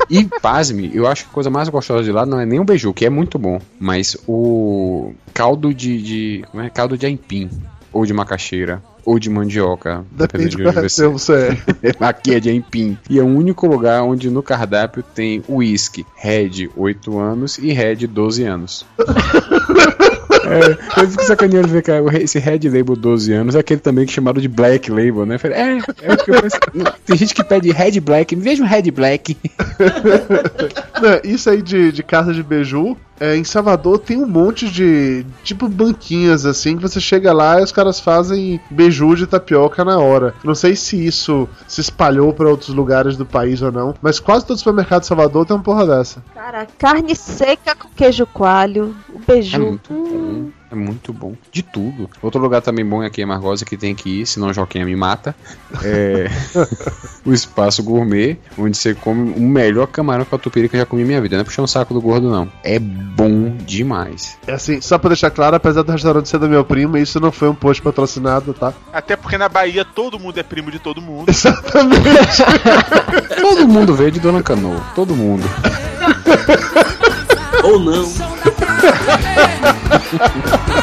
[0.08, 2.64] E, pasme, eu acho que a coisa mais gostosa de lá não é nem o
[2.64, 6.02] beiju, que é muito bom, mas o caldo de.
[6.02, 6.70] de como é?
[6.70, 7.50] Caldo de aipim.
[7.92, 8.82] Ou de macaxeira.
[9.04, 10.04] Ou de mandioca.
[10.12, 11.90] Depende de qual região você é.
[12.00, 12.96] Aqui é de aipim.
[13.10, 18.06] E é o único lugar onde no cardápio tem whisky Red 8 anos e Red
[18.06, 18.86] 12 anos.
[20.44, 21.90] É, eu fico sacaneando ver que
[22.22, 25.38] esse Red Label 12 anos é aquele também que é chamado de Black Label, né?
[25.38, 26.56] Falei, É, é o que eu penso.
[27.06, 29.36] Tem gente que pede Red Black, me veja um Red Black.
[31.00, 35.24] Não, isso aí de, de casa de beiju, é, em Salvador tem um monte de
[35.44, 39.96] tipo banquinhas assim que você chega lá e os caras fazem beiju de tapioca na
[40.00, 40.34] hora.
[40.42, 44.44] Não sei se isso se espalhou para outros lugares do país ou não, mas quase
[44.44, 46.20] todo supermercado de Salvador tem uma porra dessa.
[46.34, 49.54] Cara, carne seca com queijo coalho, o beiju.
[49.54, 50.61] É muito bom.
[50.72, 51.34] É muito bom.
[51.52, 52.08] De tudo.
[52.22, 54.86] Outro lugar também bom é aqui em Margosa que tem que ir, senão o Joquinha
[54.86, 55.36] me mata.
[55.84, 56.30] É
[57.26, 61.08] o Espaço Gourmet, onde você come o melhor camarão catupiry que eu já comi na
[61.08, 61.36] minha vida.
[61.36, 62.50] Não é puxar um saco do gordo, não.
[62.64, 64.38] É bom demais.
[64.46, 67.30] É assim, só pra deixar claro, apesar do restaurante ser do meu primo, isso não
[67.30, 68.72] foi um post patrocinado, tá?
[68.90, 71.28] Até porque na Bahia todo mundo é primo de todo mundo.
[71.30, 72.42] Exatamente.
[73.42, 74.80] Todo mundo veio de Dona Canoa.
[74.94, 75.42] Todo mundo.
[77.62, 78.12] Ou não.
[80.18, 80.81] ハハハ!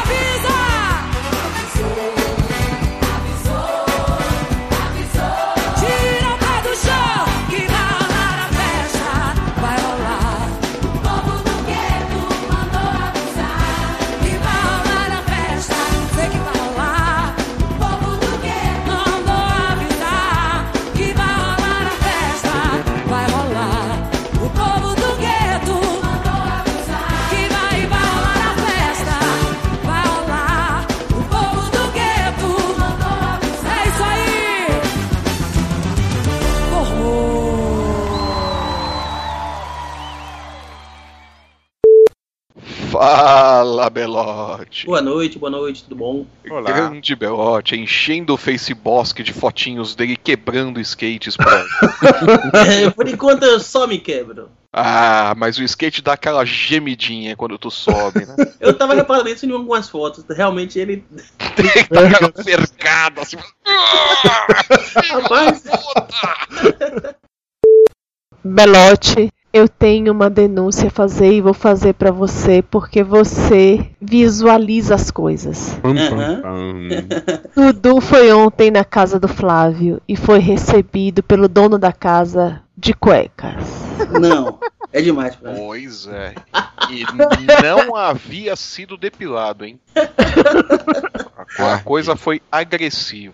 [43.00, 44.86] Fala, Belote.
[44.86, 46.26] Boa noite, boa noite, tudo bom?
[46.44, 51.38] Grande Belote, enchendo o Facebook de fotinhos dele quebrando skates.
[52.54, 54.50] É, por enquanto eu só me quebro.
[54.74, 58.36] Ah, mas o skate dá aquela gemidinha quando tu sobe, né?
[58.60, 60.26] Eu tava reparando isso em algumas fotos.
[60.30, 61.04] Realmente ele.
[61.90, 63.38] Dá aquela cercada assim.
[65.10, 65.64] Rapaz,
[68.44, 74.96] Belote, eu tenho uma denúncia a fazer e vou fazer pra você porque você visualiza
[74.96, 75.78] as coisas.
[75.82, 77.08] Pam.
[77.74, 82.94] Dudu foi ontem na casa do Flávio e foi recebido pelo dono da casa de
[82.94, 83.56] cuecas.
[84.20, 84.60] não.
[84.92, 85.60] É demais pra mim.
[85.60, 86.34] Pois é.
[86.90, 87.04] E
[87.62, 89.80] não havia sido depilado, hein?
[91.58, 93.34] A coisa foi agressiva.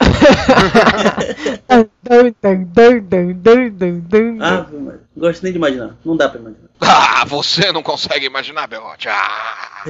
[4.41, 5.95] Ah, não gosto nem de imaginar.
[6.05, 6.65] Não dá pra imaginar.
[6.81, 9.07] Ah, você não consegue imaginar, Belote.
[9.07, 9.83] Ah.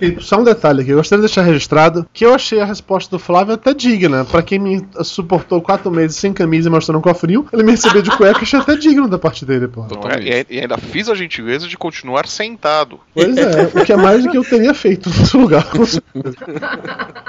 [0.00, 3.10] E só um detalhe aqui, eu gostaria de deixar registrado que eu achei a resposta
[3.10, 4.24] do Flávio até digna.
[4.24, 8.02] Pra quem me suportou quatro meses sem camisa e mostrando um cofrinho, ele me recebeu
[8.02, 9.82] de cueca, achei até digno da parte dele, pô.
[9.90, 10.20] Não é?
[10.22, 13.00] E- E ainda fiz a gentileza de continuar sentado.
[13.14, 15.84] Pois é, o que é mais do que eu teria feito no seu lugar, com
[15.86, 16.36] certeza.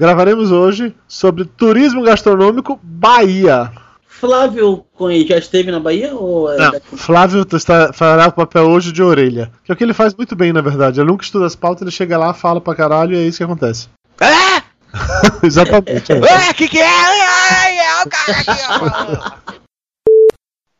[0.00, 3.70] Gravaremos hoje sobre turismo gastronômico Bahia.
[4.06, 6.14] Flávio Cunha já esteve na Bahia?
[6.14, 6.96] Ou é Não, daqui?
[6.96, 9.52] Flávio está, fará o papel hoje de orelha.
[9.62, 10.98] Que é o que ele faz muito bem, na verdade.
[10.98, 13.44] Ele nunca estuda as pautas, ele chega lá, fala pra caralho e é isso que
[13.44, 13.90] acontece.
[14.18, 14.62] Ah!
[15.44, 16.12] Exatamente.
[16.12, 16.14] é.
[16.14, 16.88] Ué, que que é?
[16.88, 19.60] Ai, é o cara aqui, ó.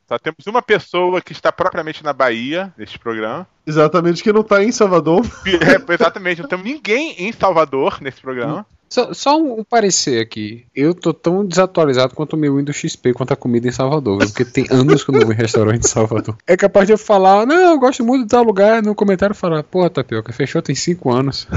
[0.09, 3.47] Só temos uma pessoa que está propriamente na Bahia, neste programa.
[3.67, 5.27] Exatamente, que não tá em Salvador.
[5.47, 8.65] É, exatamente, não temos ninguém em Salvador nesse programa.
[8.93, 10.67] Só, só um parecer aqui.
[10.75, 14.27] Eu tô tão desatualizado quanto o meu Windows XP quanto a comida em Salvador, viu?
[14.27, 16.37] porque tem anos que eu não vou em restaurante em Salvador.
[16.45, 19.63] É capaz de eu falar, não, eu gosto muito de tal lugar, no comentário falar,
[19.63, 21.47] pô, Tapioca, fechou tem 5 anos.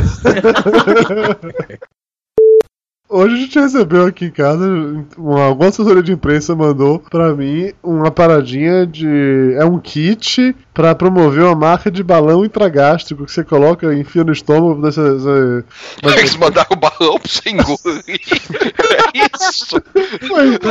[3.10, 4.66] Hoje a gente recebeu aqui em casa,
[5.16, 9.54] uma, alguma assessoria de imprensa mandou pra mim uma paradinha de.
[9.56, 14.24] É um kit pra promover uma marca de balão intragástrico que você coloca e enfia
[14.24, 14.82] no estômago.
[14.82, 15.66] Dessa, essa-
[16.20, 18.04] Eles mandaram o balão pra você engolir.
[19.14, 19.76] É isso.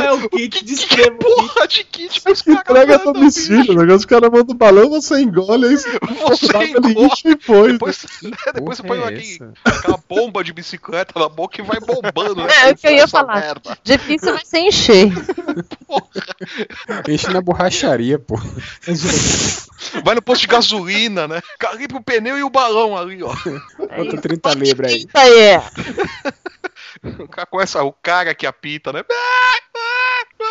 [0.03, 3.71] É o kit de Que porra de kit que os caras Entrega a mandam, domicílio,
[3.73, 7.09] o negócio os caras mandam o balão, você engole, aí você, Você engole.
[7.25, 7.71] e põe.
[7.73, 11.63] Depois, né, depois você põe Porra é aqui, aquela bomba de bicicleta na boca e
[11.65, 12.43] vai bombando.
[12.43, 12.47] né?
[12.65, 13.35] É, o que eu ia falar.
[13.39, 13.77] merda.
[13.83, 15.11] Difícil vai ser encher.
[17.07, 18.35] Enche na borracharia, pô.
[20.03, 21.41] Vai no posto de gasolina, né?
[21.59, 23.33] Calibre o pneu e o balão ali, ó.
[23.97, 24.99] Bota 30 libras aí.
[24.99, 25.63] Eita, é.
[27.19, 29.03] O cara começa, o cara que apita, né?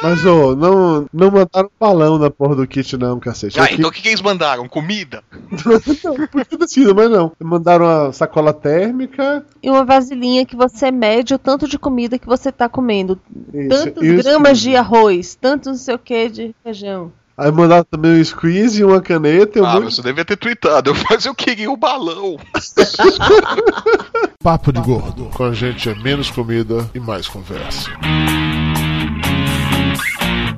[0.02, 3.60] Mas, ô, não, não mandaram balão na porra do kit, não, cacete.
[3.60, 4.68] Ah, então o que, que eles mandaram?
[4.68, 5.22] Comida?
[6.02, 7.32] não, podia ter sido, mas não.
[7.38, 9.46] Mandaram uma sacola térmica.
[9.62, 13.20] E uma vasilhinha que você mede o tanto de comida que você tá comendo.
[13.54, 17.12] Isso, Tantos e o gramas de arroz, tanto não sei o que de feijão.
[17.36, 20.90] Aí mandaram também um squeeze, uma caneta e um Ah, monte você devia ter tweetado,
[21.24, 22.36] eu queria o balão.
[24.42, 25.24] Papo de Gordo.
[25.34, 27.90] Com a gente é menos comida e mais conversa.